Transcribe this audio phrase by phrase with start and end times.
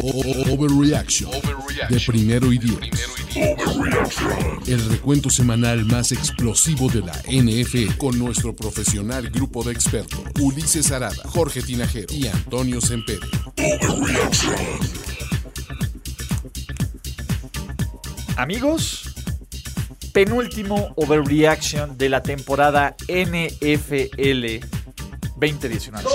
[0.00, 1.30] Overreaction
[1.88, 2.78] de primero y diez.
[4.66, 10.90] El recuento semanal más explosivo de la NF con nuestro profesional grupo de expertos Ulises
[10.92, 13.20] Arada, Jorge Tinajero y Antonio Sempere.
[18.36, 19.14] Amigos,
[20.12, 24.66] penúltimo overreaction de la temporada NFL
[25.36, 26.08] 2019.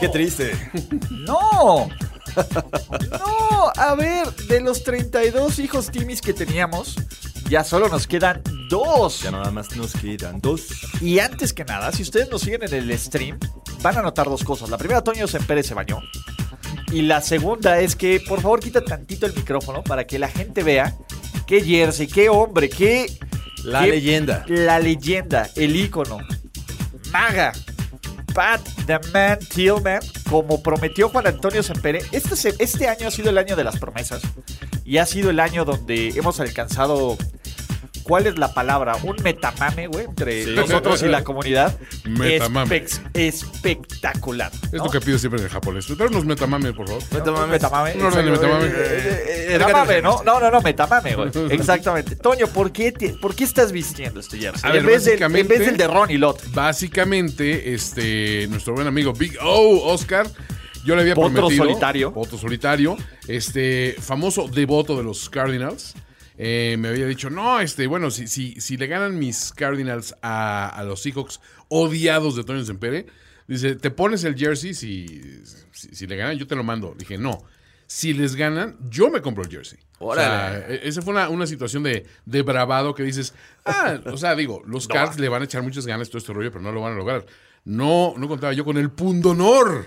[0.00, 0.52] Qué triste.
[1.10, 1.88] No,
[3.10, 6.96] no, a ver, de los 32 hijos Timis que teníamos,
[7.48, 9.22] ya solo nos quedan dos.
[9.22, 10.66] Ya nada más nos quedan dos.
[11.00, 13.38] Y antes que nada, si ustedes nos siguen en el stream,
[13.82, 14.70] van a notar dos cosas.
[14.70, 16.00] La primera, Toño Sempere se bañó.
[16.90, 20.62] Y la segunda es que, por favor, quita tantito el micrófono para que la gente
[20.62, 20.96] vea
[21.46, 23.18] qué jersey, qué hombre, qué...
[23.64, 24.44] La leyenda.
[24.46, 26.18] La leyenda, el ícono.
[27.10, 27.52] Maga.
[28.34, 33.38] Pat the Man Tillman, como prometió Juan Antonio Sempere, este, este año ha sido el
[33.38, 34.22] año de las promesas
[34.84, 37.16] y ha sido el año donde hemos alcanzado
[38.04, 38.96] ¿Cuál es la palabra?
[39.02, 41.76] Un metamame, güey, entre nosotros y la comunidad.
[42.04, 42.84] Metamame.
[43.14, 44.52] espectacular.
[44.66, 45.88] Es lo que pido siempre en el japonés.
[45.88, 47.02] Unos metamame, por favor.
[47.12, 47.52] Metamame.
[47.52, 47.94] Metamame.
[47.94, 48.68] Un orden de metamame.
[49.48, 50.22] metamame, ¿no?
[50.22, 51.30] No, no, no, metamame, güey.
[51.50, 52.14] Exactamente.
[52.16, 54.76] Toño, ¿por qué, ¿por qué estás vistiendo este jersey?
[54.76, 56.42] en, vez del, en vez del de Ron y Lot.
[56.52, 60.26] Básicamente, este, nuestro buen amigo Big O, Oscar,
[60.84, 61.64] yo le había Potro prometido.
[61.64, 62.10] solitario.
[62.10, 62.96] Voto solitario.
[63.26, 65.94] Este, famoso devoto de los Cardinals.
[66.36, 70.82] Eh, me había dicho, no, este, bueno, si, si, si le ganan mis Cardinals a,
[70.86, 73.06] los Seahawks odiados de Tony Sempere,
[73.46, 75.42] dice, te pones el jersey si,
[75.72, 76.94] si, le ganan, yo te lo mando.
[76.98, 77.44] Dije, no,
[77.86, 79.78] si les ganan, yo me compro el jersey.
[80.00, 83.32] O sea, e, esa fue una, situación de, de, bravado que dices,
[83.64, 86.50] ah, o sea, digo, los Cards le van a echar muchas ganas todo este rollo,
[86.50, 87.24] pero no lo van a lograr.
[87.64, 89.86] No, no contaba yo con el pundonor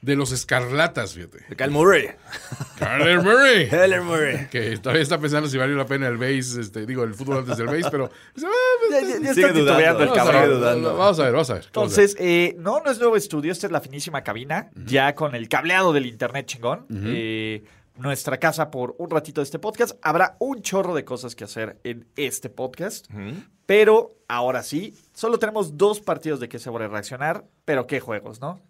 [0.00, 1.44] de los escarlatas, fíjate.
[1.48, 2.08] De Cal Murray.
[2.78, 3.68] Kyler Murray.
[3.70, 4.46] Kyler Murray.
[4.48, 7.56] Que todavía está pensando si valió la pena el base, este, digo, el fútbol antes
[7.56, 8.10] del base, pero...
[9.34, 10.82] Sigue dudando, el cabrón.
[10.82, 11.64] Vamos a ver, vamos a ver.
[11.66, 15.48] Entonces, eh, no, no es nuevo estudio, esta es la finísima cabina, ya con el
[15.48, 16.86] cableado del internet chingón.
[16.90, 17.64] eh,
[17.96, 19.98] nuestra casa por un ratito de este podcast.
[20.02, 23.06] Habrá un chorro de cosas que hacer en este podcast.
[23.66, 27.98] Pero ahora sí, solo tenemos dos partidos de que se va a reaccionar, pero qué
[28.00, 28.60] juegos, ¿no?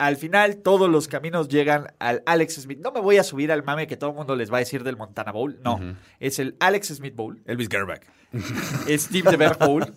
[0.00, 2.78] Al final todos los caminos llegan al Alex Smith.
[2.78, 4.82] No me voy a subir al mame que todo el mundo les va a decir
[4.82, 5.60] del Montana Bowl.
[5.62, 5.78] No,
[6.18, 7.42] es el Alex Smith Bowl.
[7.44, 8.06] Elvis Gerback.
[8.88, 9.94] Steve de Bowl.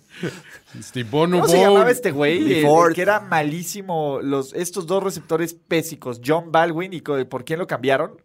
[0.82, 2.66] Steve Bono ¿Cómo se llamaba este güey?
[2.94, 4.20] que era malísimo.
[4.22, 8.18] Los, estos dos receptores pésicos, John Baldwin y ¿por quién lo cambiaron?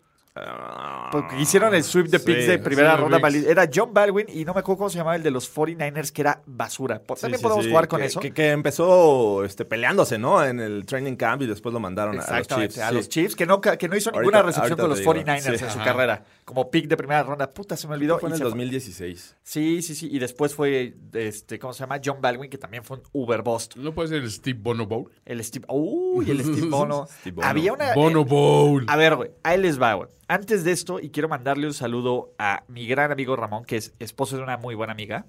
[1.11, 3.19] Porque hicieron el sweep de picks de primera ronda.
[3.47, 6.23] Era John Baldwin y no me acuerdo cómo se llamaba el de los 49ers, que
[6.23, 7.01] era basura.
[7.01, 8.21] También podemos jugar con eso.
[8.21, 10.45] Que, empezó este, peleándose, ¿no?
[10.45, 12.79] En el training camp y después lo mandaron a los Chiefs.
[12.79, 15.79] A los Chiefs, que no, que no hizo ninguna recepción con los 49ers en su
[15.79, 16.25] carrera.
[16.45, 17.51] Como pick de primera ronda.
[17.51, 18.19] Puta, se me olvidó.
[18.19, 19.37] Fue en el 2016.
[19.43, 20.09] Sí, sí, sí.
[20.11, 22.01] Y después fue, este, ¿cómo se llama?
[22.05, 23.77] John Baldwin, que también fue un Uber Bust.
[23.77, 25.11] ¿No puede ser el Steve Bono Bowl?
[25.25, 25.67] El Steve...
[25.69, 27.07] Uy, el Steve Bono.
[27.43, 27.95] Había una...
[27.95, 28.85] Bono Bowl.
[28.89, 29.31] A ver, güey.
[29.43, 30.09] Ahí les va, güey.
[30.29, 33.95] Antes de esto, y quiero mandarle un saludo a mi gran amigo Ramón, que es
[33.99, 35.25] esposo de una muy buena amiga.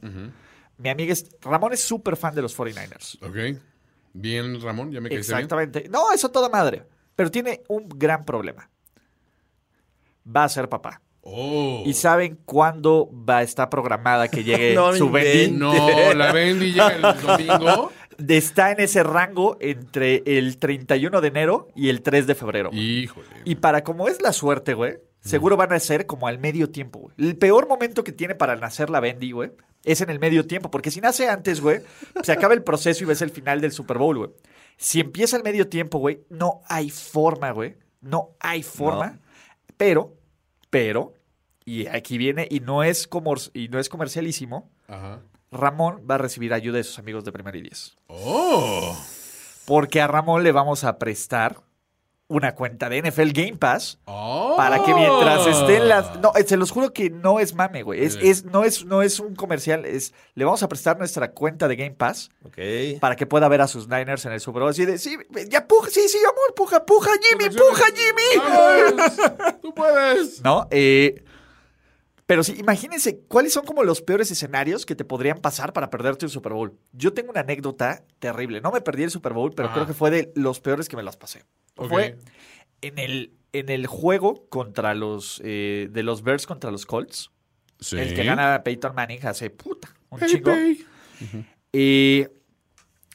[0.78, 1.30] Mi amiga es.
[1.42, 3.18] Ramón es súper fan de los 49ers.
[3.24, 3.62] Ok.
[4.14, 5.88] Bien, Ramón, ya me quedé Exactamente.
[5.90, 6.84] No, eso toda madre.
[7.16, 8.70] Pero tiene un gran problema.
[10.36, 11.02] Va a ser papá.
[11.22, 11.84] Oh.
[11.86, 15.52] ¿Y saben cuándo va a estar programada que llegue su Bendy?
[15.58, 17.92] No, la Bendy llega el domingo.
[18.28, 22.70] está en ese rango entre el 31 de enero y el 3 de febrero.
[22.74, 23.28] Híjole.
[23.46, 27.00] Y para como es la suerte, güey, seguro van a ser como al medio tiempo,
[27.00, 27.14] güey.
[27.18, 29.52] El peor momento que tiene para nacer la Bendy, güey,
[29.84, 30.70] es en el medio tiempo.
[30.72, 31.82] Porque si nace antes, güey,
[32.24, 34.30] se acaba el proceso y ves el final del Super Bowl, güey.
[34.78, 37.76] Si empieza el medio tiempo, güey, no hay forma, güey.
[38.02, 39.20] No hay forma
[39.76, 40.14] Pero,
[40.70, 41.14] pero,
[41.66, 45.20] y aquí viene, y no es, comor- y no es comercialísimo, Ajá.
[45.52, 47.98] Ramón va a recibir ayuda de sus amigos de Primero y Diez.
[48.08, 48.98] Oh.
[49.66, 51.62] Porque a Ramón le vamos a prestar
[52.28, 54.54] una cuenta de NFL Game Pass Oh.
[54.56, 56.20] para que mientras esté en las...
[56.20, 58.04] No, eh, se los juro que no es mame, güey.
[58.04, 59.84] Es, es, no, es, no es un comercial.
[59.86, 63.00] Es, le vamos a prestar nuestra cuenta de Game Pass Ok.
[63.00, 64.70] para que pueda ver a sus Niners en el Super Bowl.
[64.70, 65.18] Así de, sí,
[65.50, 68.48] ya puja, sí, sí, amor, puja, puja, Jimmy, puja, Jimmy.
[68.48, 69.12] ¡Vamos!
[69.64, 70.44] ¡Tú puedes!
[70.44, 70.68] ¿No?
[70.70, 71.24] Eh,
[72.30, 76.28] pero sí, imagínense cuáles son como los peores escenarios que te podrían pasar para perderte
[76.28, 76.78] un Super Bowl.
[76.92, 78.62] Yo tengo una anécdota terrible.
[78.62, 79.74] No me perdí el Super Bowl, pero Ajá.
[79.74, 81.44] creo que fue de los peores que me las pasé.
[81.76, 82.20] Fue
[82.84, 87.32] en el, en el juego contra los eh, de los Bears contra los Colts.
[87.80, 87.98] Sí.
[87.98, 91.46] El que gana Peyton Manning hace puta, un Hey, hey.
[91.74, 92.30] Eh,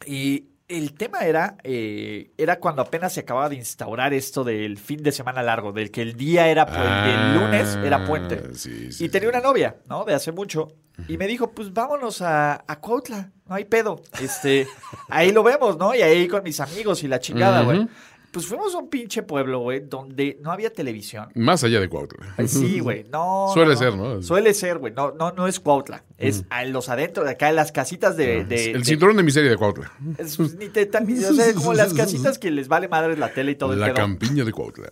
[0.06, 5.02] y el tema era, eh, era cuando apenas se acababa de instaurar esto del fin
[5.02, 8.42] de semana largo, del que el día era pu- el del lunes era puente.
[8.44, 9.36] Ah, sí, sí, y tenía sí.
[9.36, 10.04] una novia, ¿no?
[10.04, 10.68] De hace mucho.
[11.08, 14.00] Y me dijo, pues vámonos a, a Cuautla, no hay pedo.
[14.22, 14.66] Este,
[15.08, 15.92] ahí lo vemos, ¿no?
[15.94, 17.86] Y ahí con mis amigos y la chingada, güey.
[18.34, 21.28] Pues fuimos a un pinche pueblo, güey, donde no había televisión.
[21.36, 22.34] Más allá de Cuautla.
[22.36, 23.48] Ay, Sí, güey, no.
[23.54, 24.20] Suele ser, ¿no?
[24.22, 24.92] Suele ser, güey.
[24.92, 26.02] No, no, no es Cuautla.
[26.18, 28.44] Es a los adentro de acá, en las casitas de.
[28.44, 29.92] de- El de- cinturón de miseria de Cuautla.
[30.18, 33.52] es- ni te- tan- o sea, como las casitas que les vale madre la tele
[33.52, 33.94] y todo el La pedo.
[33.96, 34.88] campiña de Cuautla.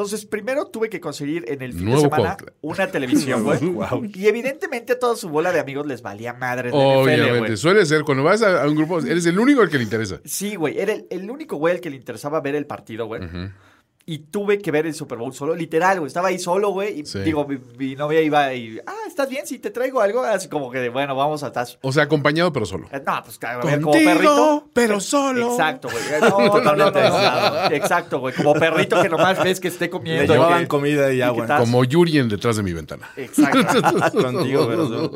[0.00, 3.58] Entonces, primero tuve que conseguir en el fin Nuevo de semana una televisión, güey.
[4.14, 7.38] Y evidentemente a toda su bola de amigos les valía madre NFL, Obviamente.
[7.38, 7.56] güey.
[7.56, 10.20] Suele ser, cuando vas a, un grupo, eres el único al que le interesa.
[10.24, 10.78] Sí, güey.
[10.78, 13.22] Era el, el único güey al que le interesaba ver el partido, güey.
[14.06, 16.08] Y tuve que ver el Super Bowl solo, literal, güey.
[16.08, 17.00] Estaba ahí solo, güey.
[17.00, 17.20] Y Sí.
[17.20, 19.46] digo, mi, mi novia iba y, ah, ¿estás bien?
[19.46, 21.66] Si te traigo algo, así como que de, bueno, vamos a estar.
[21.82, 22.88] O sea, acompañado, pero solo.
[22.92, 23.38] Eh, No, pues
[23.82, 24.68] como perrito.
[24.72, 25.50] pero solo.
[25.52, 26.02] Exacto, güey.
[26.04, 27.70] Eh, No, totalmente aislado.
[27.70, 28.34] Exacto, güey.
[28.34, 30.32] Como perrito que nomás ves que esté Le comiendo.
[30.32, 31.58] llevaban que- comida y agua.
[31.58, 33.10] Como Yuri en detrás de mi ventana.
[33.16, 33.60] Exacto.
[34.22, 35.10] Contigo, pero no.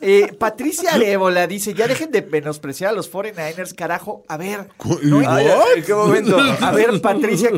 [0.00, 4.24] Eh, Patricia Arébola dice, ya dejen de menospreciar a los 49ers, carajo.
[4.28, 4.68] A ver.
[5.02, 6.36] no- ¿En qué momento?
[6.60, 7.50] a ver, Patricia,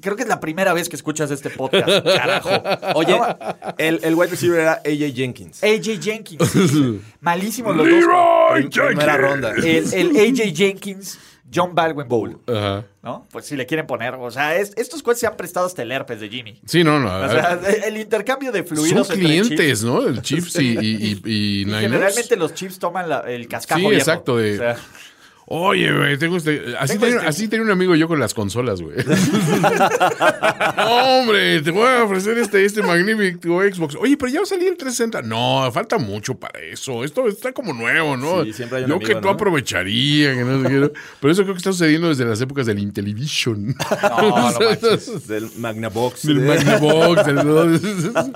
[0.00, 2.50] creo que es la primera vez que escuchas este podcast, carajo.
[2.94, 3.18] Oye,
[3.78, 5.45] el, el wide receiver era AJ Jenkins.
[5.62, 6.52] AJ Jenkins.
[7.20, 8.04] Malísimos los dos.
[8.52, 9.52] Prim- Primera ronda.
[9.52, 11.18] El, el AJ Jenkins,
[11.52, 12.40] John Baldwin Bowl.
[12.48, 12.84] Ajá.
[13.02, 13.26] ¿No?
[13.30, 14.14] Pues si le quieren poner.
[14.14, 16.60] O sea, es- estos cuates se han prestado hasta el herpes de Jimmy.
[16.66, 17.06] Sí, no, no.
[17.08, 19.84] O sea, el intercambio de son fluidos entre clientes, Chiefs.
[19.84, 20.06] ¿no?
[20.06, 21.82] El Chiefs y, y, y- y Y Niners.
[21.82, 24.00] generalmente los Chiefs toman la- el cascajo Sí, viejo.
[24.00, 24.76] exacto, de- O sea,
[25.48, 26.74] Oye, güey, tengo este.
[26.76, 28.96] Así, Tengo tenía, este- así tenía un amigo yo con las consolas, güey.
[30.88, 33.94] Hombre, te voy a ofrecer este, este magnífico Xbox.
[33.96, 35.22] Oye, pero ya va a salir el 360.
[35.22, 37.04] No, falta mucho para eso.
[37.04, 38.44] Esto está como nuevo, ¿no?
[38.44, 39.30] Sí, siempre hay un Yo amigo, que tú ¿no?
[39.30, 40.92] aprovecharía, que no sé.
[41.20, 43.74] Pero eso creo que está sucediendo desde las épocas del Intellivision.
[44.02, 45.28] No, no manches.
[45.28, 46.26] Del Magnavox.
[46.26, 47.26] Del de- Magnavox.
[47.26, 48.32] del-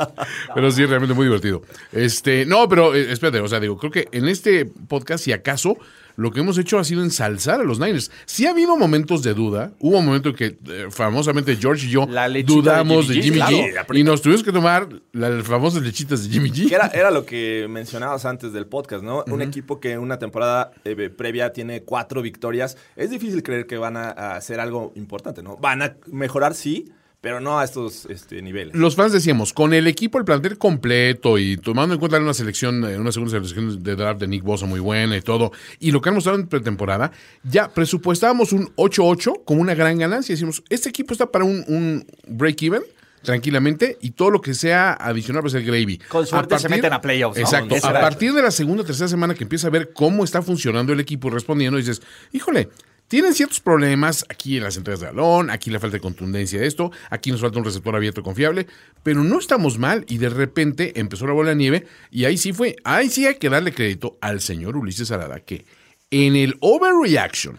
[0.54, 1.62] pero sí, realmente muy divertido.
[1.92, 5.76] Este, no, pero eh, espérate, o sea, digo, creo que en este podcast, si acaso,
[6.20, 8.11] lo que hemos hecho ha sido ensalzar a los Niners.
[8.26, 9.72] Sí ha habido momentos de duda.
[9.78, 12.06] Hubo un momento que eh, famosamente George y yo
[12.44, 16.31] dudamos de de Jimmy G, G y nos tuvimos que tomar las famosas lechitas de
[16.31, 16.75] Jimmy Que G.
[16.75, 19.25] era, era lo que mencionabas antes del podcast, ¿no?
[19.28, 22.76] Un equipo que en una temporada eh, previa tiene cuatro victorias.
[22.96, 25.56] Es difícil creer que van a, a hacer algo importante, ¿no?
[25.56, 28.75] Van a mejorar, sí, pero no a estos este, niveles.
[28.75, 32.85] Los fans decíamos, con el equipo, el plantel completo y tomando en cuenta una selección,
[32.85, 36.00] eh, una segunda selección de draft de Nick Bosa muy buena y todo, y lo
[36.00, 40.35] que han mostrado en pretemporada, ya presupuestábamos un 8-8 como una gran ganancia.
[40.35, 42.83] Decimos, este equipo está para un, un break-even
[43.23, 45.99] tranquilamente y todo lo que sea adicional va a ser gravy.
[46.09, 47.42] Con suerte se meten a playoffs, ¿no?
[47.42, 47.76] Exacto.
[47.87, 50.92] A partir de la segunda o tercera semana que empieza a ver cómo está funcionando
[50.92, 52.00] el equipo y respondiendo, dices,
[52.33, 52.71] híjole,
[53.11, 56.69] tienen ciertos problemas aquí en las entregas de balón, aquí la falta de contundencia de
[56.69, 58.69] esto, aquí nos falta un receptor abierto confiable,
[59.02, 62.52] pero no estamos mal y de repente empezó la bola de nieve y ahí sí
[62.52, 65.64] fue, ahí sí hay que darle crédito al señor Ulises Arada que
[66.12, 67.59] en el overreaction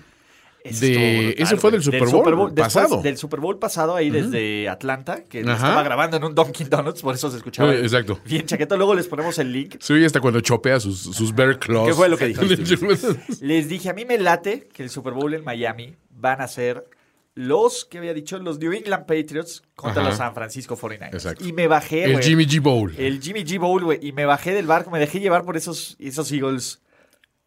[0.63, 1.71] Eso de- estuvo brutal, ese fue güey.
[1.71, 3.01] del Super Bowl pasado.
[3.01, 7.15] Del Super Bowl pasado ahí desde Atlanta, que estaba grabando en un Dunkin' Donuts, por
[7.15, 7.73] eso se escuchaba.
[7.73, 8.19] Eh, exacto.
[8.25, 8.77] Bien chaqueto.
[8.77, 9.75] Luego les ponemos el link.
[9.89, 11.87] oye hasta cuando chopea sus, sus bear claws.
[11.87, 13.15] ¿Qué fue lo que dijiste?
[13.41, 16.85] Les dije, a mí me late que el Super Bowl en Miami van a ser
[17.33, 18.37] los, que había dicho?
[18.39, 20.09] Los New England Patriots contra Ajá.
[20.09, 21.13] los San Francisco 49ers.
[21.13, 21.45] Exacto.
[21.47, 22.21] Y me bajé, el.
[22.21, 22.93] Jimmy G Bowl.
[22.97, 23.99] El Jimmy G Bowl, güey.
[24.01, 26.81] Y me bajé del barco, me dejé llevar por esos, esos Eagles.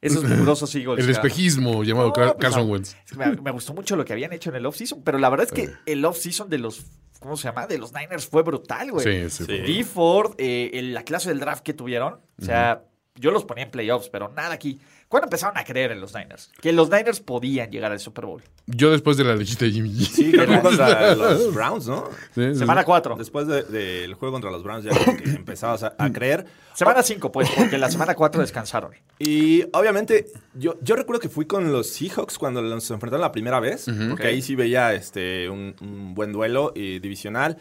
[0.04, 1.04] Esos mugrosos Eagles.
[1.04, 2.96] el espejismo llamado No, Car- pues, Carson a- Wentz.
[3.16, 5.52] me, me gustó mucho lo que habían hecho en el off-season, pero la verdad es
[5.52, 6.84] que el off-season de los,
[7.20, 7.66] ¿cómo se llama?
[7.66, 9.28] De los Niners fue brutal, güey.
[9.30, 9.46] Sí, sí.
[9.46, 12.84] Dee Ford, eh, el- la clase del draft que tuvieron, o sea,
[13.16, 14.80] Yo los ponía en playoffs, pero nada aquí.
[15.14, 16.50] ¿Cuándo empezaron a creer en los Niners?
[16.60, 18.42] Que los Niners podían llegar al Super Bowl.
[18.66, 20.06] Yo después de la lechita de Jimmy G.
[20.06, 22.08] Sí, creo que contra los Browns, ¿no?
[22.34, 23.14] Sí, Semana 4.
[23.16, 26.46] Después de- del juego contra los Browns ya como que empezabas a, a creer.
[26.74, 28.90] Semana 5, pues, porque la semana 4 descansaron.
[29.20, 33.60] Y obviamente, yo, yo recuerdo que fui con los Seahawks cuando los enfrentaron la primera
[33.60, 37.56] vez, porque ahí sí veía este, un, un buen duelo eh, divisional.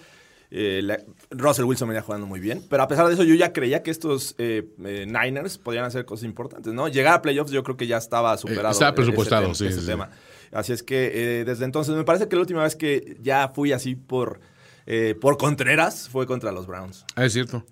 [0.55, 0.99] Eh, la-
[1.31, 3.89] Russell Wilson venía jugando muy bien, pero a pesar de eso yo ya creía que
[3.89, 6.87] estos eh, eh, Niners podían hacer cosas importantes, ¿no?
[6.87, 8.69] Llegar a playoffs yo creo que ya estaba superado.
[8.71, 9.87] estaba presupuestado, sí, ese sí, sí.
[9.87, 10.11] tema.
[10.51, 13.71] Así es que eh, desde entonces, me parece que la última vez que ya fui
[13.71, 14.41] así por,
[14.85, 17.03] eh, por Contreras fue contra los Browns.
[17.15, 17.65] Ah, es cierto.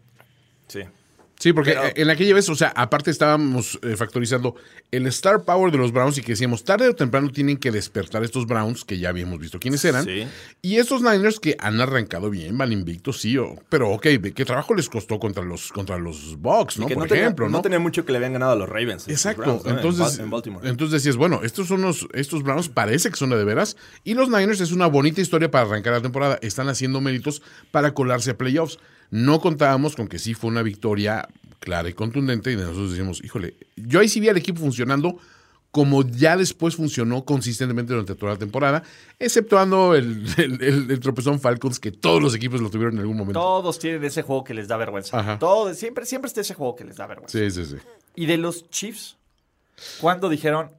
[0.68, 0.82] Sí.
[1.42, 4.56] Sí, porque Pero- en aquella vez, o sea, aparte estábamos eh, factorizando
[4.92, 8.24] el star power de los Browns y que decíamos, tarde o temprano tienen que despertar
[8.24, 10.28] estos Browns, que ya habíamos visto quiénes eran, Sí.
[10.62, 14.06] y estos Niners que han arrancado bien, van invictos, sí, o- pero ok,
[14.36, 16.86] ¿qué trabajo les costó contra los, contra los Bucks, no?
[16.86, 17.62] que Por no tenía, ejemplo, no ¿no?
[17.64, 19.08] tenía mucho que le habían ganado a los Ravens.
[19.08, 19.42] Exacto.
[19.42, 19.70] Browns, ¿no?
[19.72, 20.70] En entonces, en Baltimore.
[20.70, 23.78] entonces decías, bueno, estos son los, estos Browns parece que son de veras.
[24.04, 26.38] Y los Niners es una bonita historia para arrancar la temporada.
[26.44, 28.78] Están haciendo méritos para colarse a playoffs.
[29.12, 31.28] No contábamos con que sí fue una victoria
[31.60, 32.52] clara y contundente.
[32.52, 35.18] Y nosotros decíamos, híjole, yo ahí sí vi al equipo funcionando
[35.70, 38.84] como ya después funcionó consistentemente durante toda la temporada,
[39.20, 43.16] exceptuando el, el- el- el tropezón Falcons, que todos los equipos lo tuvieron en algún
[43.16, 43.40] momento.
[43.40, 45.18] Todos tienen ese juego que les da vergüenza.
[45.20, 45.40] Ajá.
[45.40, 47.38] Todos, siempre, siempre está ese juego que les da vergüenza.
[47.38, 47.76] Sí, sí, sí.
[48.16, 49.16] Y de los Chiefs,
[50.02, 50.72] ¿cuándo dijeron,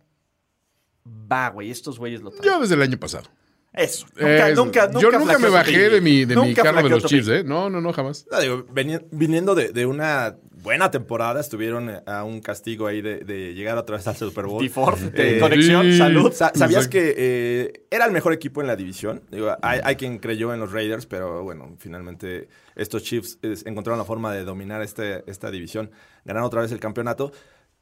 [1.07, 2.45] va, güey, estos güeyes lo traen?
[2.45, 3.29] Yo desde el año pasado.
[3.75, 4.07] Eso.
[4.17, 5.01] Nunca, Eh, nunca, nunca.
[5.01, 7.29] yo nunca me bajé de mi, de mi carro de los Chiefs.
[7.29, 7.43] ¿eh?
[7.45, 8.27] No, no, no, jamás.
[8.31, 13.01] No, digo, veni- viniendo de, de una buena temporada, estuvieron eh, a un castigo ahí
[13.01, 14.63] de, de llegar otra vez al Super Bowl.
[14.63, 15.97] Before, Eh, conexión, sí.
[15.97, 16.33] salud.
[16.33, 19.23] Sa- ¿Sabías que eh, era el mejor equipo en la división?
[19.31, 23.99] Digo, hay, hay quien creyó en los Raiders, pero bueno, finalmente estos Chiefs eh, encontraron
[23.99, 25.91] la forma de dominar este, esta división,
[26.27, 27.33] ganaron otra vez el campeonato.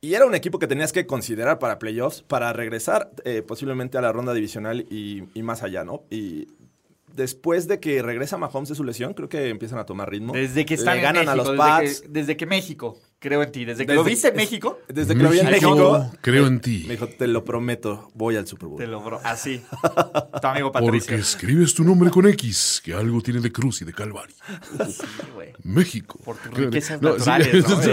[0.03, 4.01] Y era un equipo que tenías que considerar para playoffs, para regresar eh, posiblemente a
[4.01, 6.05] la ronda divisional y, y más allá, ¿no?
[6.11, 6.49] Y
[7.15, 10.33] después de que regresa Mahomes de su lesión, creo que empiezan a tomar ritmo.
[10.33, 12.01] Desde que están Le en ganan México, a los desde Pats.
[12.01, 13.65] que, desde que México, creo en ti.
[13.65, 16.61] Desde que Desde- lo viste en México, Desde que lo vi en México, creo en
[16.61, 16.85] ti.
[16.89, 18.79] Me dijo, te lo prometo, voy al Super Bowl.
[18.79, 19.21] te logró.
[19.23, 19.63] Así.
[20.41, 21.17] Tu amigo Porque Patricio.
[21.17, 24.35] escribes tu nombre con X, que algo tiene de cruz y de calvario.
[24.89, 25.03] Sí,
[25.35, 25.53] güey.
[25.63, 26.19] México.
[26.25, 27.83] Por Creo- riquezas no, naturales, ¿no?
[27.83, 27.91] sí.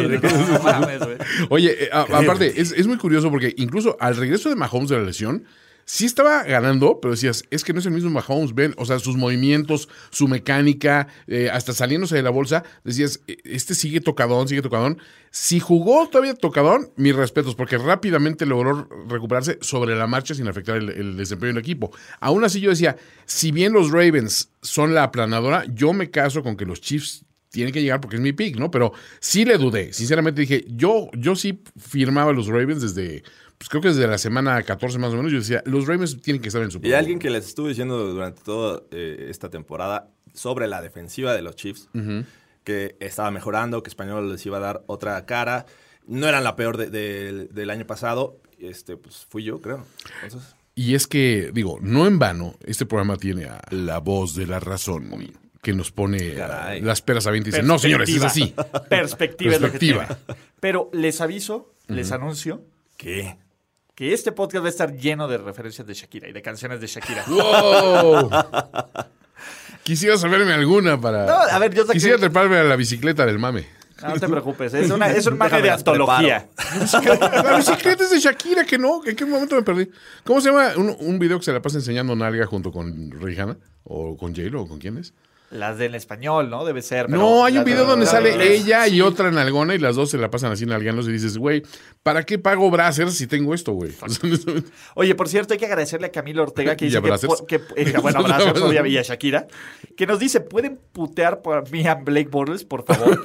[1.49, 4.97] Oye, eh, a- aparte, es, es muy curioso porque incluso al regreso de Mahomes de
[4.97, 5.43] la lesión,
[5.87, 8.99] sí estaba ganando, pero decías, es que no es el mismo Mahomes, ven, o sea,
[8.99, 14.49] sus movimientos, su mecánica, eh, hasta saliéndose de la bolsa, decías, eh, este sigue tocadón,
[14.49, 14.99] sigue tocadón.
[15.31, 20.75] Si jugó todavía tocadón, mis respetos, porque rápidamente logró recuperarse sobre la marcha sin afectar
[20.75, 21.91] el, desempeño del equipo.
[22.19, 26.57] Aún así yo decía, si bien los Ravens son la aplanadora, yo me caso con
[26.57, 28.69] que los Chiefs tienen que llegar porque es mi pick, ¿no?
[28.69, 29.93] Pero sí le dudé.
[29.93, 33.23] Sinceramente dije, yo, yo sí firmaba los Ravens desde,
[33.57, 35.31] pues creo que desde la semana 14 más o menos.
[35.31, 37.97] Yo decía, los Ravens tienen que estar en su Y alguien que les estuve diciendo
[38.07, 41.89] durante toda eh, esta temporada sobre la defensiva de los Chiefs,
[42.63, 45.65] que estaba mejorando, que Español les iba a dar otra cara.
[46.05, 48.39] No eran la peor de- de- del año pasado.
[48.59, 49.85] Este, pues fui yo, creo.
[50.23, 54.45] Entonces, Y es que, digo, no en vano, este programa tiene a la voz de
[54.47, 55.09] la razón
[55.63, 56.81] que nos pone Caray.
[56.81, 58.53] las peras a 20 y dice, no, señores, es así.
[58.89, 60.05] Perspectiva, es lo que Perspectiva.
[60.25, 60.39] tiene.
[60.59, 62.61] Pero les aviso, les anuncio
[62.95, 63.37] ¿qué?
[63.97, 66.85] Que este podcast va a estar lleno de referencias de Shakira y de canciones de
[66.85, 67.23] Shakira.
[67.27, 68.29] ¡Wow!
[69.81, 71.25] Quisiera saberme alguna para...
[71.25, 73.65] No, a ver, yo saqué- Quisiera treparme a la bicicleta del mame.
[74.03, 76.47] No, no te preocupes, es, una, es un mame de antología.
[77.41, 79.01] La bicicleta es de Shakira, que no.
[79.03, 79.89] ¿En qué momento me perdí?
[80.23, 83.57] ¿Cómo se llama un, un video que se la pasa enseñando nalga junto con Rihanna?
[83.83, 84.61] ¿O con J-Lo?
[84.61, 85.15] ¿O con quién es?
[85.49, 86.65] Las del español, ¿no?
[86.65, 87.05] Debe ser.
[87.05, 89.01] pero no, hay un video donde sale inglés, ella y sí.
[89.01, 91.63] otra nalgona y las dos se la pasan así nalgándose y dices, güey,
[92.03, 93.93] ¿para qué pago Brazzers si tengo esto, güey?
[94.95, 97.01] Oye, por cierto, hay que agradecerle a Camilo Ortega que ¿Y dice a
[97.47, 98.19] que, que- eh, bueno,
[98.61, 99.47] obviamente, y a Shakira,
[99.95, 103.21] que nos dice, ¿pueden putear por mí a Blake Bortles, por favor?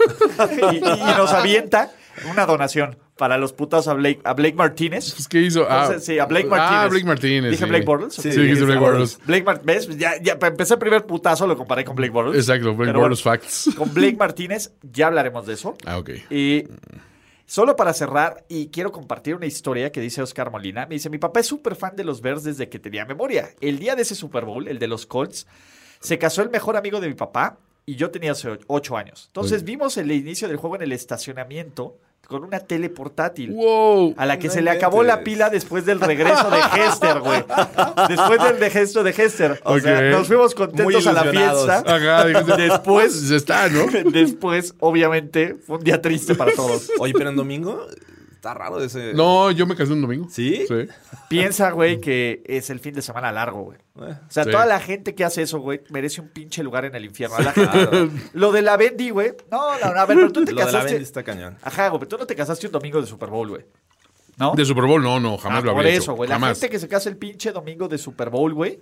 [0.72, 0.80] y, y
[1.16, 1.90] nos avienta
[2.30, 5.12] una donación para los putas a Blake, a Blake Martínez.
[5.14, 5.64] pues, ¿Qué hizo?
[5.70, 6.80] Ah, sí, a Blake Martínez.
[6.82, 7.50] Ah, Blake Martínez.
[7.52, 7.70] ¿Dije sí.
[7.70, 8.14] Blake Bortles?
[8.14, 9.20] Sí, dijiste Blake Bortles.
[9.24, 9.96] Blake Mar- ¿Ves?
[9.96, 12.36] Ya, ya, empezar el primer putazo lo comparé con Blake Bortles.
[12.36, 13.70] Exacto, Blake Bortles bueno, Facts.
[13.78, 15.76] Con Blake Martínez ya hablaremos de eso.
[15.86, 16.10] Ah, ok.
[16.30, 16.64] Y
[17.46, 20.86] solo para cerrar, y quiero compartir una historia que dice Oscar Molina.
[20.86, 23.50] Me dice, mi papá es súper fan de los Bears desde que tenía memoria.
[23.60, 25.46] El día de ese Super Bowl, el de los Colts,
[26.00, 28.32] se casó el mejor amigo de mi papá y yo tenía
[28.66, 29.26] 8 años.
[29.28, 33.52] Entonces vimos el inicio del juego en el estacionamiento con una tele portátil.
[33.52, 34.14] ¡Wow!
[34.16, 37.44] A la que No se le acabó la pila después del regreso de Hester, güey.
[38.08, 39.60] Después del regreso de Hester.
[39.64, 41.84] O sea, nos fuimos contentos a la fiesta.
[41.86, 42.24] Ajá,
[42.56, 43.86] Después- Ya está, ¿no?
[44.10, 46.90] Después, obviamente, fue un día triste para todos.
[46.98, 47.86] Oye, pero en domingo
[48.42, 49.14] está raro ese.
[49.14, 50.26] No, yo me casé un domingo.
[50.28, 50.64] ¿Sí?
[50.66, 50.88] Sí.
[51.28, 53.78] Piensa, güey, que es el fin de semana largo, güey.
[54.00, 54.50] Eh, O sea, Sí.
[54.50, 57.36] toda la gente que hace eso, güey, merece un pinche lugar en el infierno.
[58.32, 59.32] Lo de la Bendy, güey.
[59.48, 60.92] No, no, no, a ver, pero tú te Lo de la casaste.
[60.94, 61.56] Bendy está cañón.
[61.62, 63.64] Ajá, güey, pero tú no te casaste un domingo de Super Bowl, güey.
[64.38, 64.54] ¿No?
[64.56, 66.14] De Super Bowl, no, no, jamás Ah, lo por habría eso, hecho.
[66.14, 66.28] güey.
[66.28, 68.80] La gente que se casa el pinche domingo de Super Bowl, güey,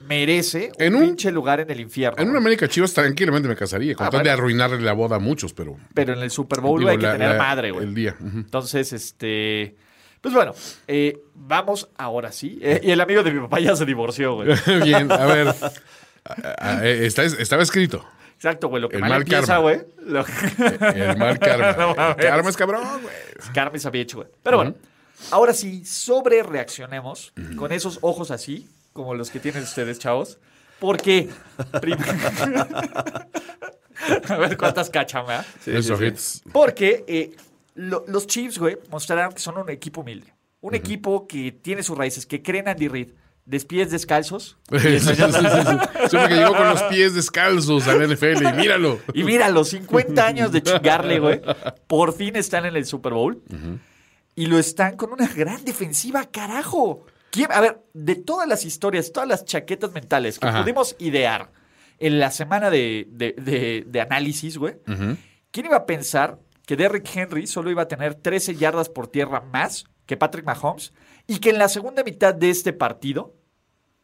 [0.00, 2.22] merece En un un- pinche lugar en el infierno.
[2.22, 2.38] En una.
[2.38, 5.76] América Chivas tranquilamente me casaría, con Ah, tal de arruinarle la boda a muchos, pero...
[5.94, 7.84] Pero en el Super Bowl, digo, hay que tener la- madre, güey.
[7.86, 8.16] El día.
[8.20, 9.74] Entonces, este.
[10.20, 10.54] Pues bueno,
[10.88, 12.58] eh, vamos ahora sí.
[12.62, 14.48] Eh, y el amigo de mi papá ya se divorció, güey.
[14.82, 15.54] Bien, a ver.
[16.82, 18.04] Eh, está- estaba escrito.
[18.34, 18.82] Exacto, güey.
[18.82, 19.60] Lo que El mal, mal empieza, karma.
[19.60, 19.80] güey.
[20.04, 20.24] Lo...
[20.92, 21.72] El mal karma.
[21.78, 23.14] No El karma es cabrón, güey.
[23.86, 24.28] Había hecho, güey.
[24.42, 24.74] Pero bueno,
[25.30, 30.40] ahora sí, sobre reaccionemos con esos ojos así, como los que tienen ustedes, chavos.
[30.80, 31.28] Porque.
[34.28, 35.46] A ver cuántas cachan, ¿verdad?
[36.52, 37.34] Porque eh,
[37.74, 40.32] lo- los Chiefs, güey, mostraron que son un equipo humilde.
[40.60, 43.08] Un equipo que tiene sus raíces, que creen Andy Reid.
[43.44, 44.58] De pies descalzos.
[44.70, 48.98] Siempre que llegó con los pies descalzos al NFL y míralo.
[49.14, 51.40] Y mira, los 50 años de chingarle, güey,
[51.86, 53.40] por fin están en el Super Bowl.
[54.34, 57.06] Y lo están con una gran defensiva, carajo.
[57.36, 60.62] ¿Quién- a ver, de todas las historias, todas las chaquetas mentales que Ajá.
[60.62, 61.50] pudimos idear
[61.98, 64.74] en la semana de, de- de- de análisis, güey,
[65.50, 69.40] ¿quién iba a pensar que Derrick Henry solo iba a tener 13 yardas por tierra
[69.40, 70.92] más que Patrick Mahomes?
[71.26, 73.34] Y que en la segunda mitad de este partido,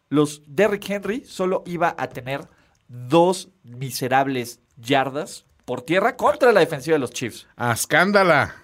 [0.08, 2.48] los Derrick Henry solo iba a tener
[2.88, 7.46] dos miserables yardas por tierra contra la defensiva de los Chiefs.
[7.56, 8.56] A escándala.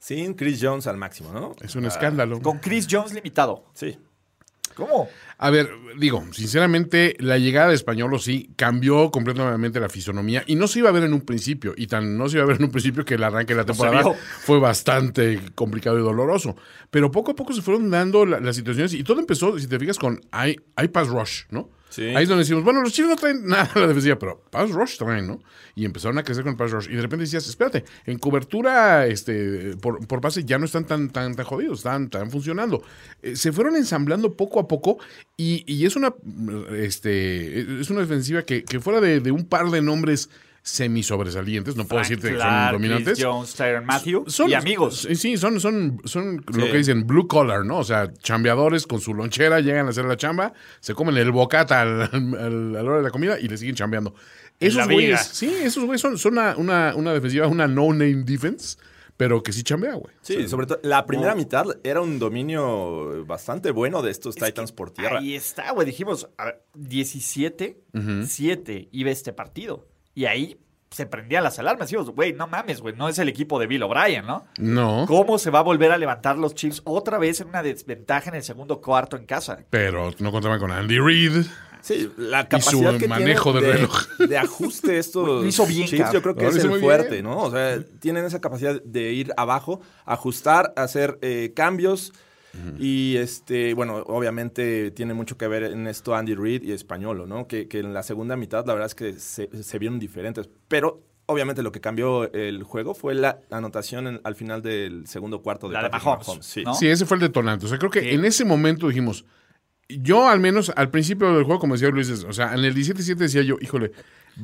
[0.00, 1.54] Sin Chris Jones al máximo, ¿no?
[1.60, 2.40] Es un escándalo.
[2.40, 3.66] Con Chris Jones limitado.
[3.74, 3.96] Sí.
[4.74, 5.08] ¿Cómo?
[5.36, 10.68] A ver, digo, sinceramente, la llegada de Españolo sí cambió completamente la fisonomía y no
[10.68, 11.74] se iba a ver en un principio.
[11.76, 13.66] Y tan no se iba a ver en un principio que el arranque de la
[13.66, 14.02] temporada
[14.40, 16.56] fue bastante complicado y doloroso.
[16.90, 19.78] Pero poco a poco se fueron dando la- las situaciones y todo empezó, si te
[19.78, 20.56] fijas, con hay
[20.92, 21.68] pass rush, ¿no?
[21.98, 24.70] Ahí es donde decimos, bueno, los chicos no traen nada a la defensiva, pero pass
[24.70, 25.42] rush traen, ¿no?
[25.74, 26.88] Y empezaron a crecer con pass rush.
[26.88, 31.10] Y de repente decías, espérate, en cobertura este, por, por pase ya no están tan,
[31.10, 32.82] tan, jodidos, están, están funcionando.
[33.22, 34.98] Eh, se fueron ensamblando poco a poco
[35.36, 36.14] y, y es una
[36.72, 40.28] este es una defensiva que, que fuera de un par de nombres
[40.62, 43.14] semi sobresalientes, no puedo decirte que son dominantes.
[43.14, 45.02] Chris Jones, Tyron Matthew Son, y amigos.
[45.08, 46.70] Sí, Sí, son, son, son lo Sí.
[46.72, 47.78] que dicen blue collar, ¿no?
[47.78, 51.80] O sea, chambeadores con su lonchera, llegan a hacer la chamba, se comen el bocata
[51.80, 52.34] al- al-
[52.76, 54.14] a la hora de la comida y le siguen chambeando.
[54.58, 58.76] Esos güeyes, sí, esos güeyes son, son una, una, una defensiva, una no-name defense,
[59.16, 60.12] pero que sí chambea, güey.
[60.20, 64.90] Sí, sobre todo la primera mitad era un dominio bastante bueno de estos Titans por
[64.90, 65.18] tierra.
[65.20, 65.86] Ahí está, güey.
[65.86, 67.80] Dijimos, a ver, 17,
[68.26, 69.86] 7 iba este partido.
[70.14, 70.58] Y ahí
[70.90, 71.88] se prendían las alarmas.
[71.88, 72.94] Dijimos, güey, no mames, güey.
[72.96, 74.46] No es el equipo de Bill O'Brien, ¿no?
[74.58, 78.28] No, ¿Cómo se va a volver a levantar los Chiefs otra vez en una desventaja
[78.30, 79.58] en el segundo cuarto en casa?
[79.70, 81.46] pero no contaban con Andy Reid.
[81.82, 84.08] Sí, la Y capacidad su que manejo tienen del de, reloj.
[84.18, 87.24] de ajuste estos Lo hizo bien, Chiefs, yo creo que es el muy fuerte, bien.
[87.24, 87.38] ¿no?
[87.38, 92.12] O sea, tienen esa capacidad de ir abajo, ajustar, hacer eh, cambios.
[92.78, 97.46] Y este, bueno, obviamente tiene mucho que ver en esto Andy Reid y Españolo, ¿no?
[97.46, 100.48] Que, que en la segunda mitad la verdad es que se, se vieron diferentes.
[100.68, 105.42] Pero obviamente lo que cambió el juego fue la anotación en- al final del segundo
[105.42, 106.64] cuarto de La de Mahomes, Sí.
[106.64, 106.74] ¿no?
[106.74, 107.66] Sí, ese fue el detonante.
[107.66, 108.08] O sea, creo que Sí.
[108.10, 109.24] en ese momento dijimos,
[109.88, 113.16] yo al menos al principio del juego, como decía Luis, o sea, en el 17-7
[113.24, 113.92] decía yo, híjole,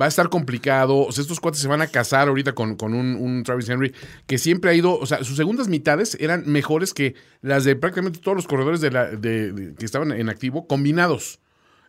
[0.00, 0.98] va a estar complicado.
[0.98, 3.94] O sea, estos cuates se van a casar ahorita con, con un, un Travis Henry
[4.26, 8.18] que siempre ha ido, o sea, sus segundas mitades eran mejores que las de prácticamente
[8.20, 11.40] todos los corredores de la, de- de- que estaban en activo combinados.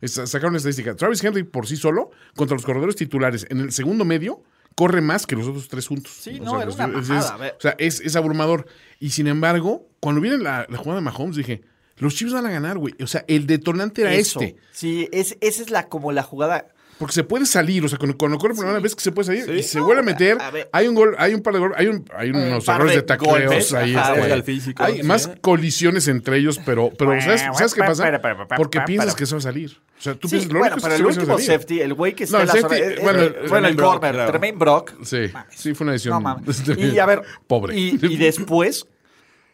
[0.02, 0.96] Es- sacaron estadística.
[0.96, 4.44] Travis Henry por sí solo, contra los corredores titulares, en el segundo medio,
[4.76, 6.12] corre más que los otros tres juntos.
[6.22, 6.76] Sí, O no, sea, era es-
[7.10, 8.68] una es- o sea, es, es abrumador.
[9.00, 11.64] Y sin embargo, cuando viene la, la jugada de Mahomes, dije,
[11.98, 12.94] los Chiefs van a ganar, güey.
[13.02, 14.40] O sea, el detonante era Eso.
[14.40, 14.56] este.
[14.72, 16.68] Sí, es, esa es la como la jugada.
[16.98, 19.28] Porque se puede salir, o sea, cuando, cuando corre por primera vez que se puede
[19.28, 19.52] salir Sí.
[19.52, 20.38] y se vuelve a meter.
[20.42, 20.52] a.
[20.72, 23.02] Hay un gol, hay un par de goles, hay, un, hay unos par errores de
[23.02, 23.96] de tacleos ahí.
[23.96, 24.34] ajá, este.
[24.34, 25.04] Al físico, hay sí.
[25.04, 28.20] más colisiones entre ellos, pero, pero ¿sabes, ¿sabes qué pasa?
[28.58, 29.78] Porque piensas que se va a salir.
[29.98, 31.82] O sea, tú piensas, lo bueno, único pero el que se va a último safety,
[31.82, 32.78] el güey que está en la el zona.
[32.78, 34.28] eh, bueno, eh, el- bueno, el corner.
[34.28, 34.94] Tremaine Brock.
[35.04, 36.16] Sí, sí, fue una decisión.
[36.16, 36.64] No mames.
[36.78, 37.78] Y a ver, pobre.
[37.78, 38.88] Y después,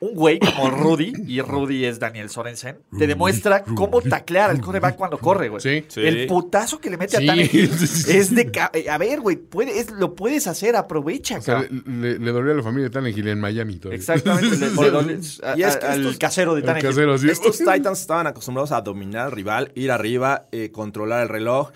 [0.04, 4.96] un güey como Rudy, y Rudy es Daniel Sorensen, te demuestra cómo taclear al coreback
[4.96, 5.62] cuando corre, güey.
[5.62, 5.86] Sí.
[5.88, 6.02] Sí.
[6.02, 7.24] El putazo que le mete Sí.
[7.24, 8.52] a Tannehill es de...
[8.74, 11.84] eh, A ver, güey, puede- es- lo puedes hacer, aprovecha, O sea, cabrón.
[11.88, 13.98] le, le, le dolió a la familia de Tannehill en Miami todavía.
[13.98, 14.58] Exactamente.
[14.58, 16.90] le- le dolió a- Y es a- que al casero de Tannehill.
[16.90, 17.30] casero, sí.
[17.30, 21.72] Estos Titans estaban acostumbrados a dominar al rival, ir arriba, eh, controlar el reloj.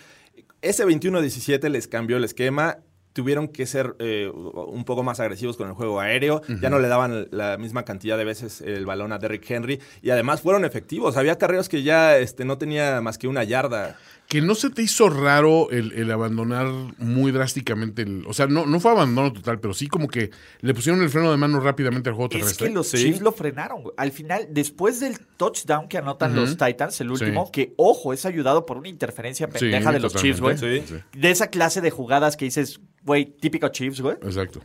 [0.61, 2.79] Ese 21-17 les cambió el esquema.
[3.17, 6.43] Tuvieron que ser eh, un poco más agresivos con el juego aéreo.
[6.61, 9.81] Ya no le daban la misma cantidad de veces el balón a Derrick Henry.
[10.03, 11.17] Y además fueron efectivos.
[11.17, 13.97] Había carreros que ya este, no tenía más que una yarda.
[14.27, 18.25] Que no se te hizo raro el, el abandonar muy drásticamente el.
[18.27, 21.31] O sea, no, no fue abandono total, pero sí como que le pusieron el freno
[21.31, 22.67] de mano rápidamente al juego Es terrestre.
[22.67, 22.97] que los Sí.
[22.97, 23.93] Chiefs lo frenaron, güey.
[23.97, 27.51] Al final, después del touchdown que anotan los Titans, el último, Sí.
[27.53, 30.57] que, ojo, es ayudado por una interferencia Sí, pendeja de los Chiefs, güey.
[30.57, 34.17] De esa clase de jugadas que dices, güey, típico Chiefs, güey.
[34.23, 34.59] Exacto.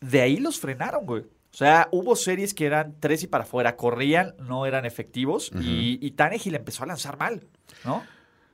[0.00, 1.22] De ahí los frenaron, güey.
[1.22, 5.98] O sea, hubo series que eran tres y para afuera, corrían, no eran efectivos, y,
[6.04, 7.46] y Tannehill empezó a lanzar mal,
[7.84, 8.02] ¿no?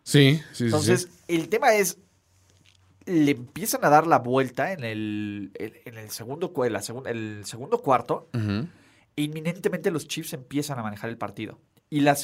[0.05, 1.35] Sí, sí, sí, Entonces, sí.
[1.35, 1.99] el tema es,
[3.07, 7.45] le empiezan a dar la vuelta en el, en el, segundo, cu- la segun- el
[7.45, 11.59] segundo cuarto, e inminentemente los Chiefs empiezan a manejar el partido.
[11.91, 12.17] Y la,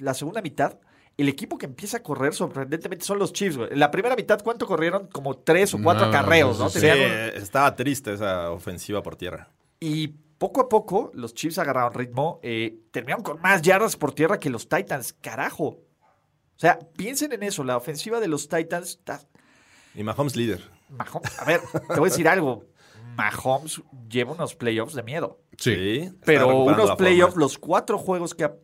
[0.00, 0.78] la segunda mitad,
[1.16, 3.72] el equipo que empieza a correr sorprendentemente son los Chiefs, güey.
[3.72, 5.08] En la primera mitad, ¿cuánto corrieron?
[5.08, 6.06] Como tres o cuatro
[6.58, 6.70] ¿no?
[6.70, 9.48] sí, Tenían un- eh, estaba triste esa ofensiva por tierra.
[9.80, 14.38] Y poco a poco los Chiefs agarraron ritmo, eh, terminaron con más yardas por tierra
[14.38, 15.80] que los Titans, carajo.
[16.58, 19.20] O sea, piensen en eso, la ofensiva de los Titans está...
[19.94, 20.60] Y Mahomes líder.
[20.90, 22.64] Mahomes- a ver, te voy a decir algo.
[23.16, 25.40] Mahomes lleva unos playoffs de miedo.
[25.56, 26.10] Sí.
[26.24, 28.54] Pero unos la playoffs, los cuatro juegos que ha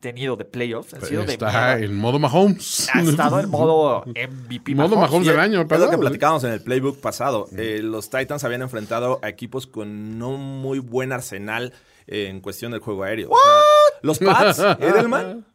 [0.00, 1.86] tenido de playoffs han sido de Está miedo.
[1.86, 2.88] en modo Mahomes.
[2.92, 4.74] Ha estado en modo MVP.
[4.74, 7.46] Modo Mahomes del año, Es lo que platicábamos en el playbook pasado.
[7.56, 11.72] Eh, los Titans habían enfrentado a equipos con no muy buen arsenal
[12.06, 13.30] eh, en cuestión del juego aéreo.
[13.30, 15.46] O sea, los Pats, Edelman.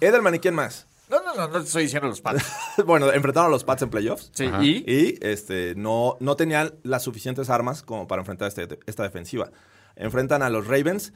[0.00, 0.86] Edelman y quién más.
[1.08, 2.44] No, no, no, no te estoy diciendo los Pats.
[2.86, 4.30] bueno, enfrentaron a los Pats en playoffs.
[4.34, 4.62] Sí, Ajá.
[4.64, 9.50] y Y este, no, no tenían las suficientes armas como para enfrentar este- esta defensiva.
[9.94, 11.12] Enfrentan a los Ravens.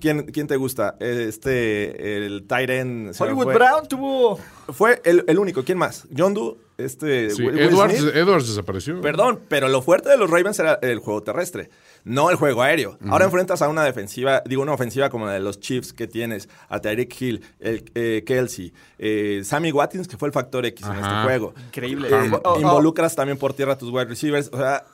[0.00, 0.96] ¿Quién, quién te gusta?
[0.98, 3.12] Este, el Tyren.
[3.18, 4.38] Hollywood Brown tuvo...
[4.72, 5.62] Fue el, el único.
[5.62, 6.06] ¿Quién más?
[6.16, 7.30] John Doe, este.
[7.30, 8.14] Sí, Will- Edwards, Smith.
[8.16, 9.00] Edwards desapareció.
[9.00, 11.70] Perdón, pero lo fuerte de los Ravens era el juego terrestre,
[12.04, 12.98] no el juego aéreo.
[13.08, 16.48] Ahora enfrentas a una defensiva, digo, una ofensiva como la de los Chiefs que tienes,
[16.68, 20.94] a Tyreek Hill, el, eh, Kelsey, eh, Sammy Watkins, que fue el factor X en
[20.96, 21.54] este juego.
[21.68, 22.08] Increíble.
[22.10, 24.48] Eh, Oh, oh, involucras también por tierra a tus wide receivers.
[24.52, 24.84] O sea,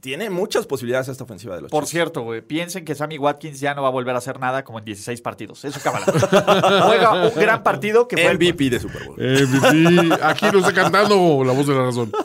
[0.00, 1.90] tiene muchas posibilidades esta ofensiva de los Por Chiefs.
[1.90, 4.78] cierto, güey, piensen que Sammy Watkins ya no va a volver a hacer nada como
[4.78, 5.64] en 16 partidos.
[5.64, 6.06] Eso cábala.
[6.86, 9.16] Juega un gran partido que fue el- MVP de Super Bowl.
[9.18, 10.18] MVP.
[10.22, 12.10] Aquí lo está cantando la voz de la razón.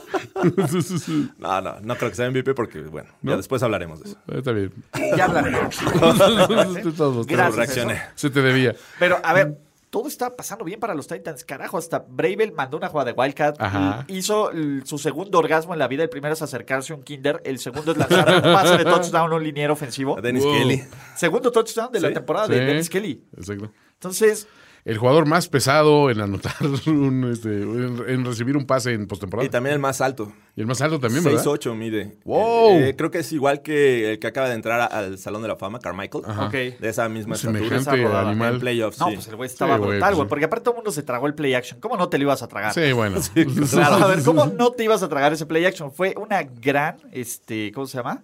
[1.38, 4.18] No, no, no creo que sea MVP porque, bueno, ya después hablaremos de eso.
[4.28, 4.72] Está bien.
[5.16, 5.76] Ya hablaremos.
[7.26, 7.56] Gracias.
[7.56, 7.94] reaccioné.
[7.94, 8.02] eso.
[8.14, 8.74] Se te debía.
[8.98, 9.56] Pero, a ver,
[9.96, 11.42] todo está pasando bien para los Titans.
[11.42, 13.56] Carajo, hasta Bravel mandó una jugada de Wildcat.
[13.58, 14.04] Ajá.
[14.08, 14.50] Hizo
[14.84, 16.02] su segundo orgasmo en la vida.
[16.02, 17.40] El primero es acercarse a un Kinder.
[17.46, 20.18] El segundo es lanzar un pase de touchdown a un liniero ofensivo.
[20.18, 20.52] A Dennis Wow.
[20.52, 20.84] Kelly.
[21.16, 22.52] Segundo touchdown de la temporada Sí.
[22.52, 23.24] de Dennis Kelly.
[23.38, 23.72] Exacto.
[23.94, 24.46] Entonces,
[24.86, 26.54] El jugador más pesado en anotar
[26.86, 29.44] un, este, en, en recibir un pase en postemporada.
[29.44, 30.32] Y también el más alto.
[30.54, 31.42] Y el más alto también, ¿verdad?
[31.44, 32.16] 6'8 mide.
[32.24, 32.70] Wow.
[32.78, 35.48] Eh, creo que es igual que el que acaba de entrar a- al Salón de
[35.48, 36.22] la Fama, Carmichael.
[36.24, 36.46] Ajá.
[36.46, 36.52] ok.
[36.52, 38.00] De esa misma Semejante estatura.
[38.02, 38.30] esa rodada.
[38.30, 38.54] animal.
[38.54, 39.14] En playoffs, No, sí.
[39.16, 40.16] pues el güey estaba Sí, güey, brutal, güey.
[40.20, 40.30] pues sí.
[40.30, 41.80] Porque aparte todo el mundo se tragó el play action.
[41.80, 42.72] ¿Cómo no te lo ibas a tragar?
[42.72, 43.20] Sí, bueno.
[43.70, 45.90] Claro, a ver, ¿cómo no te ibas a tragar ese play action?
[45.90, 48.22] Fue una gran, este, ¿cómo se llama?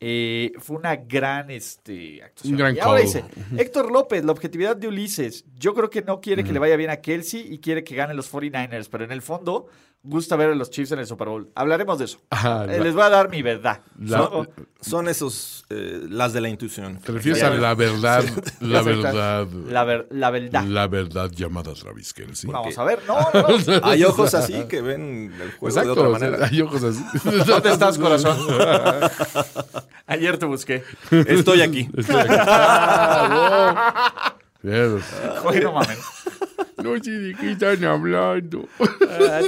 [0.00, 2.54] Eh, fue una gran este, actuación.
[2.54, 3.24] Un gran y ahora dice,
[3.56, 5.44] Héctor López, la objetividad de Ulises.
[5.56, 8.14] Yo creo que no quiere que le vaya bien a Kelsey y quiere que gane
[8.14, 9.66] los 49ers, pero en el fondo
[10.08, 11.50] gusta ver a los Chiefs en el Super Bowl.
[11.54, 12.18] Hablaremos de eso.
[12.30, 13.80] Ajá, Eh, la- Les voy a dar mi verdad.
[13.98, 14.46] La- ¿no?
[14.80, 16.98] Son esos, eh, las de la intuición.
[17.00, 18.24] Te refieres a la verdad,
[18.60, 20.64] la verdad, La, ver- la verdad.
[20.64, 22.50] la verdad llamada Travis Kelsey.
[22.50, 23.00] Vamos a ver.
[23.06, 23.80] No, no, no.
[23.82, 26.46] Hay ojos así que ven el juego de Exacto, otra o sea, manera.
[26.50, 27.02] hay ojos así.
[27.46, 28.38] ¿Dónde estás, corazón?
[30.06, 30.82] Ayer te busqué.
[31.10, 31.88] Estoy aquí.
[31.92, 32.26] Bien.
[35.44, 35.98] Oye, no mames.
[36.82, 38.68] No sé de qué están hablando.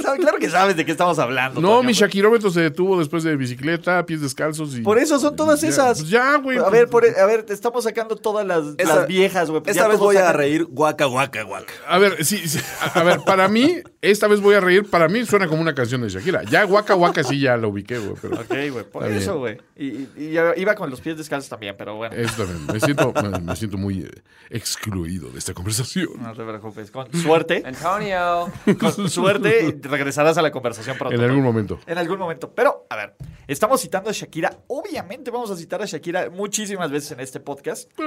[0.03, 1.61] Sabe- claro que sabes de qué estamos hablando.
[1.61, 1.83] No, Toño.
[1.83, 4.81] mi shakirómetro se detuvo después de bicicleta, pies descalzos y...
[4.81, 5.99] Por eso son todas Ya, esas.
[5.99, 6.57] pues ya, güey.
[6.57, 9.61] A ver, por- a ver, te estamos sacando todas las, Esta- las viejas, güey.
[9.65, 11.71] Esta Ya vez voy a sacan- reír guaca, guaca, guaca.
[11.87, 14.89] A ver, sí, sí, a a ver, para mí, esta vez voy a reír.
[14.89, 16.43] Para mí suena como una canción de Shakira.
[16.43, 18.15] Ya Waka Waka sí ya lo ubiqué, güey.
[18.21, 19.57] Pero Ok, güey, por eso, güey.
[19.75, 22.15] Y, y- y ya iba con los pies descalzos también, pero bueno.
[22.15, 22.65] eso también.
[22.67, 24.11] Me siento, me, me siento muy eh,
[24.49, 26.07] excluido de esta conversación.
[26.19, 26.89] No te preocupes.
[26.91, 28.51] Con suerte, Antonio.
[28.79, 31.15] con suerte, regresarás a la conversación pronto.
[31.15, 31.79] En algún momento.
[31.85, 32.51] En algún momento.
[32.53, 33.15] Pero, a ver,
[33.47, 34.57] estamos citando a Shakira.
[34.67, 37.89] Obviamente vamos a citar a Shakira muchísimas veces en este podcast.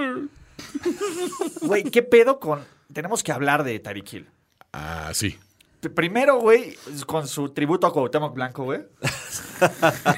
[1.63, 2.61] Güey, ¿qué pedo con...?
[2.93, 4.29] Tenemos que hablar de Tyreek Hill.
[4.73, 5.39] Ah, sí.
[5.91, 8.81] Primero, güey, con su tributo a Cuauhtémoc Blanco, güey.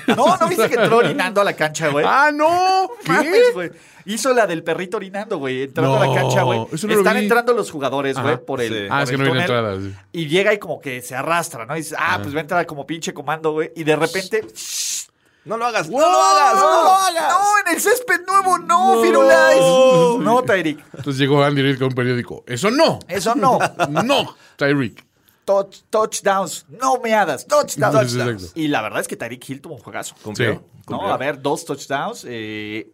[0.09, 2.05] No, ¿no viste que entró orinando a la cancha, güey?
[2.09, 2.91] ¡Ah, no!
[3.05, 3.43] ¿Qué?
[3.55, 3.71] güey.
[4.07, 5.63] Hizo la del perrito orinando, güey.
[5.65, 6.59] Entrando a No, la cancha, güey.
[6.61, 6.67] no
[6.99, 8.73] Están entrando los jugadores, güey, por el.
[8.73, 8.89] Sí.
[8.89, 9.81] por Ah, es que no viene túnel, entrada.
[9.81, 9.95] sí.
[10.13, 11.75] Y llega y como que se arrastra, ¿no?
[11.75, 13.73] Y dices, ah, pues va a entrar como pinche comando, güey.
[13.75, 14.47] Y de repente.
[15.45, 17.29] No lo hagas, no lo hagas, no lo hagas.
[17.29, 19.61] No, en el césped nuevo, no, Firulais.
[20.21, 20.85] No, Tyreek.
[20.95, 22.43] Entonces llegó Andy Reid con un periódico.
[22.49, 22.99] ¡Eso no!
[23.07, 23.61] Eso no.
[23.89, 24.35] ¡No!
[24.57, 25.06] Tyreek.
[25.47, 28.15] Touch- touchdowns, no meadas, touchdowns.
[28.15, 28.53] Exacto.
[28.61, 30.15] y la verdad es que Tyreek Hill tuvo un juegazo.
[30.23, 30.61] Cumplió, Sí.
[30.91, 32.25] No, a ver, dos touchdowns.
[32.29, 32.93] eh,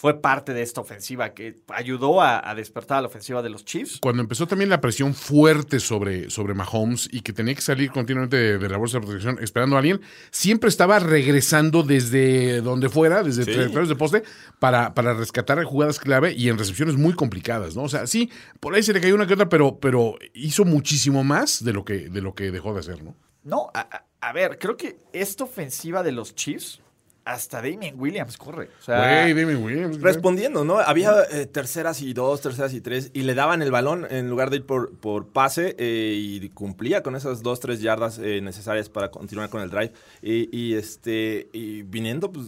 [0.00, 3.66] fue parte de esta ofensiva que ayudó a, a despertar a la ofensiva de los
[3.66, 3.98] Chiefs.
[4.00, 8.34] Cuando empezó también la presión fuerte sobre, sobre Mahomes y que tenía que salir continuamente
[8.38, 13.22] de, de la bolsa de protección esperando a alguien, siempre estaba regresando desde donde fuera,
[13.22, 13.52] desde Sí.
[13.52, 14.22] trayectorias de poste,
[14.58, 17.82] para, para rescatar jugadas clave y en recepciones muy complicadas, ¿no?
[17.82, 21.24] O sea, sí, por ahí se le cayó una que otra, pero, pero hizo muchísimo
[21.24, 23.14] más de lo que, de lo que dejó de hacer, ¿no?
[23.44, 26.80] No, a, a- a ver, creo que esta ofensiva de los Chiefs,
[27.24, 28.68] hasta Damien Williams corre.
[28.80, 30.00] O sea, Damien Williams.
[30.00, 30.78] Respondiendo, ¿no?
[30.78, 34.50] Había eh, terceras y dos, terceras y tres, y le daban el balón en lugar
[34.50, 38.88] de ir por, por pase eh, y cumplía con esas dos, tres yardas eh, necesarias
[38.88, 39.92] para continuar con el drive.
[40.22, 42.46] Y, y, este, y viniendo, pues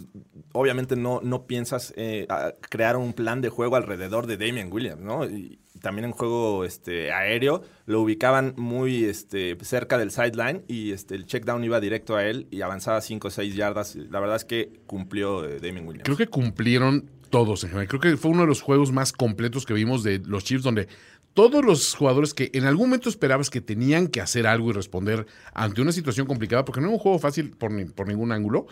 [0.53, 5.03] obviamente no, no piensas eh, a crear un plan de juego alrededor de Damian Williams,
[5.03, 5.25] ¿no?
[5.25, 11.15] Y también en juego este, aéreo lo ubicaban muy este, cerca del sideline y este,
[11.15, 13.95] el check down iba directo a él y avanzaba 5 o 6 yardas.
[13.95, 16.05] La verdad es que cumplió eh, Damian Williams.
[16.05, 17.65] Creo que cumplieron todos.
[17.89, 20.89] Creo que fue uno de los juegos más completos que vimos de los Chiefs, donde
[21.35, 25.27] todos los jugadores que en algún momento esperabas que tenían que hacer algo y responder
[25.55, 28.67] ante una situación complicada, porque no era un juego fácil por, ni- por ningún ángulo,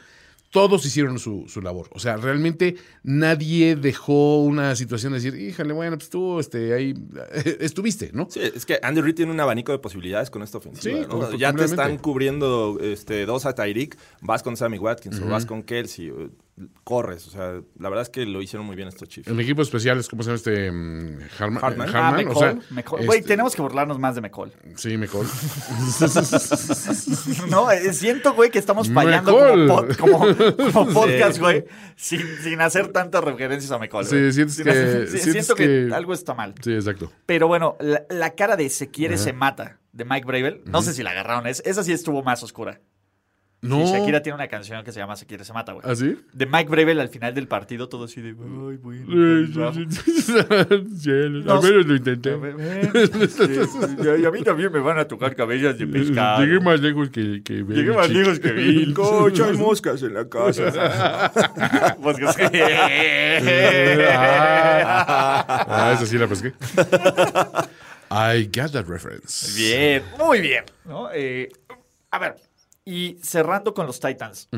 [0.51, 1.89] todos hicieron su, su labor.
[1.93, 6.95] O sea, realmente nadie dejó una situación de decir, híjale, bueno, pues tú este, ahí
[7.61, 8.29] estuviste, ¿no?
[8.29, 10.99] Sí, es que Andy Reid tiene un abanico de posibilidades con esta ofensiva.
[10.99, 11.33] Sí, ¿no?
[11.35, 15.63] Ya te están cubriendo este, dos a Tyreek, vas con Sammy Watkins o vas con
[15.63, 16.13] Kelsey,
[16.85, 17.27] corres.
[17.29, 19.29] O sea, la verdad es que lo hicieron muy bien estos Chiefs.
[19.29, 20.71] El equipo especial es, ¿cómo se llama este?
[20.71, 21.89] mm, Harman.
[21.89, 23.07] Eh, ah, Hartman, o sea, McCall.
[23.07, 24.53] Güey, este- tenemos que burlarnos más de McCall.
[24.77, 25.27] Sí, McCall.
[27.51, 31.65] No, eh, siento, güey, que estamos fallando como, pod- como- como podcast, güey,
[31.97, 34.05] sin, sin hacer tantas referencias a McCall.
[34.07, 36.55] Sí, sientes Sin que- sientes siento que, que- algo está mal.
[36.63, 37.11] Sí, exacto.
[37.27, 40.93] Pero bueno, la, la cara de se quiere, se mata de Mike Bravel, no sé
[40.95, 41.47] si la agarraron.
[41.47, 42.81] Es, esa sí estuvo más oscura.
[43.63, 43.87] No.
[43.87, 45.85] Sí, Shakira tiene una canción que se llama Se quiere, se mata, güey.
[45.87, 46.17] ¿Así?
[46.33, 48.31] De Mike Bravel al final del partido, todo así de.
[48.31, 48.35] Ay,
[48.79, 49.69] bueno.
[51.53, 52.31] Al menos lo intenté.
[54.21, 56.43] Y a mí también me van a tocar cabellas de pescado.
[56.43, 57.77] Llegué más lejos que, que Bill.
[57.77, 58.95] Llegué más lejos que Bill.
[59.01, 60.65] Coach, hay moscas en la casa.
[60.65, 60.79] Que sí.
[64.11, 66.55] ah, ah, esa sí la pesqué.
[68.11, 69.55] I got that reference.
[69.57, 70.65] Bien, muy bien.
[70.85, 71.11] ¿no?
[71.13, 71.49] Eh,
[72.11, 72.37] a ver,
[72.85, 74.49] y cerrando con los Titans.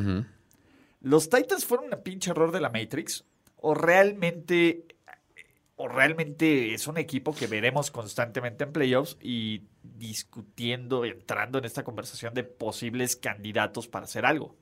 [1.00, 3.24] ¿Los Titans fueron un pinche error de la Matrix?
[3.56, 4.86] ¿O realmente,
[5.76, 11.84] o realmente es un equipo que veremos constantemente en playoffs y discutiendo, entrando en esta
[11.84, 14.56] conversación de posibles candidatos para hacer algo?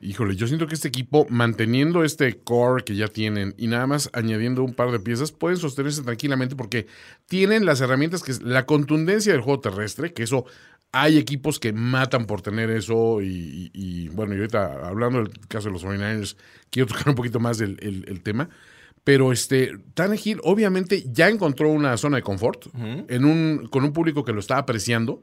[0.00, 4.10] Híjole, yo siento que este equipo, manteniendo este core que ya tienen y nada más
[4.12, 6.86] añadiendo un par de piezas, pueden sostenerse tranquilamente porque
[7.26, 10.44] tienen las herramientas que es la contundencia del juego terrestre, que eso
[10.92, 15.30] hay equipos que matan por tener eso y, y- y, bueno, y ahorita hablando del
[15.48, 16.36] caso de los 49ers,
[16.70, 18.48] quiero tocar un poquito más del el- el tema.
[19.04, 22.66] Pero este, Tannehill obviamente ya encontró una zona de confort
[23.08, 25.22] en un, con un público que lo está apreciando,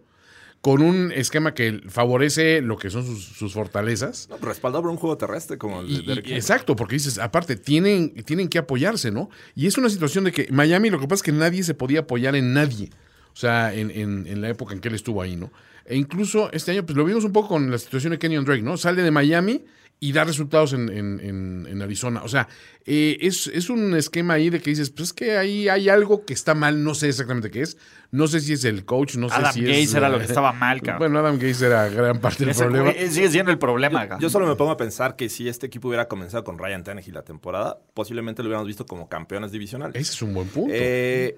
[0.62, 4.28] con un esquema que favorece lo que son sus, sus fortalezas.
[4.30, 6.36] No, respaldado por un juego terrestre como el de Y- y- Derek Henry.
[6.38, 9.30] exacto, porque dices, aparte, tienen, tienen que apoyarse, ¿no?
[9.54, 12.00] Y es una situación de que Miami lo que pasa es que nadie se podía
[12.02, 12.90] apoyar en nadie.
[13.36, 15.52] O sea, en, en- en la época en que él estuvo ahí, ¿no?
[15.86, 18.62] E incluso este año, pues lo vimos un poco con la situación de Kenyon Drake,
[18.64, 18.78] ¿no?
[18.78, 19.64] Sale de Miami
[20.00, 22.22] y da resultados en, en- en- en Arizona.
[22.24, 22.48] O sea,
[22.86, 26.26] eh, es, es un esquema ahí de que dices, pues es que ahí hay algo
[26.26, 27.78] que está mal, no sé exactamente qué es.
[28.12, 29.94] No sé si es el coach, no sé Adam si Gase es...
[29.94, 31.00] era lo que estaba mal, cabrón.
[31.12, 32.92] Bueno, Adam Gaze era gran parte del problema.
[33.10, 34.00] sigue siendo el problema.
[34.08, 34.22] cabrón.
[34.22, 37.14] Yo solo me pongo a pensar que si este equipo hubiera comenzado con Ryan Tannehill
[37.14, 39.96] la temporada, posiblemente lo hubiéramos visto como campeones divisionales.
[40.02, 40.74] Ese es un buen punto.
[40.74, 41.38] Eh,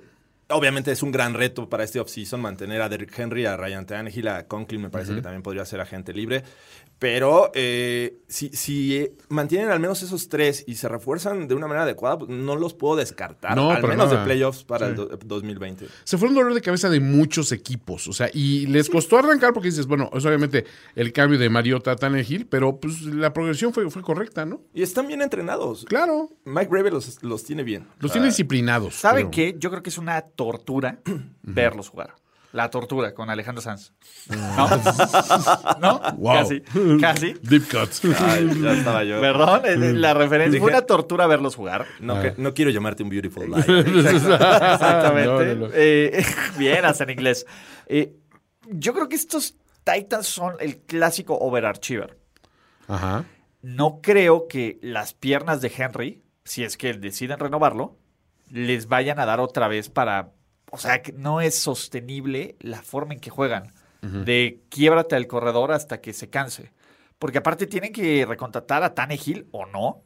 [0.49, 4.27] Obviamente es un gran reto para este offseason mantener a Derrick Henry, a Ryan Tannehill,
[4.29, 6.43] a Conklin me parece que también podría ser agente libre.
[6.99, 11.83] Pero eh, si, si mantienen al menos esos tres y se refuerzan de una manera
[11.83, 13.55] adecuada, pues, no los puedo descartar.
[13.55, 14.19] No, al menos nada.
[14.19, 14.91] de playoffs para Sí.
[14.91, 15.85] el do- 2020.
[16.03, 18.07] Se fue un dolor de cabeza de muchos equipos.
[18.07, 21.91] O sea, y les costó arrancar porque dices, bueno, es obviamente el cambio de Mariota
[21.91, 24.61] a Tannehill, pero pues la progresión fue, fue correcta, ¿no?
[24.73, 25.85] Y están bien entrenados.
[25.87, 26.31] Claro.
[26.45, 27.85] Mike Gravel los, los tiene bien.
[27.99, 28.95] Los tiene disciplinados.
[28.95, 29.55] ¿Saben pero- qué?
[29.59, 30.99] Yo creo que es una tortura
[31.41, 32.15] verlos jugar.
[32.53, 33.91] La tortura con Alejandro Sanz.
[34.29, 34.69] ¿No?
[35.81, 35.99] ¿No?
[36.17, 36.33] Wow.
[36.33, 36.61] Casi.
[37.01, 37.33] Casi.
[37.41, 38.01] Deep cuts.
[38.19, 39.19] Ay, ya estaba yo.
[39.19, 40.57] Perdón, eh, la referencia.
[40.61, 41.85] Fue una tortura verlos jugar.
[41.99, 43.69] No, que- no quiero llamarte un beautiful liar.
[43.69, 45.27] Exactamente.
[45.27, 45.73] No, no, no.
[45.73, 46.23] Eh,
[46.57, 47.45] bien, hasta en inglés.
[47.87, 48.15] Eh,
[48.69, 52.17] yo creo que estos Titans son el clásico overachiever.
[52.87, 53.25] Ajá.
[53.61, 57.97] No creo que las piernas de Henry, si es que deciden renovarlo,
[58.49, 60.31] les vayan a dar otra vez para.
[60.71, 63.71] O sea, que no es sostenible la forma en que juegan.
[64.01, 66.71] De quiebrate al corredor hasta que se canse.
[67.19, 70.03] Porque aparte tienen que recontratar a Tannehill o no.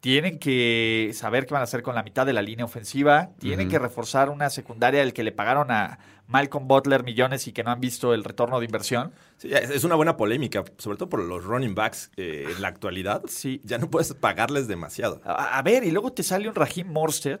[0.00, 3.30] Tienen que saber qué van a hacer con la mitad de la línea ofensiva.
[3.38, 7.62] Tienen que reforzar una secundaria del que le pagaron a Malcolm Butler millones y que
[7.62, 9.12] no han visto el retorno de inversión.
[9.36, 12.68] Sí, es es una buena polémica, sobre todo por los running backs eh, en la
[12.68, 13.22] actualidad.
[13.28, 13.60] Sí.
[13.64, 15.20] Ya no puedes pagarles demasiado.
[15.24, 17.40] A, a ver, y luego te sale un Raheem Morstead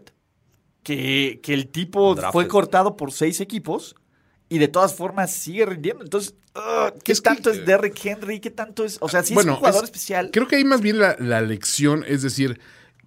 [0.82, 2.32] que, que el tipo Drafted.
[2.32, 3.94] fue cortado por seis equipos
[4.48, 6.02] y de todas formas sigue rindiendo.
[6.04, 6.34] Entonces,
[7.04, 8.40] ¿qué Es tanto eh, es Derrick Henry?
[8.40, 8.98] ¿Qué tanto es?
[9.00, 10.30] O sea, Bueno, es un jugador es- especial.
[10.32, 12.60] Creo que ahí más bien la, la lección es decir,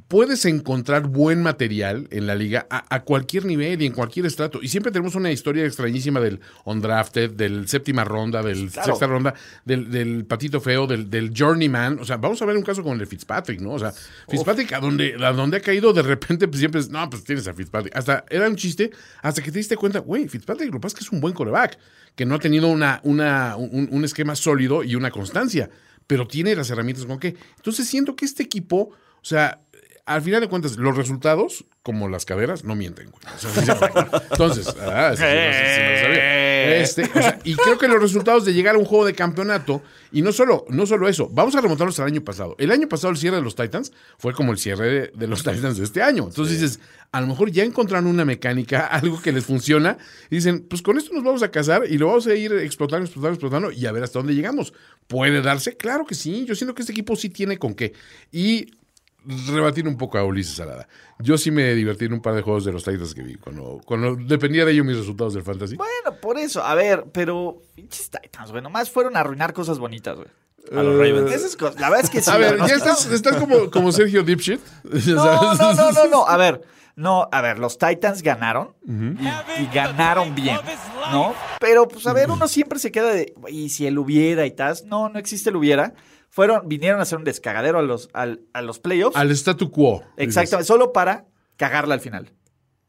[0.08, 4.60] puedes encontrar buen material en la liga a, a cualquier nivel y en cualquier estrato.
[4.62, 8.88] Y siempre tenemos una historia extrañísima del undrafted, del séptima ronda, del Claro.
[8.88, 9.34] sexta ronda,
[9.66, 12.00] del, del patito feo, del, del journeyman.
[12.00, 13.74] O sea, vamos a ver un caso con el de Fitzpatrick, ¿no?
[13.74, 13.94] O sea,
[14.30, 17.48] Fitzpatrick a donde, a donde ha caído de repente, pues siempre es, no, pues tienes
[17.48, 17.96] a Fitzpatrick.
[17.96, 21.00] Hasta era un chiste, hasta que te diste cuenta, güey, Fitzpatrick lo que pasa es
[21.00, 21.78] que es un buen coreback,
[22.16, 25.70] que no ha tenido una, una, un, un esquema sólido y una constancia,
[26.06, 27.36] pero tiene las herramientas con qué.
[27.58, 29.62] Entonces siento que este equipo, o sea,
[30.06, 33.24] al final de cuentas, los resultados, como las caderas, no mienten, güey.
[33.36, 34.18] O sea, sinceramente.
[34.32, 36.44] Entonces, ah, sí, sí, sabía.
[36.82, 39.82] Este, o sea, y creo que los resultados de llegar a un juego de campeonato,
[40.12, 42.56] y no solo, no solo eso, vamos a remontarnos al año pasado.
[42.60, 45.44] El año pasado el cierre de los Titans fue como el cierre de, de los
[45.44, 46.24] Titans de este año.
[46.24, 46.80] Entonces dices,
[47.14, 49.98] a lo mejor ya encontraron una mecánica, algo que les funciona,
[50.30, 53.06] y dicen, pues con esto nos vamos a casar y lo vamos a ir explotando,
[53.06, 54.74] explotando, explotando, y a ver hasta dónde llegamos.
[55.08, 55.78] ¿Puede darse?
[55.78, 56.46] Claro que sí.
[56.46, 57.94] Yo siento que este equipo sí tiene con qué.
[58.32, 58.72] Y
[59.48, 60.88] rebatir un poco a Ulises Salada.
[61.20, 63.80] Yo sí me divertí en un par de juegos de los Titans que vi, cuando,
[63.86, 65.76] cuando dependía de ellos mis resultados del fantasy.
[65.76, 66.64] Bueno, por eso.
[66.64, 68.62] A ver, pero pinches Titans, güey.
[68.64, 70.28] Nomás fueron a arruinar cosas bonitas, güey.
[70.72, 71.32] A los Ravens.
[71.32, 72.32] Esas cosas- La verdad es que sí.
[72.32, 72.68] a ver, ¿no?
[72.68, 74.62] ya estás, estás como, como Sergio Dipshit.
[74.84, 75.24] Ya No,
[75.56, 75.60] sabes.
[75.60, 76.28] no, no, no, no.
[76.28, 76.62] A ver,
[76.96, 80.58] no, a ver, los Titans ganaron y, y ganaron bien,
[81.12, 81.34] ¿no?
[81.60, 84.78] Pero, pues, a ver, uno siempre se queda de, y si el hubiera y tal.
[84.86, 85.94] No, no existe el hubiera.
[86.36, 89.16] Fueron, vinieron a hacer un descagadero a los, al- a los playoffs.
[89.16, 90.04] Al statu quo.
[90.18, 91.26] Exactamente, solo para
[91.58, 92.32] cagarla al final.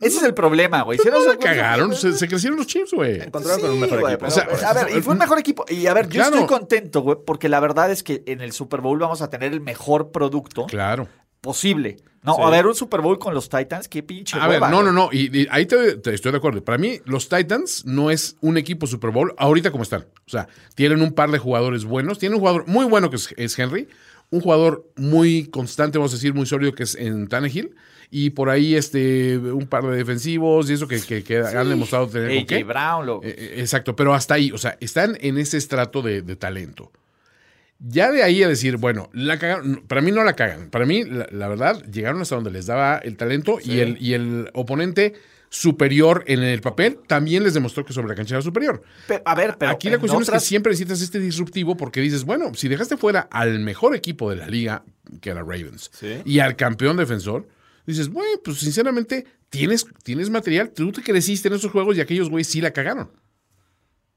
[0.00, 0.98] Ese es el problema, güey.
[1.02, 3.20] Pero Si no la cagaron, se, se crecieron los chips, güey.
[3.20, 4.30] Encontraron con un mejor güey, equipo.
[4.34, 5.66] pero, O sea, a ver, y fue un mejor equipo.
[5.68, 6.36] Y a ver, yo Claro.
[6.36, 9.52] estoy contento, güey, porque la verdad es que en el Super Bowl vamos a tener
[9.52, 11.06] el mejor producto Claro.
[11.44, 11.98] Posible.
[12.22, 12.42] No, Sí.
[12.42, 15.10] a ver, un Super Bowl con los Titans, qué pinche A ver, no, no, no.
[15.12, 16.64] Y, y ahí te, te estoy de acuerdo.
[16.64, 20.06] Para mí, los Titans no es un equipo Super Bowl ahorita como están.
[20.26, 22.18] O sea, tienen un par de jugadores buenos.
[22.18, 23.88] Tienen un jugador muy bueno que es, es Henry.
[24.30, 27.74] Un jugador muy constante, vamos a decir, muy sólido que es en Tannehill.
[28.10, 32.06] Y por ahí este un par de defensivos y eso que, que- que han demostrado
[32.08, 32.64] tener AJ.
[32.66, 33.22] Brown, lo...
[33.22, 36.90] Eh, eh, exacto, pero hasta ahí, o sea, están en ese estrato de, de talento.
[37.78, 40.70] Ya de ahí a decir, bueno, la cagaron, para mí no la cagan.
[40.70, 44.14] Para mí, la, la verdad, llegaron hasta donde les daba el talento y, el, y
[44.14, 45.14] el oponente
[45.50, 48.82] superior en el papel también les demostró que sobre la cancha era superior.
[49.06, 52.00] Pero, a ver, pero Aquí la cuestión otras- es que siempre necesitas este disruptivo porque
[52.00, 54.84] dices, bueno, si dejaste fuera al mejor equipo de la liga,
[55.20, 56.22] que era Ravens, Sí.
[56.24, 57.46] y al campeón defensor,
[57.86, 62.30] dices, bueno, pues sinceramente, tienes, tienes material, tú te creciste en esos juegos y aquellos
[62.30, 63.10] güeyes sí la cagaron.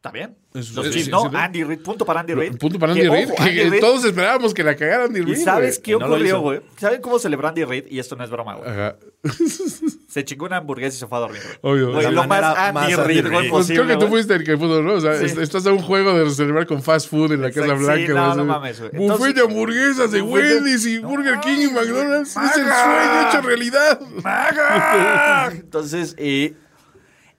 [0.07, 0.37] Está bien.
[0.53, 1.35] Los Chiefs, no, sí.
[1.35, 2.57] Andy Reid, punto para Andy Reid.
[2.57, 3.27] Punto para Que, Andy Reid.
[3.27, 5.37] ojo, que- Andy que Reid- Todos esperábamos que la cagara Andy Reid.
[5.37, 5.83] ¿Y sabes güey.
[5.83, 6.61] qué no ocurrió, güey?
[6.77, 7.85] ¿Saben cómo celebró Andy Reid?
[7.91, 8.67] Y esto no es broma, güey.
[8.69, 8.95] Ajá.
[10.07, 11.73] Se chingó una hamburguesa y se fue a dormir, güey.
[11.75, 11.91] Obvio.
[11.91, 13.49] Güey, La lo más Andy Reid, güey.
[13.49, 14.93] Pues posible, creo que tú fuiste el que pudo, ¿no?
[14.93, 15.25] O sea, Sí.
[15.39, 18.13] estás a un juego de celebrar con fast food en la Casa sí, Blanca.
[18.13, 18.91] no, no mames, güey.
[19.07, 22.35] Buffet de hamburguesas de Wendy's y No Burger King y McDonald's.
[22.35, 23.99] Es el sueño hecho realidad.
[24.23, 25.49] ¡Maga!
[25.51, 26.55] Entonces, eh,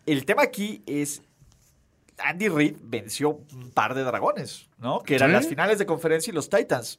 [0.07, 1.22] el tema aquí es
[2.18, 5.02] Andy Reid venció un par de dragones, ¿no?
[5.02, 5.35] Que eran Sí.
[5.35, 6.98] las finales de conferencia y los Titans.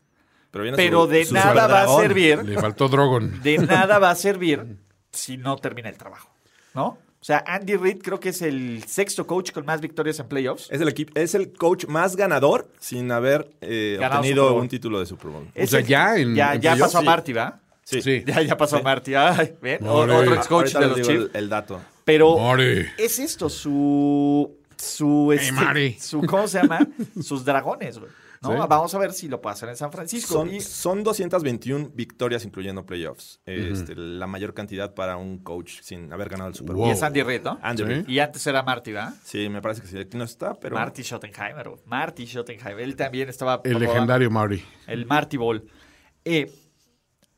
[0.52, 3.42] Pero, viene Pero su- de su nada va a servir, Le faltó Drogon.
[3.44, 4.78] de nada va a servir
[5.12, 6.30] si no termina el trabajo,
[6.74, 6.98] ¿no?
[7.22, 10.70] O sea, Andy Reid creo que es el sexto coach con más victorias en playoffs.
[10.72, 15.06] Es el, equipo, es el coach más ganador sin haber eh, obtenido un título de
[15.06, 15.48] Super Bowl.
[15.54, 17.02] Es sea, el- ya en- ya, en ya playoffs, pasó a.
[17.02, 17.60] Marty, ¿va?
[17.84, 18.02] Sí.
[18.02, 18.24] Sí.
[18.26, 19.16] Ya, ya pasó a Marty.
[19.16, 19.86] Ay, ¿ven?
[19.86, 20.14] O- More.
[20.16, 21.30] Otro ex coach Ahorita de los Chiefs.
[21.34, 21.82] el, el dato.
[22.06, 22.94] Pero More.
[22.98, 24.56] es esto, su.
[24.80, 25.98] Su, este, Mari.
[26.00, 26.22] su.
[26.22, 26.80] ¿Cómo se llama?
[27.22, 28.12] Sus dragones, güey.
[28.42, 28.54] ¿no?
[28.54, 28.68] Sí.
[28.70, 30.34] Vamos a ver si lo puede hacer en San Francisco.
[30.34, 33.42] Son, Y- son 221 victorias incluyendo playoffs.
[33.46, 36.88] Este, la mayor cantidad para un coach sin haber ganado el Super Bowl.
[36.88, 37.60] y es Andy Reid, ¿no?
[37.62, 38.06] Andy Sí.
[38.14, 39.14] Y antes era Marty, ¿va?
[39.26, 39.98] Sí, me parece que sí.
[39.98, 40.76] Aquí no está, pero...
[40.78, 41.82] Marty Schottenheimer, güey.
[41.86, 42.80] Marty Schottenheimer.
[42.80, 43.60] Él también estaba.
[43.66, 44.64] El legendario Marty.
[44.88, 45.66] El Marty Bowl.
[46.24, 46.50] Eh,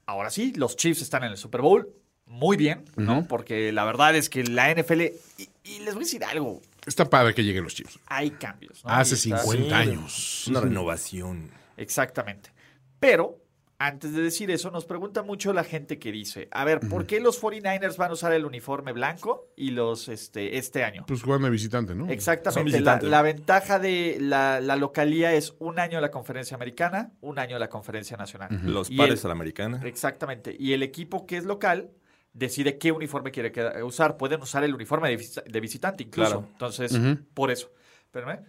[0.05, 1.89] ahora sí, los Chiefs están en el Super Bowl.
[2.27, 3.27] Muy bien, ¿no?
[3.27, 5.01] Porque la verdad es que la NFL.
[5.01, 6.61] Y, y les voy a decir algo.
[6.85, 7.99] Está padre que lleguen los Chiefs.
[8.07, 8.83] Hay cambios.
[8.83, 8.91] ¿no?
[8.91, 9.89] Hace Y está- 50 Sí.
[9.89, 10.47] años.
[10.47, 11.51] Una renovación.
[11.77, 12.51] Exactamente.
[12.99, 13.37] Pero,
[13.79, 17.19] antes de decir eso, nos pregunta mucho la gente que dice: A ver, ¿por qué
[17.19, 21.03] los 49ers van a usar el uniforme blanco y los este, este año?
[21.07, 22.07] Pues jugando de visitante, ¿no?
[22.09, 22.69] Exactamente.
[22.71, 23.09] La, visitantes.
[23.09, 27.69] la ventaja de la, la localía es un año la conferencia americana, un año la
[27.69, 28.59] conferencia nacional.
[28.63, 29.81] Los Y pares el- a la americana.
[29.83, 30.55] Exactamente.
[30.59, 31.89] Y el equipo que es local
[32.33, 34.17] decide qué uniforme quiere usar.
[34.17, 36.29] Pueden usar el uniforme de, vis- de visitante incluso.
[36.41, 36.47] Claro.
[36.51, 36.99] Entonces,
[37.33, 37.71] por eso.
[38.05, 38.39] Espérame.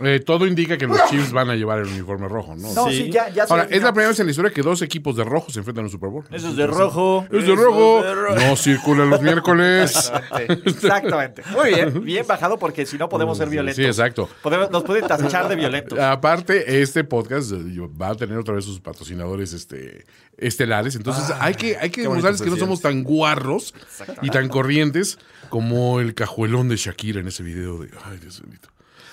[0.00, 2.72] Eh, todo indica que los Chiefs van a llevar el uniforme rojo, ¿no?
[2.72, 3.10] No, sí, Sí.
[3.10, 5.50] ya, ya Ahora, es la primera vez en la historia que dos equipos de rojo
[5.50, 6.24] se enfrentan en el Super Bowl.
[6.30, 7.26] Eso es de rojo.
[7.32, 8.04] Es de rojo.
[8.36, 9.90] No circula los miércoles.
[9.96, 10.70] Exactamente.
[10.70, 11.42] Exactamente.
[11.52, 12.04] Muy bien.
[12.04, 13.76] Bien bajado porque si no podemos ser violentos.
[13.76, 14.28] Sí, exacto.
[14.42, 15.98] Podemos- nos pueden tachar de violentos.
[15.98, 17.56] Aparte, este podcast eh,
[18.00, 20.04] va a tener otra vez sus patrocinadores este,
[20.36, 20.94] estelares.
[20.94, 23.74] Entonces, hay que, hay que demostrarles que no somos tan guarros
[24.22, 25.18] y tan corrientes
[25.48, 27.88] como el cajuelón de Shakira en ese video de.
[28.04, 28.68] Ay, Dios bendito.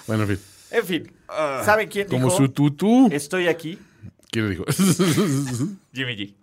[0.07, 0.39] Bueno, en fin.
[0.75, 1.11] En fin.
[1.63, 2.37] ¿Saben quién Como dijo?
[2.37, 3.09] su tutú.
[3.11, 3.77] Estoy aquí.
[4.31, 4.65] ¿Quién dijo?
[5.93, 6.33] Jimmy G.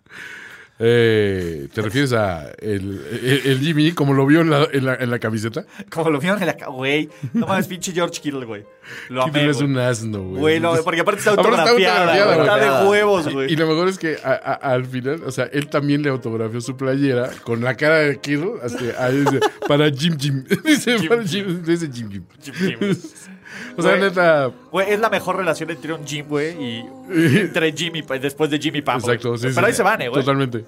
[0.79, 4.95] Eh, ¿Te refieres a el, el- el Jimmy, como lo vio en la, en la,
[4.95, 5.65] en la camiseta?
[5.89, 6.53] Como lo vieron en la...
[6.65, 7.09] Güey.
[7.33, 8.65] No mames, pinche George Kittle, güey.
[9.09, 9.69] Lo Kittle amé, es güey.
[9.69, 10.39] un asno, güey.
[10.41, 12.39] Güey, no, porque aparte está autografiada, güey.
[12.39, 12.69] Está güey.
[12.83, 13.53] de huevos, güey.
[13.53, 16.59] Y lo mejor es que a- a- al final, o sea, él también le autografió
[16.59, 20.43] su playera con la cara de Kittle, hasta ahí dice, para Jim Jim.
[20.65, 22.23] Dice, para Jim, dice Jim Jim.
[22.41, 22.97] Jim Jim.
[23.77, 24.03] O sea, Güey.
[24.03, 26.85] neta, Güey, es la mejor relación entre un Jim, güey, y
[27.39, 28.99] entre Jimmy, después de Jimmy Pam.
[28.99, 29.37] exacto.
[29.37, 29.65] sí, Pero sí.
[29.65, 30.21] ahí se van, eh, güey.
[30.23, 30.65] Totalmente.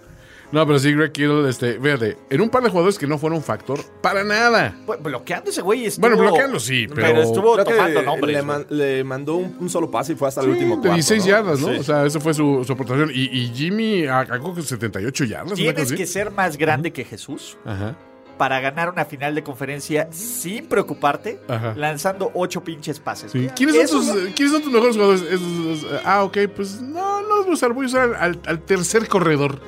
[0.52, 3.42] No, pero sí, Greg Kittle, este, fíjate, en un par de jugadores que no fueron
[3.42, 4.76] factor para nada.
[5.02, 6.08] Bloqueando ese güey estuvo...
[6.08, 9.70] Bueno, bloqueando sí, pero- estuvo Creo que tomando nombres, le, man- le mandó un, un
[9.72, 10.94] solo pase y fue hasta el último cuarto.
[10.94, 11.30] 16 ¿no?
[11.32, 11.70] yardas, ¿no?
[11.74, 11.80] Sí.
[11.80, 13.10] O sea, esa fue su, su aportación.
[13.14, 15.54] Y, y Jimmy, a, a creo que 78 yardas.
[15.56, 17.96] Tienes que ser más grande que Jesús Ajá.
[18.38, 21.74] Para ganar una final de conferencia sin preocuparte, Ajá.
[21.76, 23.32] lanzando ocho pinches pases.
[23.32, 23.40] Sí.
[23.44, 23.56] güey.
[23.56, 25.22] ¿Quiénes, son tus, no- ¿Quiénes son tus mejores jugadores?
[25.24, 27.74] Esos- esos- ah, ok, pues no, no los voy a usar.
[27.74, 29.60] Voy a usar al, al tercer corredor.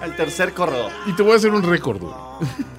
[0.00, 0.90] Al tercer corredor.
[1.06, 2.12] Y te voy a hacer un récord, güey.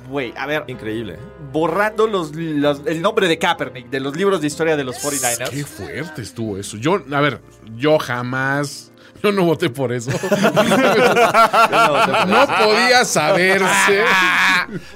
[0.10, 1.18] Güey, a ver, Increíble.
[1.52, 5.50] borrando los, los- el nombre de Kaepernick de los libros de historia de los 49ers.
[5.50, 6.78] Qué fuerte estuvo eso.
[6.78, 7.42] Yo, a ver,
[7.76, 8.92] yo jamás.
[9.24, 10.12] Yo no voté por eso.
[10.12, 10.20] no
[12.66, 14.04] podía saberse.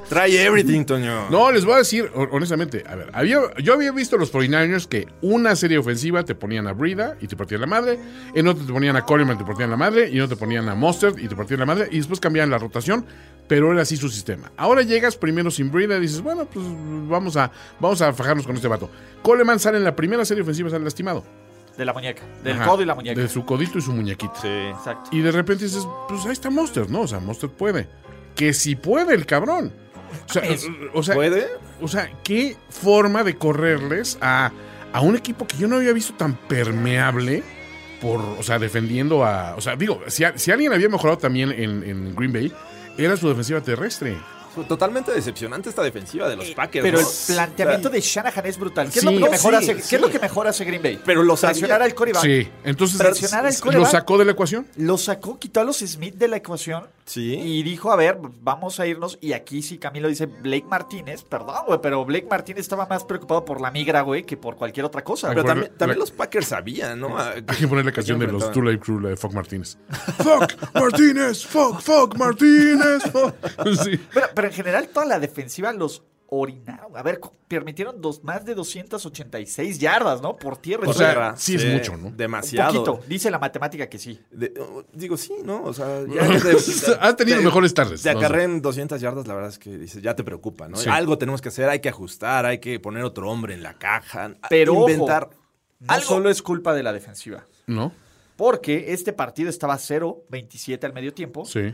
[0.10, 1.30] Trae everything, Toño.
[1.30, 4.88] No, les voy a decir, hon- honestamente, a ver, había, yo había visto los 49ers
[4.88, 8.00] que una serie ofensiva te ponían a Brida y te partían la madre,
[8.34, 10.40] en otra te ponían a Coleman y te partían la madre, y en otra te
[10.40, 13.06] ponían a Mustard y te partían la madre, y después cambiaban la rotación,
[13.48, 14.52] pero era así su sistema.
[14.58, 16.66] Ahora llegas primero sin Brida y dices, bueno, pues
[17.08, 18.90] vamos a, vamos a fajarnos con este vato.
[19.22, 21.24] Coleman sale en la primera serie ofensiva, sale lastimado.
[21.78, 22.24] De la muñeca.
[22.44, 23.22] Del Ajá, codo y la muñeca.
[23.22, 24.34] De su codito y su muñequita.
[24.42, 24.48] Sí.
[24.48, 25.10] Exacto.
[25.12, 27.02] Y de repente dices, pues ahí está Mustard, ¿no?
[27.02, 27.88] O sea, Mustard puede.
[28.36, 29.72] Que si puede el cabrón.
[30.30, 31.48] O sea, Es- o sea, ¿Puede?
[31.82, 34.52] o sea, qué forma de correrles a,
[34.94, 37.44] a un equipo que yo no había visto tan permeable
[38.02, 39.56] por, o sea, defendiendo a.
[39.56, 42.54] O sea, digo, si, a- si alguien había mejorado también en, en Green Bay,
[42.98, 44.18] era su defensiva terrestre.
[44.66, 46.84] Totalmente decepcionante esta defensiva de los Packers.
[46.84, 48.90] Pero el planteamiento O sea, de Shanahan es brutal.
[48.92, 49.76] ¿Qué es lo que mejor sí, hace?
[49.76, 49.96] ¿Qué sí.
[49.96, 51.00] es lo que mejor hace Green Bay?
[51.06, 52.24] Pero lo presionar al coreback.
[52.24, 53.92] Sí, entonces Presionar al lo quarterback.
[53.92, 54.68] sacó de la ecuación.
[54.78, 56.86] Lo sacó, quitó a los Smith de la ecuación.
[57.06, 57.36] Sí.
[57.36, 59.18] Y dijo, a ver, vamos a irnos.
[59.22, 61.24] Y aquí sí Camilo dice Blake Martínez.
[61.24, 64.86] Perdón, güey, pero Blake Martínez estaba más preocupado por la migra, güey, que por cualquier
[64.86, 65.30] otra cosa.
[65.30, 67.18] Pero también, también la- los Packers sabían, ¿no?
[67.18, 68.52] Hay que poner la canción de los.
[68.52, 69.78] True Life Crew, la de Fuck Martínez.
[70.18, 73.04] fuck Martínez, fuck, fuck Martínez.
[73.12, 73.36] fuck.
[73.84, 74.00] Sí.
[74.34, 76.96] Pero, pero en general toda la defensiva los orinaron.
[76.98, 80.36] A ver, permitieron dos, más de 286 yardas, ¿no?
[80.36, 80.88] Por tierra.
[80.88, 82.08] O sea, sí es mucho, ¿no?
[82.08, 82.84] un Demasiado.
[82.84, 83.08] poquito.
[83.08, 84.20] Dice la matemática que sí.
[84.32, 85.64] De- uh, digo, sí, ¿no?
[85.64, 88.02] O sea, ya te- tenido te- mejores tardes.
[88.02, 90.76] Te acarreen 200 yardas, la verdad es que dices, ya te preocupa, ¿no?
[90.78, 90.90] Sí.
[90.90, 94.34] Algo tenemos que hacer, hay que ajustar, hay que poner otro hombre en la caja,
[94.50, 95.30] Pero inventar.
[95.32, 95.34] ojo,
[95.80, 96.06] no algo.
[96.08, 97.46] solo es culpa de la defensiva.
[97.68, 97.94] ¿No?
[98.36, 101.46] Porque este partido estaba 0-27 al medio tiempo.
[101.46, 101.74] Sí.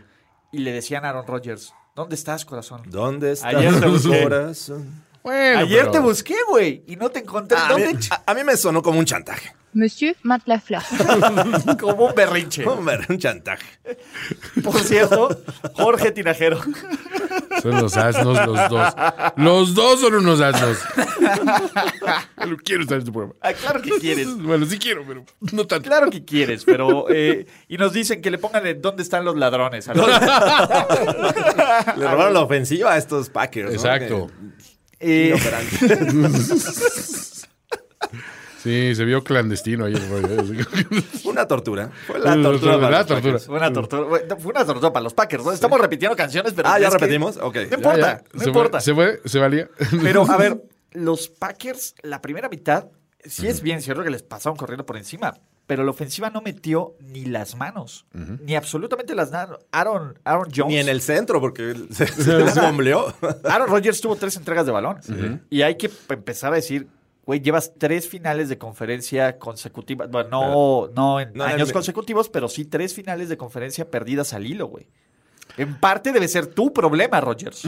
[0.52, 2.82] Y le decían a Aaron Rodgers, ¿Dónde estás, corazón?
[2.88, 4.24] ¿Dónde está Ayer te tu busqué.
[4.24, 5.04] corazón?
[5.24, 7.58] Bueno, Ayer pero- te busqué, güey, y no te encontré.
[7.58, 8.00] Ah, a, mí, ¿Dónde?
[8.00, 9.54] ch- a- a mí me sonó como un chantaje.
[9.76, 10.16] Monsieur
[10.64, 10.84] fleur.
[11.80, 12.64] Como un berrinche.
[12.68, 13.66] Un chantaje.
[14.64, 15.36] Por cierto,
[15.74, 16.62] Jorge Tinajero.
[17.60, 18.94] Son los asnos los dos.
[19.36, 20.78] Los dos son unos asnos.
[22.46, 23.34] No quiero estar en este programa.
[23.42, 24.38] Ah, claro que quieres.
[24.38, 25.90] Bueno, sí quiero, pero no tanto.
[25.90, 27.06] Claro que quieres, pero.
[27.10, 29.88] eh, y nos dicen que le pongan en dónde están los ladrones.
[29.90, 30.08] a los-
[31.98, 33.74] Le robaron la ofensiva a estos Packers.
[33.74, 34.30] Exacto.
[35.06, 35.36] Eh.
[38.64, 39.94] Sí, se vio clandestino ahí.
[41.26, 41.90] Una tortura.
[42.08, 42.76] Fue la tortura.
[42.80, 43.22] para La los tortura.
[43.34, 43.46] Packers.
[43.46, 44.04] Fue una tortura.
[44.40, 45.44] Fue una tortura para los Packers.
[45.44, 45.52] ¿no?
[45.52, 46.70] Estamos repitiendo canciones, pero.
[46.70, 47.36] Ah, ¿ya es que- repetimos?
[47.38, 47.56] Ok.
[47.70, 48.24] No importa, Ya, ya.
[48.32, 48.78] no ¿Se importa.
[48.80, 49.22] Fue, ¿Se fue?
[49.26, 49.70] ¿Se valía?
[50.02, 52.88] Pero, a ver, los Packers, la primera mitad,
[53.26, 55.34] sí es bien cierto que les pasaron corriendo por encima,
[55.66, 59.60] pero la ofensiva no metió ni las manos, ni absolutamente las manos.
[59.72, 60.74] Aaron, Aaron Jones.
[60.74, 63.14] Ni en el centro, porque se, se bombleó.
[63.46, 65.00] Aaron Rodgers tuvo tres entregas de balón.
[65.50, 66.88] Y hay que empezar a decir,
[67.26, 70.10] güey, llevas tres finales de conferencia consecutivas.
[70.10, 74.46] Bueno, no, no en No, años consecutivos, pero sí tres finales de conferencia perdidas al
[74.46, 74.88] hilo, güey.
[75.56, 77.64] En parte debe ser tu problema, Rodgers.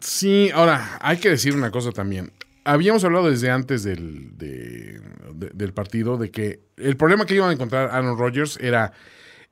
[0.00, 2.32] Sí, ahora, hay que decir una cosa también.
[2.64, 5.00] Habíamos hablado desde antes del, de-
[5.34, 8.92] de- del partido de que el problema que iban a encontrar Aaron Rodgers era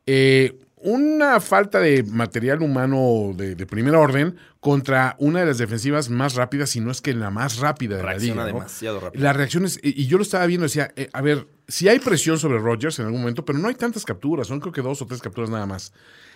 [0.06, 6.08] eh, una falta de material humano de, de primer orden contra una de las defensivas
[6.08, 8.52] más rápidas, si no es que la más rápida de Reacciona la liga.
[8.54, 8.58] ¿no?
[8.60, 9.22] demasiado rápido.
[9.24, 12.38] Las reacciones, y y yo lo estaba viendo, decía, eh, a ver, si hay presión
[12.38, 15.06] sobre Rodgers en algún momento, pero no hay tantas capturas, son creo que dos o
[15.06, 15.92] tres capturas nada más.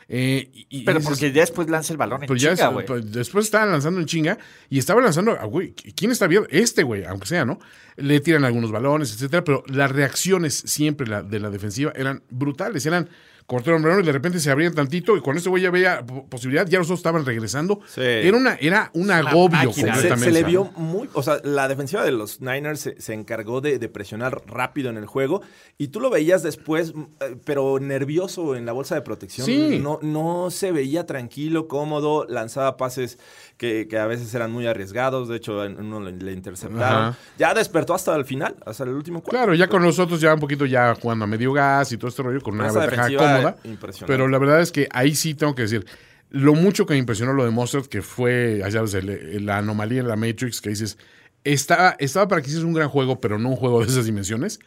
[0.08, 2.86] Eh, y- Pero porque ya después lanza el balón en pues chinga, güey.
[2.86, 4.38] pues después estaban lanzando en chinga
[4.68, 5.72] y estaba lanzando a güey.
[5.72, 6.46] ¿Quién está bien?
[6.50, 7.58] Este güey, aunque sea, ¿no?
[7.96, 12.84] Le tiran algunos balones, etcétera, pero las reacciones siempre la- de la defensiva eran brutales,
[12.86, 13.08] eran
[13.46, 16.26] cortaron balón y de repente se abrían tantito y con este güey ya veía po-
[16.26, 17.80] posibilidad, ya los otros estaban regresando.
[17.86, 18.00] Sí.
[18.00, 19.94] Era una era un agobio máquina.
[19.96, 20.30] Se, se completamente.
[20.32, 21.08] le vio muy.
[21.12, 24.96] O sea, la defensiva de los Niners se, se encargó de, de presionar rápido en
[24.96, 25.42] el juego.
[25.76, 29.44] Y tú lo veías después, eh, pero nervioso en la bolsa de protección.
[29.46, 29.78] Sí.
[29.82, 32.26] No, no se veía tranquilo, cómodo.
[32.28, 33.18] Lanzaba pases
[33.56, 35.28] que, que a veces eran muy arriesgados.
[35.28, 37.02] De hecho, uno le, le interceptaron.
[37.08, 37.18] Ajá.
[37.38, 39.36] Ya despertó hasta el final, hasta el último cuarto.
[39.36, 42.22] Claro, ya con nosotros ya un poquito ya jugando a medio gas y todo este
[42.22, 43.56] rollo con una ventaja cómoda.
[43.64, 44.06] impresionante.
[44.06, 45.86] Pero la verdad es que ahí sí tengo que decir,
[46.30, 50.08] lo mucho que me impresionó lo de Mustard, que fue, sabes, el- la anomalía en
[50.08, 50.98] la Matrix, que dices,
[51.44, 54.58] estaba, estaba para que hiciese un gran juego, pero no un juego de esas dimensiones.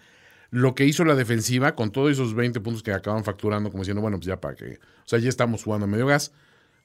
[0.50, 4.02] Lo que hizo la defensiva con todos esos 20 puntos que acaban facturando, como diciendo,
[4.02, 6.32] bueno, pues ya para que, o sea, ya estamos jugando a medio gas,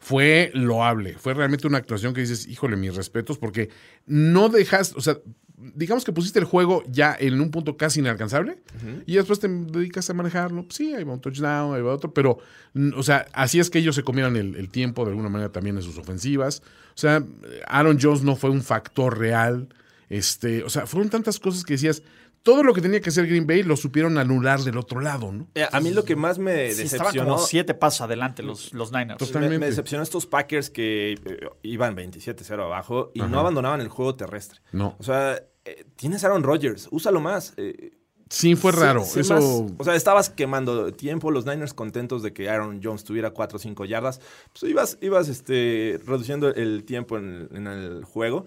[0.03, 1.15] fue loable.
[1.15, 3.71] Fue realmente una actuación que dices, híjole, mis respetos, porque
[4.05, 5.19] no dejas, o sea,
[5.57, 8.59] digamos que pusiste el juego ya en un punto casi inalcanzable
[9.07, 10.65] y después te dedicas a manejarlo.
[10.65, 12.39] Pues sí, ahí va un touchdown, ahí va otro, pero,
[12.97, 15.77] o sea, así es que ellos se comieron el, el tiempo de alguna manera también
[15.77, 16.65] en sus ofensivas.
[16.97, 17.25] O sea,
[17.69, 19.69] Aaron Jones no fue un factor real.
[20.09, 22.03] Este, o sea, fueron tantas cosas que decías,
[22.43, 25.47] todo lo que tenía que hacer Green Bay lo supieron anular del otro lado, ¿no?
[25.55, 27.35] Eh, A mí lo que más me Sí, estaban decepcionó.
[27.37, 29.21] como siete pasos adelante los, los Niners.
[29.21, 29.59] Me, Totalmente.
[29.59, 34.61] me decepcionó estos Packers que eh, iban 27-0 abajo y no abandonaban el juego terrestre.
[34.73, 34.97] No.
[34.99, 37.55] O sea, eh, tienes a Aaron Rodgers, úsalo más.
[37.57, 37.93] eh,
[38.29, 39.03] Sí, fue raro.
[39.03, 39.35] Eso.
[39.35, 39.73] más.
[39.79, 43.59] o sea, estabas quemando tiempo, los Niners contentos de que Aaron Jones tuviera 4 o
[43.61, 44.21] 5 yardas.
[44.59, 48.47] Pues ibas, ibas este, reduciendo el tiempo en el, en el juego.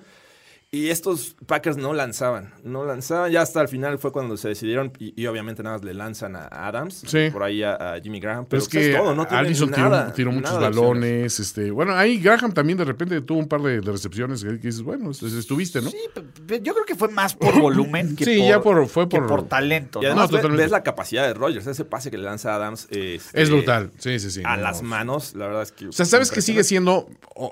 [0.76, 3.32] Y estos Packers no lanzaban, no lanzaban.
[3.32, 6.36] Ya hasta el final fue cuando se decidieron y, y obviamente nada más le lanzan
[6.36, 7.30] a Adams, Sí.
[7.32, 8.46] por ahí a, a Jimmy Graham.
[8.46, 11.40] Pero Pero es pues, que es todo, no Allison tiró, nada, tiró muchos nada balones.
[11.40, 14.68] Este, bueno, ahí Graham también de repente tuvo un par de, de recepciones que, que
[14.68, 15.90] dices, bueno, es- estuviste, ¿no?
[15.90, 15.98] Sí,
[16.62, 19.28] yo creo que fue más por volumen que Sí, por, ya por- fue que por-
[19.28, 20.00] por talento.
[20.00, 20.08] Y ¿no?
[20.22, 22.88] además No, ves la capacidad de Rodgers, ese pase que le lanza a Adams.
[22.90, 23.92] este, Es brutal.
[23.98, 24.42] Sí, sí, sí.
[24.44, 24.64] A no.
[24.64, 25.88] las manos, la verdad es que.
[25.88, 27.08] O sea, sabes que sigue siendo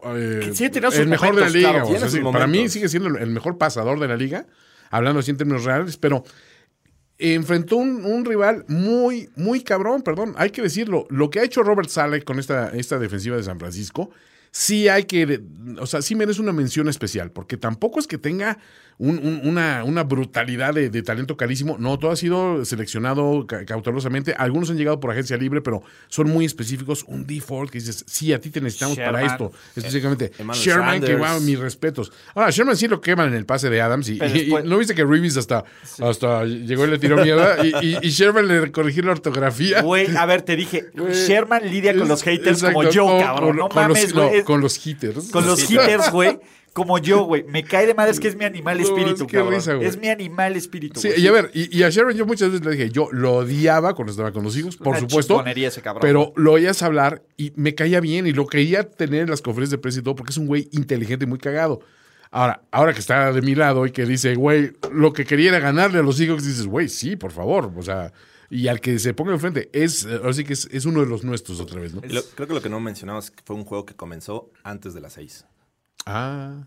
[0.05, 1.69] eh, Que sigue teniendo sus el mejor de la liga.
[1.71, 4.07] claro, o sea, tiene sí, sus para mí sigue siendo el, el mejor pasador de
[4.07, 4.45] la liga,
[4.89, 6.23] hablando así en términos reales, pero
[7.17, 11.05] enfrentó un, rival muy, muy cabrón, perdón, hay que decirlo.
[11.09, 14.09] Lo que ha hecho Robert Sale con esta, esta defensiva de San Francisco,
[14.51, 15.41] sí hay que,
[15.79, 18.59] o sea, sí merece una mención especial, porque tampoco es que tenga
[18.97, 21.77] un- un- una, una brutalidad de, de talento carísimo.
[21.79, 24.33] No, todo ha sido seleccionado ca- cautelosamente.
[24.37, 27.03] Algunos han llegado por agencia libre, pero son muy específicos.
[27.07, 30.31] Un default que dices, sí, a ti te necesitamos para esto, específicamente.
[30.37, 32.11] Emmanuel Sherman, que wow, mis respetos.
[32.35, 34.09] Ahora, Sherman sí lo queman en el pase de Adams.
[34.09, 34.19] Y,
[34.65, 35.63] no viste que Reeves hasta,
[35.99, 37.65] hasta llegó y le tiró mierda.
[37.65, 39.81] y, y- Sherman le corrigió la ortografía.
[39.81, 43.49] Güey, a ver, te dije, Sherman lidia con los haters como yo, cabrón.
[43.49, 45.29] con- no con los- no, con los hitters.
[45.31, 46.39] con los hitters, güey.
[46.73, 47.43] Como yo, güey.
[47.43, 49.53] Me cae de madre, es que es mi animal No, espíritu, es que cabrón.
[49.53, 49.87] risa, güey.
[49.87, 50.99] es mi animal espíritu.
[50.99, 53.33] Sí, y a ver, y, y a Sharon yo muchas veces le dije, yo lo
[53.35, 55.43] odiaba cuando estaba con los hijos, por Una supuesto.
[55.45, 56.01] ese cabrón.
[56.01, 59.71] Pero lo oías hablar y me caía bien y lo quería tener en las conferencias
[59.71, 61.81] de prensa y todo porque es un güey inteligente y muy cagado.
[62.31, 65.59] Ahora, ahora que está de mi lado y que dice, güey, lo que quería era
[65.59, 67.71] ganarle a los Seahawks, dices, güey, sí, por favor.
[67.77, 68.11] O sea,
[68.49, 71.05] y al que se ponga enfrente, es, eh, ahora sí que es, es uno de
[71.05, 72.01] los nuestros otra vez, ¿no?
[72.01, 74.95] Lo- creo que lo que no mencionamos es que fue un juego que comenzó antes
[74.95, 75.45] de las 6.
[76.05, 76.63] Ah.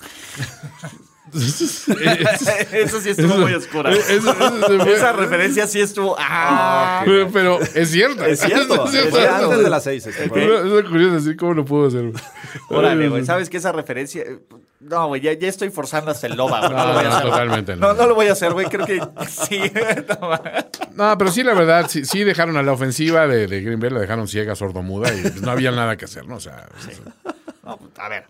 [1.32, 3.92] Eso sí estuvo muy oscura.
[3.92, 4.82] Eso- eso.
[4.86, 6.16] Esa referencia sí estuvo.
[6.18, 8.24] Ah, Pero, pero es cierto.
[8.30, 9.44] Es cierto, Es fue cierto.
[9.44, 10.06] antes de las 6.
[10.06, 10.78] Este juego.
[10.80, 12.10] Es curioso decir cómo lo puedo hacer.
[12.68, 13.24] Órale, güey.
[13.24, 14.24] ¿Sabes que esa referencia?
[14.80, 16.70] No, güey, ya, ya estoy forzando hasta el loba, güey.
[16.72, 17.20] No, No, lo voy a no, hacer.
[17.28, 17.30] güey.
[17.32, 17.86] totalmente no.
[17.88, 18.66] No, no lo voy a hacer, güey.
[18.66, 19.60] Creo que sí.
[20.94, 23.90] No, pero sí, la verdad, sí, sí dejaron a la ofensiva de, de Green Bay,
[23.90, 26.36] la dejaron ciega, sordomuda y pues, no había nada que hacer, ¿no?
[26.36, 26.66] O sea,
[27.62, 28.24] No, pues, a ver.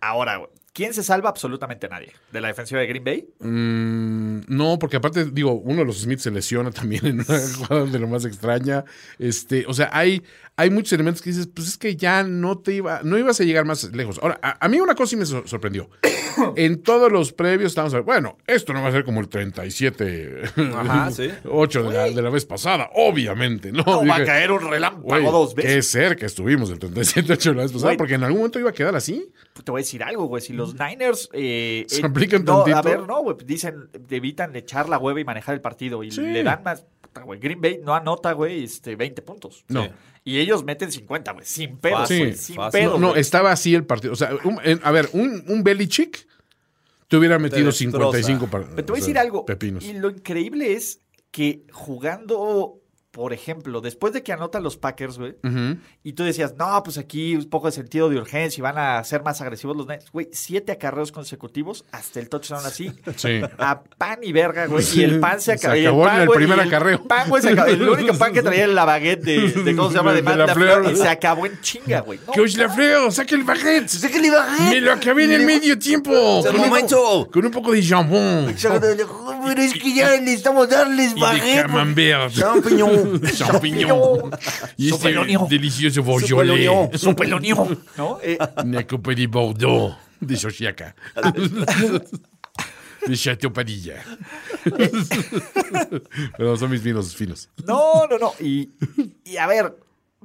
[0.00, 0.50] Ahora, güey.
[0.72, 1.30] ¿Quién se salva?
[1.30, 2.12] Absolutamente nadie.
[2.32, 3.26] ¿De la defensiva de Green Bay?
[3.40, 7.86] mm, no, porque aparte, digo, uno de los Smiths se lesiona también en una jugada
[7.86, 8.84] de lo más extraña.
[9.18, 10.22] Este, o sea, hay,
[10.56, 13.44] hay muchos elementos que dices, pues es que ya no te iba, no ibas a
[13.44, 14.18] llegar más lejos.
[14.22, 15.88] Ahora, a, a mí una cosa sí me sor- sorprendió.
[16.56, 19.28] en todos los previos estábamos a ver, bueno, esto no va a ser como el
[19.28, 20.42] 37
[20.74, 21.30] Ajá, sí.
[21.48, 23.82] 8 de la, de la vez pasada, obviamente, ¿no?
[23.84, 25.88] No va a caer un relámpago dos Qué veces.
[25.88, 29.30] cerca estuvimos del 37-8 la vez pasada, porque en algún momento iba a quedar así.
[29.64, 30.42] Te voy a decir algo, güey.
[30.42, 31.28] Si los Niners.
[31.32, 32.76] Eh, Se eh, aplican no, tantito.
[32.76, 33.36] A ver, no, güey.
[33.44, 36.02] Dicen, evitan echar la hueva y manejar el partido.
[36.04, 36.20] Y Sí.
[36.20, 36.84] le dan más.
[37.16, 37.40] Puta, güey.
[37.40, 39.64] Green Bay no anota, güey, este, 20 puntos.
[39.68, 39.84] No.
[39.84, 39.90] Sí.
[40.24, 41.44] Y ellos meten 50, güey.
[41.44, 42.34] Sin pedo, Fácil, güey.
[42.34, 42.80] Sin fácil.
[42.80, 42.98] pedo.
[42.98, 44.12] No, no, estaba así el partido.
[44.12, 46.26] O sea, un- en- a ver, un, un Belichick
[47.08, 48.18] te hubiera metido destroza.
[48.18, 49.44] 55 par- Pero te voy a decir algo.
[49.46, 49.84] Pepinos.
[49.84, 51.00] Y lo increíble es
[51.30, 52.80] que jugando,
[53.16, 55.36] por ejemplo, después de que anotan los Packers, güey,
[56.04, 59.02] y tú decías, no, pues aquí un poco de sentido de urgencia y van a
[59.04, 60.10] ser más agresivos los Niners.
[60.12, 62.92] Güey, siete acarreos consecutivos hasta el touchdown así.
[63.16, 63.40] Sí.
[63.58, 64.84] A pan y verga, güey.
[64.94, 65.76] Y el pan se Se acabó.
[65.76, 67.02] y acabó en el primer y el acarreo.
[67.04, 67.68] pan, güey, se acabó.
[67.68, 70.12] El único pan que traía era la baguette de, de ¿cómo se llama?
[70.12, 70.92] De, De la Fleur.
[70.92, 72.18] Y se acabó en chinga, güey.
[72.26, 73.88] No, Coach Lafleur, saque el baguette.
[73.88, 74.70] ¡Sáquele baguette!
[74.74, 76.10] Me lo acabé en el medio tiempo.
[76.40, 77.28] ¡Es el Con un- momento!
[77.32, 78.54] Con un poco de jambón.
[79.46, 81.66] Pero es que ya necesitamos darles baguette.
[81.66, 82.32] camembert.
[82.34, 83.20] Champiñón.
[83.22, 84.30] Champiñón.
[84.76, 85.48] Y este Sopelonión.
[85.48, 87.00] delicioso beaujolais.
[87.00, 88.18] Su pelonión, ¿no?
[88.22, 89.96] Eh, Una copa de Bordeaux.
[90.20, 90.94] De Xochiaca.
[93.06, 94.02] De Chateau Padilla.
[96.36, 97.48] Pero son mis vinos finos.
[97.66, 98.32] no, no, no.
[98.40, 98.70] Y,
[99.24, 99.76] y a ver,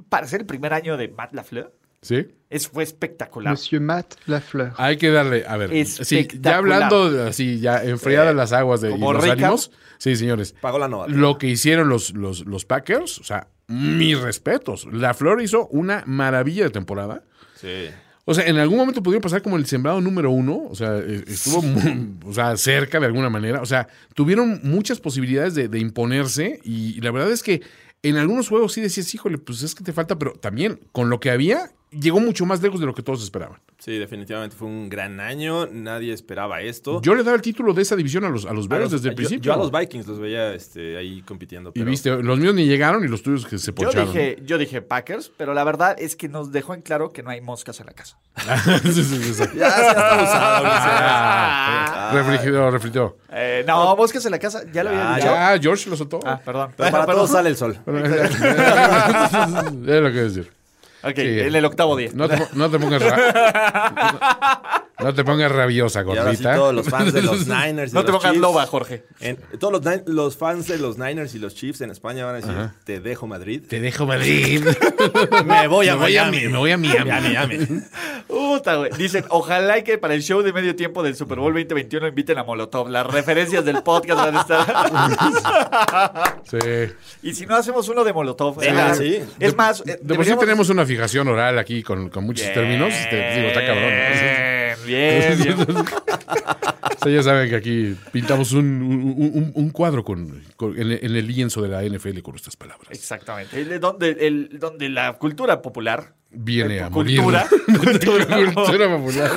[0.08, 2.26] para ser el primer año de Matt Lafleur, ¿Sí?
[2.50, 3.52] es, fue espectacular.
[3.54, 4.72] Monsieur Matt Lafleur.
[4.76, 6.42] Hay que darle, a ver, sí, Espectacular.
[6.42, 9.70] ya hablando, así, ya enfriadas las aguas de y como los ánimos.
[9.96, 10.54] Sí, señores.
[10.60, 11.08] Pagó la nova.
[11.08, 14.86] Lo que hicieron los, los, los Packers, o sea, mis respetos.
[14.92, 17.22] La Flor hizo una maravilla de temporada.
[17.54, 17.88] Sí.
[18.24, 20.64] O sea, en algún momento pudieron pasar como el sembrado número uno.
[20.68, 23.62] O sea, eh, estuvo muy- o sea, cerca de alguna manera.
[23.62, 26.60] O sea, tuvieron muchas posibilidades de, de imponerse.
[26.64, 27.62] Y, la verdad es que
[28.02, 30.18] en algunos juegos sí decías, híjole, pues es que te falta.
[30.18, 33.58] Pero también con lo que había, llegó mucho más lejos de lo que todos esperaban.
[33.78, 35.66] Sí, definitivamente fue un gran año.
[35.66, 37.00] Nadie esperaba esto.
[37.02, 38.92] Yo le daba el título de esa división a los, a los A Bears los-
[39.02, 39.42] desde el yo- principio.
[39.42, 41.72] Yo a los Vikings los veía este, ahí compitiendo.
[41.74, 44.06] y viste, los míos ni llegaron y los tuyos que se Yo poncharon.
[44.12, 47.30] dije, yo dije Packers, pero la verdad es que nos dejó en claro que no
[47.30, 48.18] hay moscas en la casa.
[48.82, 49.42] Sí, sí, sí, sí.
[49.56, 50.66] Ya, está usado.
[50.68, 53.16] Ah, refrigeró, refrigeró.
[53.30, 55.26] Eh, no, moscas en la casa, ya lo había Ah, dicho.
[55.28, 56.20] Ya, George lo soltó.
[56.24, 56.72] Ah, perdón.
[56.76, 57.76] Pero para todos sale el sol.
[57.86, 57.90] es
[60.02, 60.52] lo que decir.
[61.04, 61.40] Ok, Sí.
[61.40, 62.10] en el octavo día.
[62.14, 63.02] No te, no te pongas
[65.02, 66.54] no te pongas rabiosa, Y ahora sí, gordita.
[66.54, 67.92] todos los fans de los Niners.
[67.92, 69.04] y No te pongas Chiefs, loba, Jorge.
[69.20, 69.72] en- todos
[70.06, 73.26] los, fans de los Niners y los Chiefs en España van a decir: Te dejo
[73.26, 73.62] Madrid.
[73.68, 74.64] Te dejo Madrid.
[75.44, 76.48] Me voy a me voy a, Miami.
[76.48, 77.10] me voy a Miami.
[77.10, 77.58] Miami.
[78.26, 78.90] Puta, güey.
[78.96, 82.38] Dicen, ojalá y que para el show de medio tiempo del Super Bowl 2021 inviten
[82.38, 82.88] a Molotov.
[82.88, 86.42] Las referencias del podcast van a estar.
[86.44, 86.58] Sí.
[87.22, 88.62] y si no hacemos uno de Molotov.
[88.62, 89.18] Eh, sí.
[89.38, 92.92] Es más, De por sí tenemos una fijación oral aquí con, con muchos términos.
[92.92, 93.84] Este, digo, está cabrón.
[93.88, 94.51] Bien,
[94.84, 95.56] bien, bien.
[95.60, 100.92] O sea, ya saben que aquí pintamos un, un- un- un cuadro con, con- en,
[100.92, 102.88] el- en el lienzo de la NFL con nuestras palabras.
[102.90, 103.60] Exactamente.
[103.60, 106.14] El- donde, el, donde la cultura popular.
[106.34, 107.20] Viene eh, a morir.
[107.20, 109.30] cultura, cultura, cultura popular.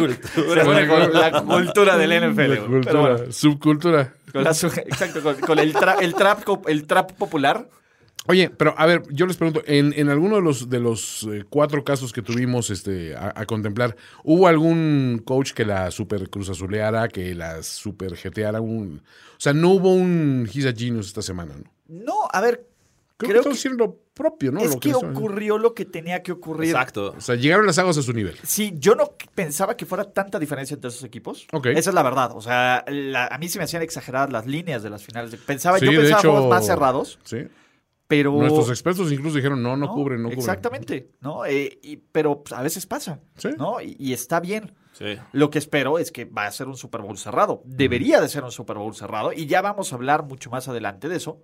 [0.65, 2.49] une con la cultura del NFL.
[2.53, 4.13] La cultura, bueno, subcultura.
[4.31, 7.67] con la exacto, con, con el, tra- el, trap, el trap popular.
[8.27, 11.43] Oye, pero a ver, yo les pregunto, en, en alguno de los de los eh,
[11.49, 17.07] cuatro casos que tuvimos este, a, a contemplar, ¿hubo algún coach que la super cruzazuleara,
[17.07, 18.61] que la super jeteara?
[18.61, 21.71] Un, o sea, no hubo un He's a Genius esta semana, ¿no?
[21.87, 22.65] No, a ver,
[23.17, 24.59] Creo, Creo que que- están haciendo propio, ¿no?
[24.59, 26.71] es Lo que ocurrió lo que tenía que ocurrir.
[26.71, 27.13] Exacto.
[27.17, 28.35] O sea, llegaron las aguas a su nivel.
[28.43, 31.47] Sí, yo no pensaba que fuera tanta diferencia entre esos equipos.
[31.53, 31.67] Ok.
[31.67, 32.31] Esa es la verdad.
[32.35, 35.33] O sea, la- a mí se me hacían exageradas las líneas de las finales.
[35.45, 37.37] Pensaba, Sí, yo pensaba hecho, juegos más cerrados, Sí.
[38.07, 38.31] Pero...
[38.33, 40.39] Nuestros expertos incluso dijeron, no, no, cubren, no cubren.
[40.39, 41.45] Exactamente, ¿no?
[41.45, 43.49] Eh, y- pero pues, a veces pasa, Sí.
[43.57, 43.81] ¿no?
[43.81, 44.73] Y, y está bien.
[44.93, 45.17] Sí.
[45.33, 47.61] Lo que espero es que va a ser un Super Bowl cerrado.
[47.65, 51.09] Debería de ser un Super Bowl cerrado y ya vamos a hablar mucho más adelante
[51.09, 51.41] de eso.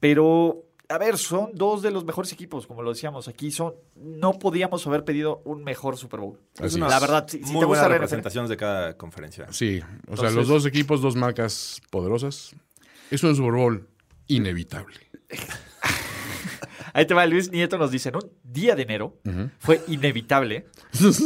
[0.00, 3.50] Pero, a ver, son dos de los mejores equipos, como lo decíamos aquí.
[3.50, 6.38] Son, no podíamos haber pedido un mejor Super Bowl.
[6.58, 7.00] Así la es.
[7.00, 9.46] verdad, si, si Muy te gusta representaciones de cada conferencia.
[9.50, 12.54] Sí, o sea, los dos equipos, dos marcas poderosas.
[13.10, 13.88] Es un Super Bowl
[14.26, 14.96] inevitable.
[16.92, 19.18] Ahí te va, Luis Nieto nos dice, en un día de enero
[19.58, 20.66] fue inevitable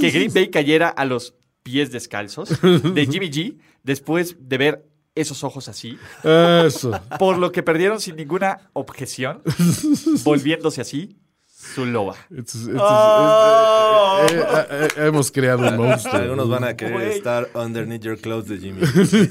[0.01, 4.85] que Green Bay cayera a los pies descalzos de Jimmy G después de ver
[5.15, 6.99] esos ojos así, Eso.
[7.19, 9.43] por lo que perdieron sin ninguna objeción,
[10.25, 11.19] volviéndose así
[11.59, 12.15] su loba.
[12.31, 14.27] It's- it's- Oh.
[14.31, 16.15] eh, eh, eh, eh, hemos creado un monstruo.
[16.17, 18.81] Algunos van a querer estar underneath your clothes de Jimmy.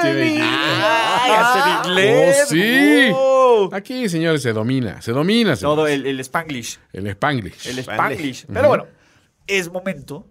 [0.00, 2.38] ¡Ay, hasta en inglés!
[2.42, 3.08] ¡Oh, sí!
[3.10, 3.74] ¡Wow!
[3.74, 5.54] Aquí, señores, se domina, se domina.
[5.56, 5.60] señores.
[5.76, 6.78] Todo el, el Spanglish.
[6.92, 7.66] El Spanglish.
[7.68, 8.46] El Spanglish.
[8.52, 8.86] Pero bueno,
[9.46, 10.26] es momento.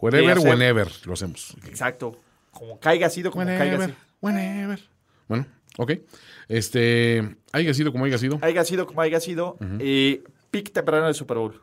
[0.00, 1.56] Wherever, whenever lo hacemos.
[1.66, 2.18] Exacto.
[2.50, 3.98] Como caiga sido, como caiga Whenever, sido.
[4.20, 4.80] whenever.
[5.28, 5.46] Bueno,
[5.78, 5.92] ok.
[6.48, 8.38] Este, haya sido como haya sido.
[8.42, 9.56] Haya sido como haya sido.
[9.80, 10.22] eh,
[10.54, 11.60] pick temprano del Super Bowl.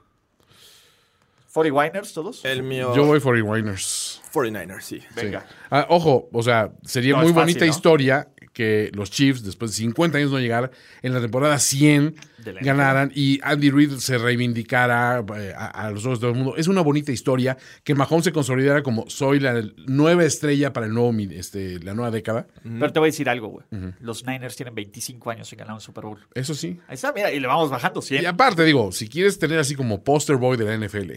[1.54, 2.44] 49ers, todos.
[2.44, 4.22] El mío, Yo voy for the Winers.
[4.34, 5.02] 49ers, sí.
[5.16, 5.46] Venga.
[5.70, 7.72] Ah, ojo, o sea, sería No, muy fácil, bonita ¿no?
[7.72, 10.72] historia que los Chiefs, después de 50 años no llegar,
[11.02, 15.92] en la temporada 100 De la ganaran y Andy Reid se reivindicara eh, a, a
[15.92, 16.56] los ojos de todo el mundo.
[16.58, 20.94] Es una bonita historia que Mahomes se consolidara como soy la nueva estrella para el
[20.94, 22.48] nuevo, este, la nueva década.
[22.64, 23.66] Pero te voy a decir algo, güey.
[24.00, 26.20] Los Niners tienen 25 años sin ganar un Super Bowl.
[26.34, 26.80] Eso sí.
[26.88, 28.24] Ahí está, mira, y le vamos bajando 100.
[28.24, 31.12] Y aparte, digo, si quieres tener así como poster boy de la NFL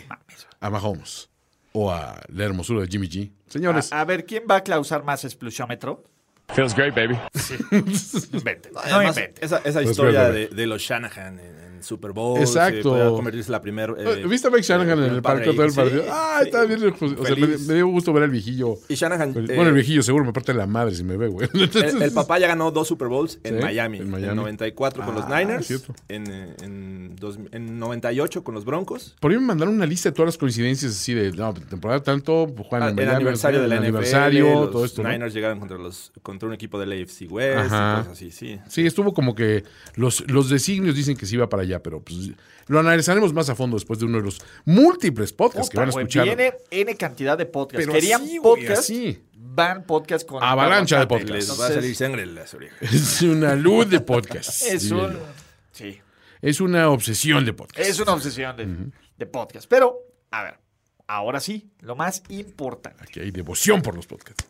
[0.61, 1.29] a Mahomes
[1.73, 5.05] o a la hermosura de Jimmy G, señores, A, a ver, ¿quién va a clausar
[5.05, 6.05] más explusiómetro?
[6.53, 7.19] Feels great, baby.
[8.33, 8.71] Invente.
[8.73, 9.45] No Además, invente.
[9.45, 11.41] esa, esa historia de, de los Shanahan
[11.77, 12.41] en, Super Bowl.
[12.41, 13.15] Exacto.
[13.15, 13.95] convertirse en la primera.
[13.99, 16.03] eh, ¿Viste a Mike Shanahan en el parque todo el partido?
[16.03, 16.09] sí.
[16.11, 16.83] ah, está bien.
[16.85, 18.77] o sea, me, dio gusto ver al viejillo.
[18.89, 19.33] Y Shanahan.
[19.33, 21.49] Bueno, eh, el viejillo seguro me parte la madre si me ve, güey.
[21.55, 24.37] El, el papá ya ganó dos Super Bowls en, Sí, Miami, en en Miami.
[24.37, 25.71] 94 con los Ah, Niners,
[26.09, 29.17] en, eh, en, dos- en 98 con los Broncos.
[29.21, 32.47] Por ahí me mandaron una lista de todas las coincidencias así de, no, temporada tanto,
[32.85, 35.03] Ah, en el Miami, aniversario de la NFL, aniversario, los todo esto.
[35.03, 37.95] Niners llegaron contra, los, contra un equipo del AFC West Ajá.
[37.95, 38.59] y cosas así, sí.
[38.69, 39.65] Sí, estuvo como que
[39.95, 42.31] los, los designios dicen que sí iba para allá, pero pues
[42.67, 45.91] lo analizaremos más a fondo después de uno de los múltiples podcasts que van a
[45.91, 46.25] escuchar.
[46.25, 47.87] Viene N cantidad de podcasts.
[47.87, 48.79] Pero Querían así, güey, podcast.
[48.81, 49.23] así.
[49.37, 50.43] Van podcast con.
[50.43, 51.35] Avalancha de con- podcast.
[51.49, 52.81] Les va a salir sangre en las orejas.
[52.93, 54.63] Es una luz de podcast.
[54.67, 55.13] Es diría un.
[55.13, 55.19] yo.
[55.73, 56.01] Sí.
[56.43, 57.89] Es una obsesión de podcast.
[57.89, 58.67] Es una obsesión de,
[59.17, 59.67] de podcast.
[59.69, 59.99] Pero,
[60.31, 60.59] a ver,
[61.07, 63.03] ahora sí, lo más importante.
[63.03, 64.45] Aquí hay devoción por los podcasts.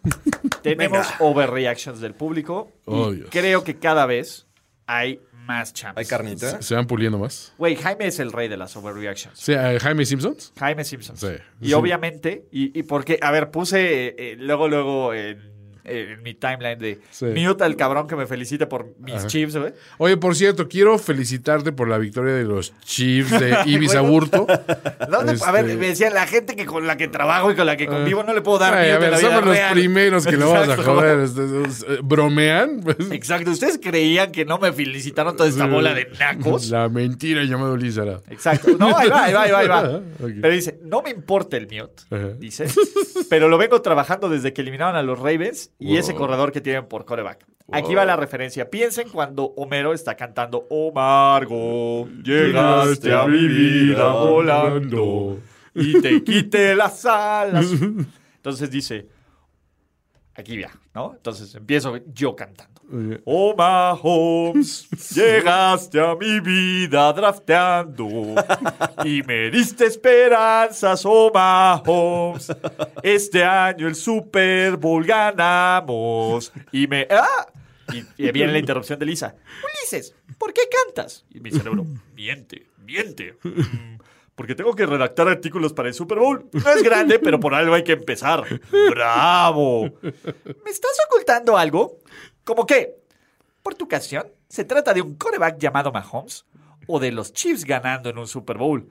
[0.63, 2.73] Tenemos overreactions del público.
[2.87, 3.29] y Oh, Dios.
[3.31, 4.47] creo que cada vez
[4.87, 5.99] hay más champs.
[5.99, 6.61] ¿Hay carnita?
[6.63, 7.53] Se van puliendo más.
[7.59, 9.39] Güey, Jaime es el rey de las overreactions.
[9.39, 10.53] O sea, Jaime Simpsons.
[10.59, 11.17] Jaime Simpson.
[11.17, 11.29] Sí.
[11.61, 11.73] Y Sí.
[11.75, 15.54] obviamente, y, y porque, a ver, puse eh, eh, luego, luego en,
[15.85, 17.27] en mi timeline de Sí.
[17.27, 19.27] mute al cabrón que me felicite por mis Ajá.
[19.27, 19.73] chips, güey.
[19.99, 23.95] Oye, por cierto, quiero felicitarte por la victoria de los Chiefs de Ibis.
[23.95, 24.47] Aburto.
[25.45, 27.77] A ver, Este- me decía la gente que con la que trabajo y con la
[27.77, 29.55] que convivo no le puedo dar Ay, a mute en ver, la vida somos los
[29.57, 29.73] real.
[29.73, 31.21] primeros que lo vamos a joder.
[31.21, 32.81] Este, este, ¿Bromean?
[32.81, 33.51] Pues, Exacto.
[33.51, 36.69] ¿Ustedes creían que no me felicitaron toda esta bola de nacos?
[36.75, 38.21] La mentira llamado Lizara.
[38.31, 38.77] Exacto.
[38.79, 39.59] No, ahí va, ahí va, ahí va.
[39.61, 40.01] ahí va.
[40.41, 42.29] Pero dice, no me importa el mute, Ajá.
[42.39, 42.67] dice,
[43.29, 45.97] pero lo vengo trabajando desde que eliminaron a los Ravens y Wow.
[45.99, 47.47] ese corredor que tienen por coreback.
[47.73, 48.69] Aquí va la referencia.
[48.69, 55.39] Piensen cuando Homero está cantando Omargo, llegaste a mi vida volando
[55.75, 57.67] y te quité las alas.
[58.37, 59.09] Entonces dice,
[60.35, 61.15] aquí ya, ¿no?
[61.15, 62.74] Entonces empiezo yo cantando.
[63.25, 68.35] Oh Mahomes, llegaste a mi vida drafteando
[69.05, 72.53] y me diste esperanzas, oh Mahomes.
[73.03, 77.07] Este año el Super Bowl ganamos y me...
[77.11, 77.47] ¡Ah!
[77.93, 79.35] Y, y viene la interrupción de Lisa.
[79.63, 81.25] Ulises, ¿por qué cantas?
[81.31, 83.37] Y mi cerebro, miente, miente.
[83.43, 83.99] Mm,
[84.35, 86.49] Porque tengo que redactar artículos para el Super Bowl.
[86.53, 88.45] No es grande, pero por algo hay que empezar.
[88.91, 89.91] ¡Bravo!
[90.03, 91.99] ¿Me estás ocultando algo?
[92.45, 92.97] ¿Cómo qué?
[93.63, 96.45] Por tu ocasión, ¿se trata de un coreback llamado Mahomes
[96.87, 98.87] o de los Chiefs ganando en un Super Bowl?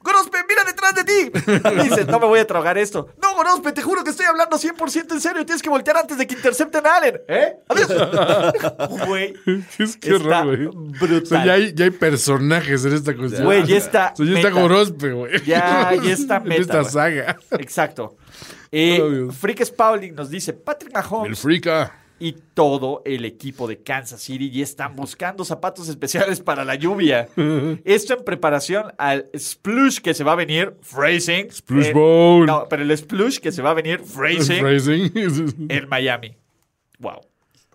[0.00, 1.82] Gorospe, mira detrás de ti.
[1.82, 3.08] Dices, no me voy a tragar esto.
[3.20, 5.44] No, Gorospe, te juro que estoy hablando 100% en serio.
[5.44, 7.20] Tienes que voltear antes de que intercepten a Allen.
[7.26, 7.56] ¿Eh?
[7.68, 7.88] Adiós.
[9.08, 9.34] Güey.
[9.78, 10.88] Es que Está horror, güey.
[11.00, 11.22] brutal.
[11.22, 13.44] O sea, ya hay, ya hay personajes en esta cuestión.
[13.44, 14.50] Güey, ya está O sea, ya está.
[14.50, 15.44] Gorospe, güey.
[15.44, 16.92] Ya, ya está En meta, esta güey.
[16.92, 17.36] saga.
[17.58, 18.16] Exacto.
[18.70, 19.36] Eh, Oh, Dios.
[19.36, 21.92] Freakes Pauling nos dice, Patrick El Mahomes Freaka.
[22.20, 27.28] Y todo el equipo de Kansas City ya están buscando zapatos especiales para la lluvia.
[27.84, 31.50] Esto en preparación al Splush que se va a venir, phrasing.
[31.50, 32.46] Splush eh, Bowl.
[32.46, 35.12] No, pero el Splush que se va a venir, phrasing, Phrasing.
[35.68, 36.34] en Miami.
[36.98, 37.20] Wow.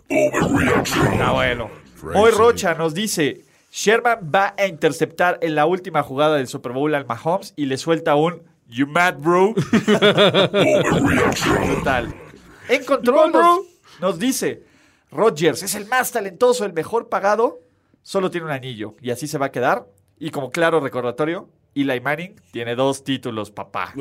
[0.10, 1.70] Está bueno.
[1.96, 2.22] Phrasing.
[2.22, 3.42] Hoy Rocha nos dice,
[3.72, 7.78] Sherman va a interceptar en la última jugada del Super Bowl al Mahomes y le
[7.78, 9.54] suelta un You mad, bro?
[11.76, 12.14] Total.
[12.70, 13.32] En control
[14.04, 14.64] nos, dice,
[15.12, 17.62] Rodgers es el más talentoso, el mejor pagado,
[18.02, 19.88] solo tiene un anillo y así se va a quedar.
[20.20, 23.94] Y como claro recordatorio, Eli Manning tiene dos títulos, papá.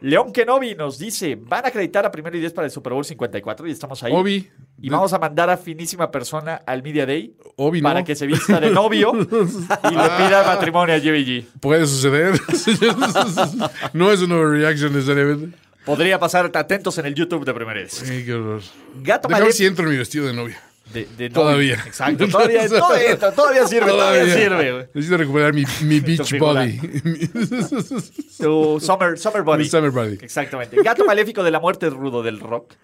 [0.00, 3.04] León Kenobi nos dice, van a acreditar a primero y diez para el Super Bowl
[3.04, 4.12] 54 y estamos ahí.
[4.14, 4.50] Obi.
[4.80, 7.88] Y vamos a mandar a finísima persona al Media Day Obi, ¿no?
[7.88, 11.46] para que se vista de novio y le pida matrimonio a Jimmy G.
[11.60, 12.40] Puede suceder.
[13.92, 15.63] no es una overreaction necesariamente.
[15.84, 18.62] Podría pasar atentos en el YouTube de qué horror.
[19.02, 20.60] Gato Déjame Malef- si entro en mi vestido de novia.
[20.92, 21.30] De.
[21.30, 21.82] Todavía.
[21.86, 24.72] Exacto, todavía, todavía, todavía sirve, todavía, sirve.
[24.72, 24.84] güey.
[24.94, 26.78] Necesito recuperar mi, mi beach body.
[28.38, 29.64] Tu summer, summer body.
[29.64, 30.18] Mi summer body.
[30.20, 30.76] Exactamente.
[30.82, 32.74] Gato maléfico de la muerte rudo del rock.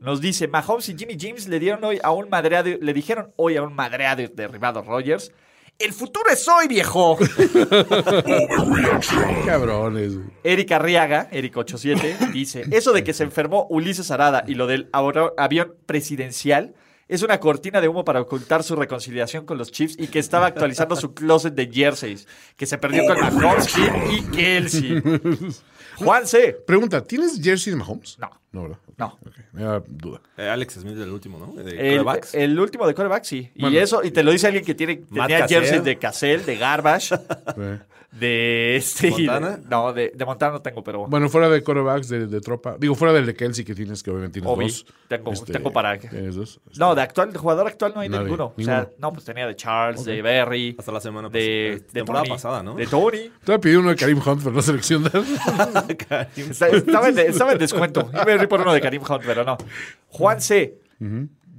[0.00, 3.56] Nos dice, Mahomes y Jimmy James le dieron hoy a un madreado, le dijeron hoy
[3.56, 5.30] a un madreado derribado Rogers.
[5.78, 7.18] El futuro es hoy, viejo.
[9.46, 10.14] Cabrones.
[10.14, 10.26] güey.
[10.44, 14.88] Eric Arriaga, Eric87, dice, eso de que se enfermó Ulises Arada y lo del
[15.36, 16.74] avión presidencial
[17.08, 20.46] es una cortina de humo para ocultar su reconciliación con los Chiefs y que estaba
[20.46, 22.26] actualizando su closet de jerseys,
[22.56, 23.68] que se perdió con Mahomes
[24.10, 25.02] y Kelsey.
[25.96, 26.56] Juan C.
[26.66, 28.18] Pregunta, ¿tienes jersey de Mahomes?
[28.18, 28.30] No.
[28.52, 28.78] No, ¿verdad?
[28.96, 29.18] No.
[29.52, 30.20] Me da duda.
[30.36, 31.52] Eh, Alex Smith el último, ¿no?
[31.62, 33.50] De El, el último de quarterback, sí.
[33.54, 35.60] Y eso, y te lo dice alguien que tiene, tenía Cassell.
[35.60, 37.14] jerseys de Cassell, de Garbage.
[38.18, 39.08] de este.
[39.10, 39.60] de- ¿Montana?
[39.68, 42.76] no, de, de Montana no tengo, pero Bueno, fuera de quarterbacks de, de tropa.
[42.78, 44.64] Digo, fuera del de Kelsey que tienes, que obviamente tienes Obi.
[44.66, 44.86] dos.
[45.08, 46.60] Tengo- tengo para- ¿Tienes dos?
[46.78, 48.54] No, de actual, de jugador actual no hay Nadie, ninguno.
[48.56, 51.86] O sea, no, pues tenía de Charles, de Berry, Hasta la semana de, pasada.
[51.86, 52.74] de temporada Tony, pasada, ¿no?
[52.74, 53.18] De Tony.
[53.18, 55.12] Te voy a pedir uno de Karim Hunt, pero no seleccionar.
[56.36, 58.08] Está- Estaba en, de- estaba en descuento.
[58.12, 59.56] Iba a ir por uno de Karim Hunt, pero no.
[60.08, 60.78] Juan C.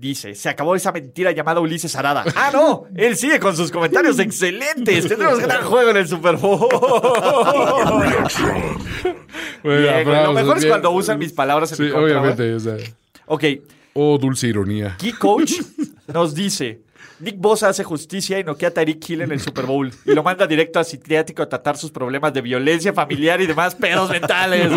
[0.06, 2.24] Dice, se acabó esa mentira llamada Ulises Arada.
[2.36, 5.08] Ah, no, él sigue con sus comentarios excelentes.
[5.08, 6.70] Tendremos gran juego en el Super Bowl.
[9.64, 10.24] Bueno, Bien, güey.
[10.24, 12.54] Lo mejor es cuando usan mis palabras en Sí, mi contra, obviamente.
[12.54, 12.76] O sea,
[13.26, 13.44] Ok,
[13.94, 14.96] oh, dulce ironía.
[15.00, 15.54] Key Coach
[16.14, 16.82] nos dice:
[17.20, 20.22] Nick Bosa hace justicia y noquea a Tyreek Hill en el Super Bowl y lo
[20.22, 24.70] manda directo a psiquiátrico a tratar sus problemas de violencia familiar y demás pedos mentales.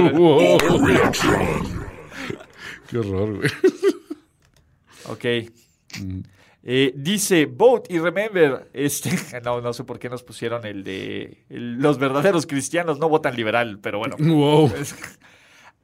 [2.88, 3.50] Qué horror, güey.
[5.08, 5.24] Ok.
[6.64, 9.10] Eh, dice Vote y remember, este,
[9.44, 13.36] no, no sé por qué nos pusieron el de el- los verdaderos cristianos no votan
[13.36, 14.16] liberal, pero bueno.
[14.20, 14.72] Wow.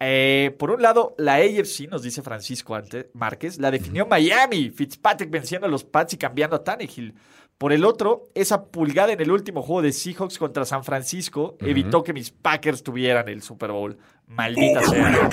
[0.01, 5.31] Eh, por un lado, la AFC, nos dice Francisco Ante- Márquez, la definió Miami, Fitzpatrick
[5.31, 7.15] venciendo a los Pats y cambiando a Tannehill.
[7.57, 12.03] Por el otro, esa pulgada en el último juego de Seahawks contra San Francisco evitó
[12.03, 13.97] que mis Packers tuvieran el Super Bowl.
[14.27, 15.31] Maldita sea.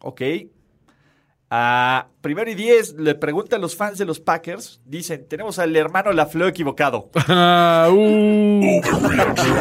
[0.00, 0.20] Ok.
[1.54, 4.80] Ah, primero y diez, le preguntan los fans de los Packers.
[4.86, 7.10] Dicen, tenemos al hermano Lafleur equivocado.
[7.28, 8.80] Ah, uh.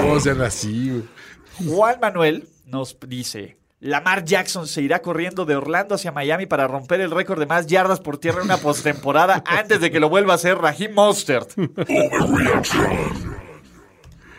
[0.05, 1.03] No sean así, güey.
[1.67, 7.01] Juan Manuel nos dice: Lamar Jackson se irá corriendo de Orlando hacia Miami para romper
[7.01, 10.31] el récord de más yardas por tierra en una postemporada antes de que lo vuelva
[10.31, 11.51] a hacer Raheem Mostert.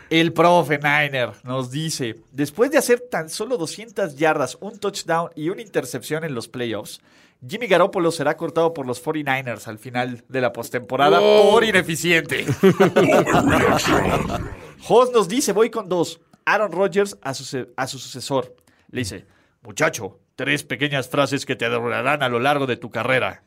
[0.09, 5.49] El profe Niner nos dice: Después de hacer tan solo 200 yardas, un touchdown y
[5.49, 6.99] una intercepción en los playoffs,
[7.47, 12.45] Jimmy Garoppolo será cortado por los 49ers al final de la postemporada por ineficiente.
[14.81, 16.21] Jos nos dice, voy con dos.
[16.45, 18.55] Aaron Rodgers a su, a su sucesor.
[18.89, 19.25] Le dice,
[19.61, 23.43] muchacho, tres pequeñas frases que te adorarán a lo largo de tu carrera.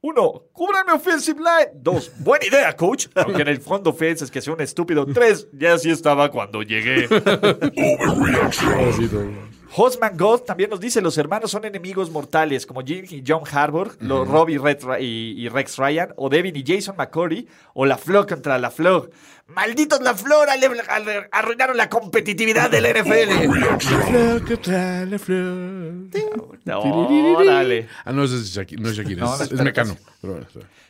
[0.00, 1.72] Uno, cúbranme offensive line.
[1.74, 3.06] Dos, buena idea, coach.
[3.14, 5.06] Aunque en el fondo offense es que sea un estúpido.
[5.06, 7.08] Tres, ya así estaba cuando llegué.
[9.74, 13.96] Hosman God también nos dice, los hermanos son enemigos mortales, como Jim y John Harbour,
[14.00, 18.70] los Rob y, Rex Ryan, o Devin y Jason McCurry, o La Flor contra La
[18.70, 19.10] Flor.
[19.54, 20.48] ¡Malditos La Flor!
[20.50, 23.48] ale- ale- Arruinaron la competitividad del NFL.
[23.48, 25.92] La flor contra la flor.
[27.36, 27.88] Órale.
[28.04, 28.82] Ah, no, es Shakira.
[28.82, 29.96] No es Shakira, No, es, no, es Mecano.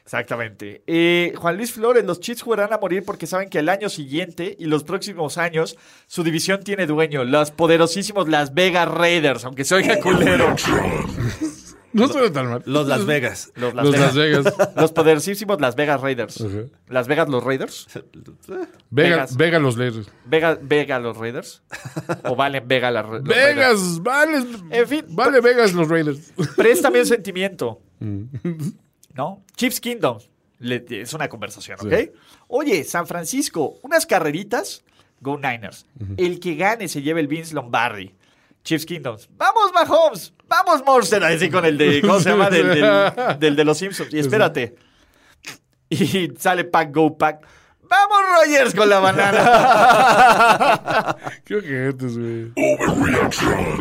[0.04, 0.82] Exactamente.
[0.86, 4.56] Eh, Juan Luis Flores, los Chiefs jugarán a morir porque saben que el año siguiente
[4.58, 9.74] y los próximos años su división tiene dueño, los poderosísimos Las Vegas Raiders, aunque se
[9.76, 10.54] oiga culero.
[11.92, 12.62] No suena tan mal.
[12.66, 13.52] Los Las Vegas.
[13.56, 14.14] Los Las Los Vegas.
[14.14, 14.72] Las Vegas.
[14.76, 16.44] Los poderosísimos Las Vegas Raiders.
[16.88, 17.86] Las Vegas los Raiders.
[18.90, 19.36] Vega, Vegas.
[19.36, 20.08] Vega los Raiders.
[20.24, 21.62] Vega, Vega los Raiders.
[22.24, 23.36] O valen Vega la- los Raiders.
[23.36, 24.44] Vegas, vale.
[24.70, 25.04] En fin.
[25.08, 26.32] Vale Vegas los Raiders.
[26.56, 27.80] Préstame un sentimiento.
[29.14, 29.42] ¿No?
[29.56, 30.18] Chiefs Kingdom.
[30.58, 31.92] Le- es una conversación, ¿ok?
[32.48, 34.84] Oye, San Francisco, unas carreritas.
[35.20, 35.86] Go Niners.
[36.16, 38.12] El que gane se lleva el Vince Lombardi.
[38.64, 39.28] Chiefs Kingdoms.
[39.36, 40.32] ¡Vamos, Mahomes!
[40.52, 41.24] ¡Vamos, Morster!
[41.24, 42.00] Así con el de.
[42.02, 42.50] ¿Cómo se llama?
[42.50, 44.12] Del, del- del de los Simpsons.
[44.12, 44.74] Y espérate.
[45.88, 47.46] Y sale Pack Go Pack.
[47.88, 48.74] ¡Vamos, Rogers!
[48.74, 51.16] Con la banana.
[51.44, 52.52] Creo que antes, güey.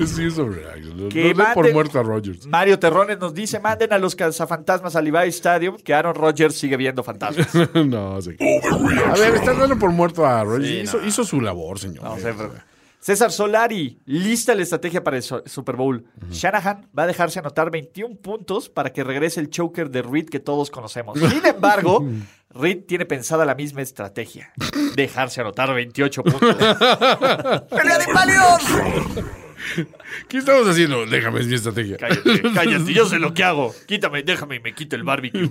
[0.06, 0.98] Sí, es overreaction.
[1.04, 2.46] No, Que no dé por muerto a Rogers.
[2.48, 6.76] Mario Terrones nos dice: manden a los cazafantasmas al Levi Stadium que Aaron Rodgers sigue
[6.78, 7.48] viendo fantasmas.
[7.74, 8.36] no, sí.
[8.42, 10.68] A ver, están dando por muerto a Rogers.
[10.68, 11.08] Sí, hizo, no.
[11.08, 12.04] hizo su labor, señor.
[12.04, 12.54] No, sé, pero-
[13.02, 16.06] César Solari, lista la estrategia para el Super Bowl.
[16.30, 20.40] Shanahan va a dejarse anotar 21 puntos para que regrese el choker de Reed que
[20.40, 21.20] todos conocemos.
[21.32, 22.06] Sin embargo,
[22.52, 24.54] Reed tiene pensada la misma estrategia.
[24.96, 26.56] Dejarse anotar 28 puntos.
[27.70, 29.42] ¡Pelea de!
[30.28, 31.06] ¿Qué estamos haciendo?
[31.06, 31.98] Déjame, es mi estrategia.
[31.98, 33.74] Cállate, cállate, yo sé lo que hago.
[33.86, 35.48] Quítame, déjame y me quito el barbecue.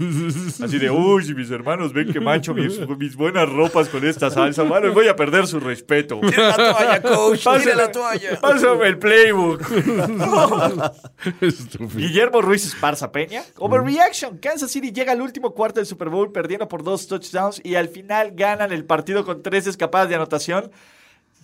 [0.62, 4.30] Así de, uy, si mis hermanos ven que mancho mis, mis buenas ropas con esta
[4.30, 6.20] salsa, mano, voy a perder su respeto.
[6.20, 7.38] Tira la toalla, coach.
[7.40, 8.40] Tira Pásame, la toalla.
[8.40, 9.62] pásame el playbook.
[11.40, 11.98] Estúpido.
[11.98, 13.42] Guillermo Ruiz Esparza Peña.
[13.58, 14.38] Overreaction.
[14.38, 17.88] Kansas City llega al último cuarto del Super Bowl perdiendo por dos touchdowns y al
[17.88, 20.70] final ganan el partido con tres escapadas de anotación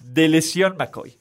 [0.04, 1.18] de lesión McCoy.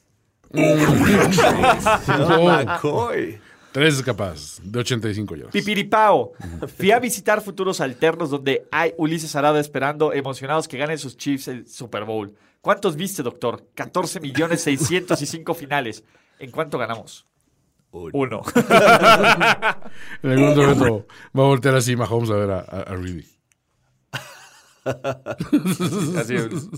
[2.44, 3.40] McCoy.
[3.72, 5.52] Tres escapadas de 85 yardas.
[5.52, 6.32] Pipiripao.
[6.78, 11.50] Fui a visitar futuros alternos donde hay Ulises Arada esperando emocionados que ganen sus Chiefs
[11.50, 12.34] el Super Bowl.
[12.62, 13.68] ¿Cuántos viste, doctor?
[13.76, 16.06] 14 millones 605 finales.
[16.40, 17.26] ¿En cuánto ganamos?
[17.92, 18.44] Uno.
[20.24, 23.26] En algún momento va a voltear así Mahomes a ver a, a, a Reedy.
[26.18, 26.70] Así es.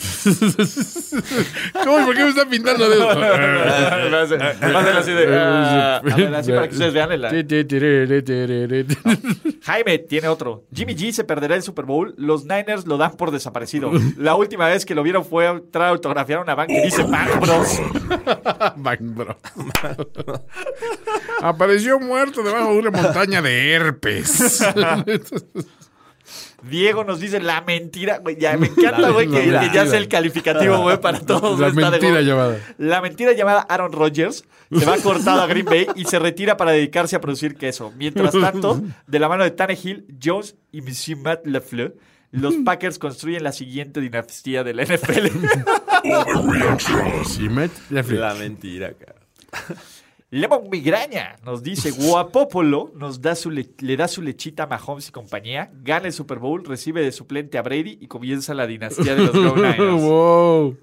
[1.84, 2.06] ¿Cómo?
[2.06, 5.26] ¿Por qué me está pintando de Va a ser- va a ser así de.
[5.38, 7.30] ah, a ver, así para que ustedes vean en la-
[9.62, 10.64] Jaime tiene otro.
[10.74, 12.14] Jimmy G se perderá el Super Bowl.
[12.16, 13.90] Los Niners lo dan por desaparecido.
[14.16, 17.02] La última vez que lo vieron fue a entrar a autografiar una banca que dice
[17.04, 17.80] Bang Bros.
[18.76, 19.36] Bang, bro.
[21.42, 24.64] Apareció muerto debajo de una montaña de herpes.
[26.62, 28.18] Diego nos dice la mentira.
[28.18, 31.58] Güey, ya me encanta, güey, que, que ya sea el calificativo, güey, para todos.
[31.58, 32.58] La Está de mentira llamada.
[32.78, 36.72] La mentira llamada Aaron Rodgers se va cortado a Green Bay y se retira para
[36.72, 37.92] dedicarse a producir queso.
[37.96, 41.96] Mientras tanto, de la mano de Tannehill, Jones y Monsieur Matt LaFleur,
[42.32, 45.26] los Packers construyen la siguiente dinastía de la NFL.
[48.14, 49.16] La mentira, cara.
[50.30, 55.08] Lemon Migraña nos dice, Guapopolo nos da su le, le da su lechita a Mahomes
[55.08, 59.16] y compañía, gana el Super Bowl, recibe de suplente a Brady y comienza la dinastía
[59.16, 59.32] de los
[60.02, 60.76] Go.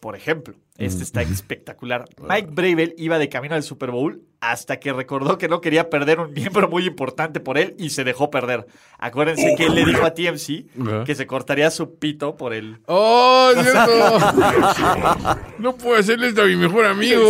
[0.00, 2.04] Por ejemplo, este está espectacular.
[2.20, 6.20] Mike Bravel iba de camino al Super Bowl hasta que recordó que no quería perder
[6.20, 8.66] un miembro muy importante por él y se dejó perder.
[8.98, 12.78] Acuérdense que él le dijo a TMC que se cortaría su pito por él.
[12.86, 14.18] ¡Oh, cierto!
[15.58, 17.22] no puedo hacerle esto a mi mejor amigo.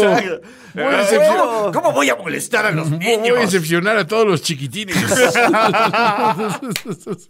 [0.74, 3.38] Voy a, decepcionar, ¿Cómo voy a molestar a los voy a niños?
[3.40, 4.94] decepcionar a todos los chiquitines.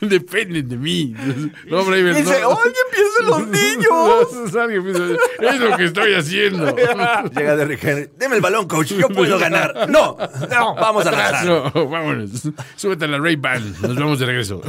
[0.00, 1.14] Dependen de mí.
[1.66, 2.48] No, Bravel, Y dice, no.
[2.50, 2.70] ¡Oye,
[3.20, 4.52] empiezan los niños!
[5.40, 6.74] Es lo que estoy haciendo.
[7.34, 8.10] Llega Derrick Henry.
[8.16, 8.92] Deme el balón, coach.
[8.92, 9.88] Yo puedo ganar.
[9.90, 10.16] No.
[10.50, 10.74] No.
[10.74, 11.44] Vamos a arrasar.
[11.46, 12.48] no, vámonos.
[12.76, 13.72] Súbete a la Ray Ban.
[13.82, 14.60] Nos vamos de regreso.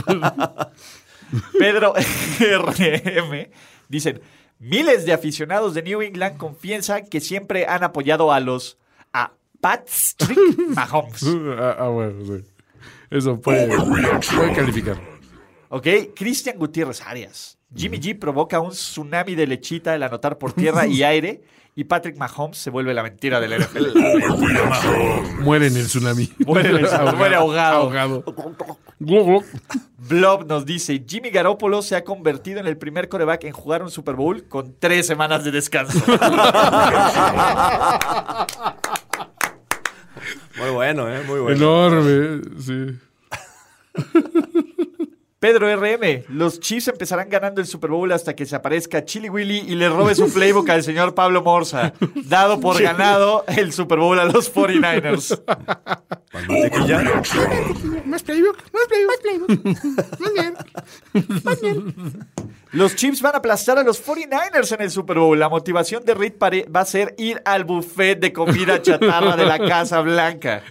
[1.60, 1.94] Pedro
[2.40, 3.50] RM
[3.90, 4.22] dicen,
[4.60, 8.78] miles de aficionados de New England confiesan que siempre han apoyado a los
[9.14, 10.38] a Patrick
[10.70, 11.24] Mahomes.
[11.60, 12.46] ah, ah, bueno, sí.
[13.10, 14.98] Eso puede, puede calificar.
[15.70, 15.88] ¿Ok?
[16.16, 17.57] Cristian Gutiérrez Arias.
[17.76, 21.42] Jimmy G provoca un tsunami de lechita al anotar por tierra y aire
[21.78, 24.00] y Patrick Mahomes se vuelve la mentira del NFL.
[25.42, 26.28] Muere en el tsunami.
[26.40, 27.82] Muere en el tsunami, muere ahogado.
[27.82, 28.24] Ahogado.
[29.00, 33.92] Blob nos dice, Jimmy Garoppolo se ha convertido en el primer coreback en jugar un
[33.92, 36.00] Super Bowl con tres semanas de descanso.
[40.58, 41.22] Muy bueno, ¿eh?
[41.28, 41.56] Muy bueno.
[41.56, 42.98] Enorme, sí.
[45.40, 49.60] Pedro RM, los Chiefs empezarán ganando el Super Bowl hasta que se aparezca Chili Willy
[49.68, 51.94] y le robe su playbook al señor Pablo Morza,
[52.26, 55.40] dado por ganado el Super Bowl a los 49ers.
[58.06, 58.88] Más playbook, más
[59.22, 59.66] playbook.
[60.20, 60.54] Más bien.
[61.44, 61.94] Más bien.
[62.72, 65.38] Los Chiefs van a aplastar a los 49ers en el Super Bowl.
[65.40, 69.46] La motivación de Reed pare- va a ser ir al buffet de comida chatarra de
[69.46, 70.64] la Casa Blanca.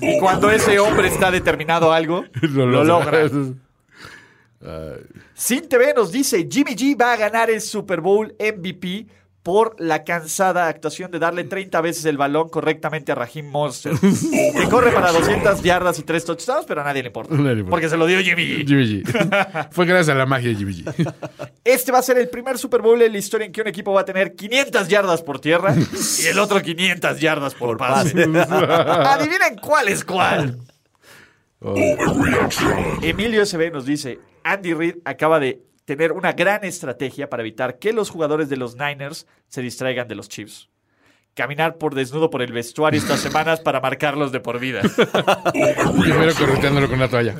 [0.00, 3.28] Y cuando ese hombre está determinado a algo, lo, logra.
[5.34, 9.06] Sin TV nos dice, Jimmy G va a ganar el Super Bowl MVP
[9.42, 13.92] por la cansada actuación de darle 30 veces el balón correctamente a Raheem Monster.
[14.00, 17.34] que corre para 200 yardas y 3 touchdowns, pero a nadie le importa.
[17.34, 17.70] Nadie le importa.
[17.70, 18.66] Porque se lo dio Jimmy G.
[18.66, 19.68] Jimmy G.
[19.72, 21.14] Fue gracias a la magia de Jimmy G.
[21.64, 23.92] Este va a ser el primer Super Bowl en la historia en que un equipo
[23.92, 28.22] va a tener 500 yardas por tierra y el otro 500 yardas por, pase.
[28.22, 30.58] Adivinen cuál es cuál.
[33.02, 37.92] Emilio SB nos dice, Andy Reid acaba de tener una gran estrategia para evitar que
[37.92, 40.68] los jugadores de los Niners se distraigan de los Chiefs.
[41.34, 44.80] Caminar por desnudo por el vestuario estas semanas para marcarlos de por vida.
[46.02, 47.36] Primero correteándolo con la toalla.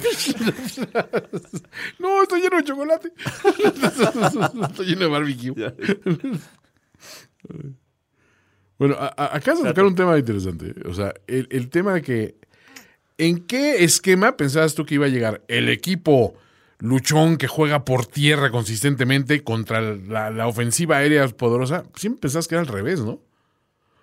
[1.99, 3.13] No, estoy lleno de chocolate.
[4.71, 5.75] Estoy lleno de barbecue.
[8.79, 10.73] Bueno, a- a- acabas de tocar un tema interesante.
[10.89, 12.37] O sea, el, el tema de que.
[13.19, 16.35] ¿En qué esquema pensabas tú que iba a llegar el equipo
[16.81, 21.85] luchón que juega por tierra consistentemente contra la, la ofensiva aérea poderosa?
[21.95, 23.20] Siempre pensabas que era al revés, ¿no?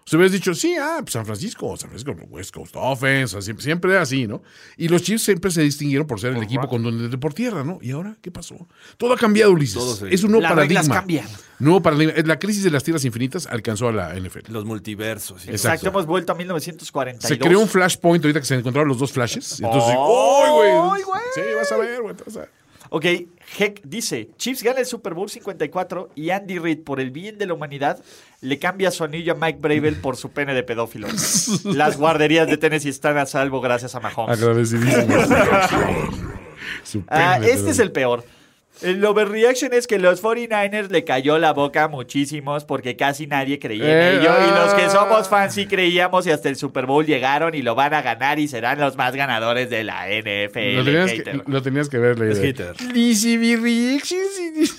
[0.06, 3.92] Se hubieras dicho, sí, ah, pues San Francisco, San Francisco, West Coast Offense, siempre, siempre
[3.92, 4.42] era así, ¿no?
[4.78, 7.78] Y los Chiefs siempre se distinguieron por ser el equipo contundente por tierra, ¿no?
[7.82, 8.56] ¿Y ahora qué pasó?
[8.96, 9.74] Todo ha cambiado, Ulises.
[9.74, 10.96] Todo se- es un nuevo Las paradigma.
[10.96, 11.28] cambian.
[11.60, 12.14] Nuevo paradigma.
[12.24, 14.50] La crisis de las tierras infinitas alcanzó a la NFL.
[14.54, 15.42] Los multiversos.
[15.42, 15.88] Exacto, Exacto.
[15.90, 17.28] hemos vuelto a 1942.
[17.28, 19.60] Se creó un flashpoint ahorita que se encontraron los dos flashes.
[19.60, 20.72] Entonces, ¡Oh, ¡ay, güey!
[20.72, 21.22] ay, güey!
[21.36, 22.16] Sí, vas a ver, güey.
[22.26, 22.50] vas a ver.
[22.90, 23.06] Ok,
[23.58, 27.46] Heck dice, Chiefs gana el Super Bowl 54 y Andy Reid, por el bien de
[27.46, 28.04] la humanidad,
[28.42, 31.08] le cambia su anillo a Mike Bravel por su pene de pedófilo.
[31.64, 34.38] Las guarderías de Tennessee están a salvo gracias a Mahomes.
[34.38, 35.16] Agradecidísimo.
[36.84, 38.24] Su Ah, este es el peor.
[38.82, 43.60] El overreaction es que los 49ers le cayó la boca a muchísimos porque casi nadie
[43.60, 44.32] creía Eh, en ello.
[44.48, 47.76] Y los que somos fans sí creíamos y hasta el Super Bowl llegaron y lo
[47.76, 50.76] van a ganar y serán los más ganadores de la NFL.
[50.76, 52.74] Lo tenías, que, lo tenías que ver, Es leído.
[52.74, 52.76] hater.
[53.62, 54.78] Reactions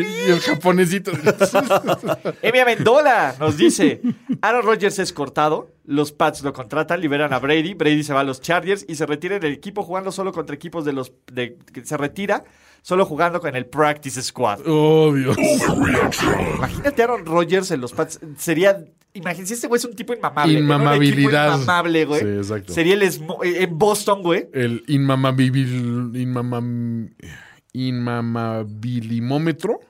[0.28, 1.12] y- el japonesito.
[2.42, 4.00] Emi Amendola nos dice:
[4.40, 8.24] Aaron Rodgers es cortado, los Pats lo contratan, liberan a Brady, Brady se va a
[8.24, 11.12] los Chargers y se retira del equipo jugando solo contra equipos de los.
[11.32, 12.44] De, que se retira
[12.82, 14.60] solo jugando con el Practice Squad.
[14.66, 15.36] Oh, Dios.
[16.56, 18.20] Imagínate a Aaron Rodgers en los Pats.
[18.38, 18.84] Sería.
[19.14, 20.58] Imagínense, este güey es un tipo inmamable.
[20.58, 21.48] Inmamabilidad.
[21.48, 22.20] equipo Inmamable, güey.
[22.22, 22.72] Sí, exacto.
[22.72, 23.02] Sería el.
[23.02, 24.48] Eh, En Boston, güey.
[24.54, 27.10] El inmamabil, inmamam,
[27.72, 29.80] inmamabilimómetro.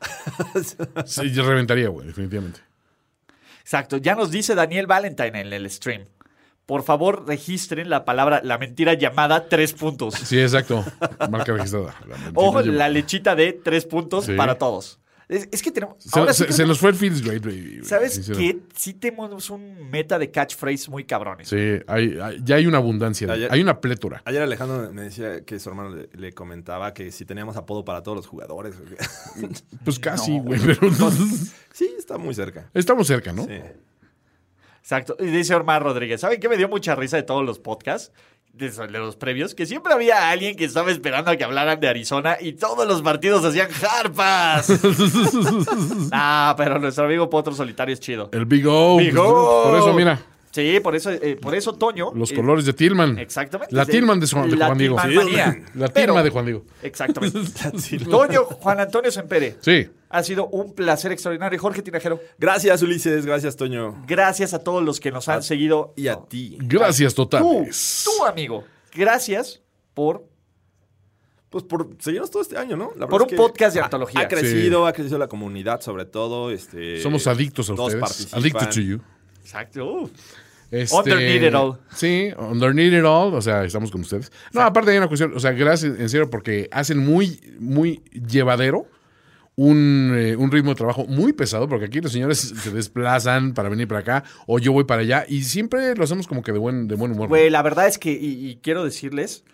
[1.33, 2.61] Yo reventaría, güey, definitivamente.
[3.61, 3.97] Exacto.
[3.97, 6.05] Ya nos dice Daniel Valentine en el stream.
[6.67, 10.15] Por favor, registren la palabra, la mentira llamada tres puntos.
[10.15, 10.85] Sí, exacto.
[11.29, 11.95] Marca registrada.
[12.09, 14.35] La O la lechita de tres puntos Sí.
[14.37, 15.01] para todos.
[15.33, 15.97] Es, es que tenemos.
[15.99, 17.77] Se, ahora sí se- se tenemos- nos fue el Feels Great, baby.
[17.79, 18.59] güey, ¿Sabes qué?
[18.77, 21.49] Sí tenemos un meta de catchphrase muy cabrones.
[21.49, 21.57] Sí,
[21.87, 24.21] hay, hay- ya hay una abundancia, Ayer- hay una plétora.
[24.27, 28.03] Ayer Alejandro me decía que su hermano le, le comentaba que si teníamos apodo para
[28.03, 28.75] todos los jugadores.
[29.85, 30.91] Pues casi, güey, pero
[31.73, 32.69] sí, está muy cerca.
[32.75, 33.45] estamos cerca, ¿no?
[33.47, 33.59] Sí.
[34.81, 35.17] Exacto.
[35.19, 36.21] Y dice Omar Rodríguez.
[36.21, 38.13] ¿Saben qué me dio mucha risa de todos los podcasts?
[38.53, 42.37] De, los previos, que siempre había alguien que estaba esperando a que hablaran de Arizona
[42.39, 44.71] y todos los partidos hacían harpas.
[46.13, 48.29] ah, pero nuestro amigo Potro Solitario es chido.
[48.33, 48.99] El Big O.
[48.99, 49.63] Big pues, O.
[49.65, 50.21] Por eso, mira,
[50.53, 52.13] Sí, por eso, eh, por eso Toño.
[52.15, 53.19] los eh, colores de Tillman.
[53.19, 53.75] Exactamente.
[53.75, 54.97] La de- Tillman de, Juan- de la Juan Diego.
[55.75, 56.65] La Tillman de Juan Diego.
[56.83, 57.39] Exactamente.
[58.11, 59.57] Toño, Juan Antonio Sempere.
[59.63, 59.89] Sí.
[60.11, 61.59] Ha sido un placer extraordinario.
[61.59, 63.25] Jorge Tinajero, Gracias, Ulises.
[63.25, 64.05] Gracias, Toño.
[64.07, 65.95] gracias a todos los que nos han seguido.
[65.97, 66.59] Y a ti.
[66.61, 68.05] Gracias Tú, totales.
[68.05, 68.63] tú, amigo.
[68.95, 69.63] Gracias
[69.95, 70.27] por
[71.49, 72.93] Pues por seguirnos todo este año, ¿no?
[72.99, 74.21] La Por es un que podcast de ha- antología.
[74.21, 76.51] Ha crecido, ha crecido la comunidad, sobre todo.
[76.51, 78.01] Este, Somos adictos a dos ustedes.
[78.03, 78.41] participan.
[78.41, 79.01] Addicted to you.
[79.43, 79.85] Exacto.
[80.03, 80.11] Uh,
[80.73, 81.79] Este, Underneath it all.
[81.95, 83.35] Sí, underneath it all.
[83.35, 84.33] O sea, estamos con ustedes.
[84.53, 85.33] No, aparte hay una cuestión.
[85.37, 88.87] O sea, gracias, en serio, porque hacen muy, muy llevadero
[89.55, 93.69] un, eh, un ritmo de trabajo muy pesado, porque aquí los señores se desplazan para
[93.69, 96.59] venir para acá, o yo voy para allá, y siempre lo hacemos como que de
[96.59, 97.29] buen, de buen humor.
[97.29, 99.45] Güey, la verdad es que, y, y quiero decirles,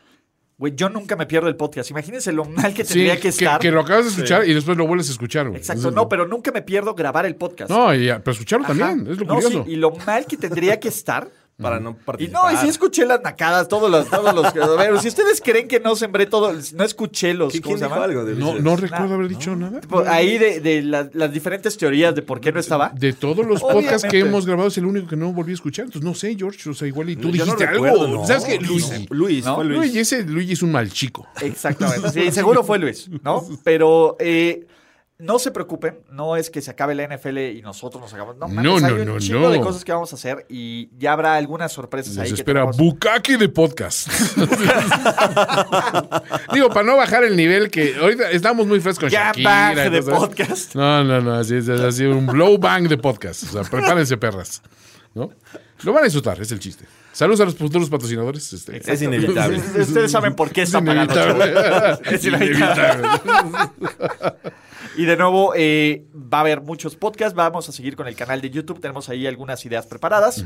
[0.59, 1.91] güey, yo nunca me pierdo el podcast.
[1.91, 3.61] Imagínense lo mal que Sí, tendría que estar.
[3.61, 5.47] que lo acabas de escuchar y después lo vuelves a escuchar.
[5.49, 5.59] güey.
[5.59, 7.71] Exacto, Entonces, no, pero nunca me pierdo grabar el podcast.
[7.71, 8.75] No, y- pero escucharlo Ajá.
[8.77, 9.65] también, es lo No, curioso.
[9.65, 11.29] sí, y lo mal que tendría que estar
[11.61, 12.53] para no Y participar.
[12.53, 14.47] no, y sí escuché las nacadas, todos los, todos los.
[14.47, 17.53] A ver, si ustedes creen que no sembré todo, no escuché los.
[17.53, 18.05] ¿Qui- ¿Cómo ¿Quién se dijo llama?
[18.05, 19.81] algo de No, no recuerdo haber dicho nada.
[19.81, 22.91] Tipo, Ahí de, de la- las diferentes teorías de por qué no estaba.
[22.95, 25.87] De todos los podcasts que hemos grabado es el único que no volví a escuchar.
[25.87, 26.71] Entonces no sé, George.
[26.71, 28.17] O sea, igual y tú Yo no dijiste recuerdo, algo.
[28.19, 28.27] no.
[28.27, 28.59] ¿Sabes qué?
[28.61, 29.07] Luis, Luis.
[29.11, 29.55] Luis, ¿No?
[29.57, 29.79] fue Luis.
[29.81, 31.27] Luis, ese Luigi es un mal chico.
[31.41, 32.11] Exactamente.
[32.11, 33.45] Sí, seguro fue Luis, ¿no?
[33.65, 34.67] Pero eh,
[35.21, 38.37] no se preocupen, no es que se acabe la NFL y nosotros nos hagamos.
[38.37, 39.51] No, mames, No, hay no, un no, chingo no.
[39.51, 42.31] de cosas que vamos a hacer y ya habrá algunas sorpresas Nos ahí.
[42.31, 42.77] que espera tenemos.
[42.77, 44.09] Bukaki de podcast.
[46.53, 49.43] Digo, para no bajar el nivel que ahorita estamos muy frescos Ya y
[49.91, 50.77] de podcast.
[50.77, 53.43] No, no, no, así es, así un blow bang de podcast.
[53.43, 54.63] O sea, prepárense perras.
[55.15, 55.31] ¿No?
[55.83, 56.85] Lo van a disfrutar, es el chiste.
[57.19, 58.53] Saludos a los futuros patrocinadores.
[58.53, 59.59] Este, Es inevitable.
[59.59, 61.15] Ustedes saben por qué es están pagando.
[62.13, 63.09] Es inevitable.
[63.25, 64.39] Inevitable.
[64.97, 67.35] Y de nuevo, eh, va a haber muchos podcasts.
[67.35, 68.81] Vamos a seguir con el canal de YouTube.
[68.81, 70.45] Tenemos ahí algunas ideas preparadas.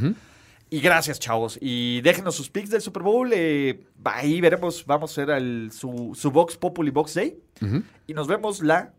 [0.71, 1.59] Y gracias, chavos.
[1.61, 3.31] Y déjenos sus picks del Super Bowl.
[3.35, 4.87] eh, ahí veremos.
[4.87, 7.37] Vamos a hacer el- su, su Vox Populi Box Day.
[8.07, 8.95] Y nos vemos la,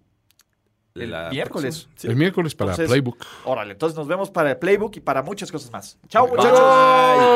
[0.96, 1.88] el La miércoles.
[1.96, 2.08] Sí.
[2.08, 3.18] El miércoles para Entonces, Playbook.
[3.46, 5.98] Órale, entonces nos vemos para el Playbook y para muchas cosas más.
[6.08, 6.36] Chao, Bye.
[6.38, 6.60] muchachos.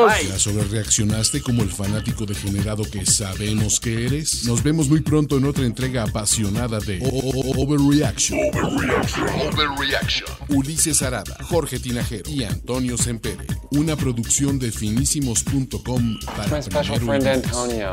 [0.06, 0.28] Bye.
[0.28, 4.44] ¿Ya sobrereaccionaste como el fanático degenerado que sabemos que eres?
[4.46, 8.38] Nos vemos muy pronto en otra entrega apasionada de O- O- Overreaction.
[10.50, 13.44] Ulises Arada, Jorge Tinajero y Antonio Sempere.
[13.72, 17.26] Una producción de finísimos.com para my special friend.
[17.26, 17.92] Antonio.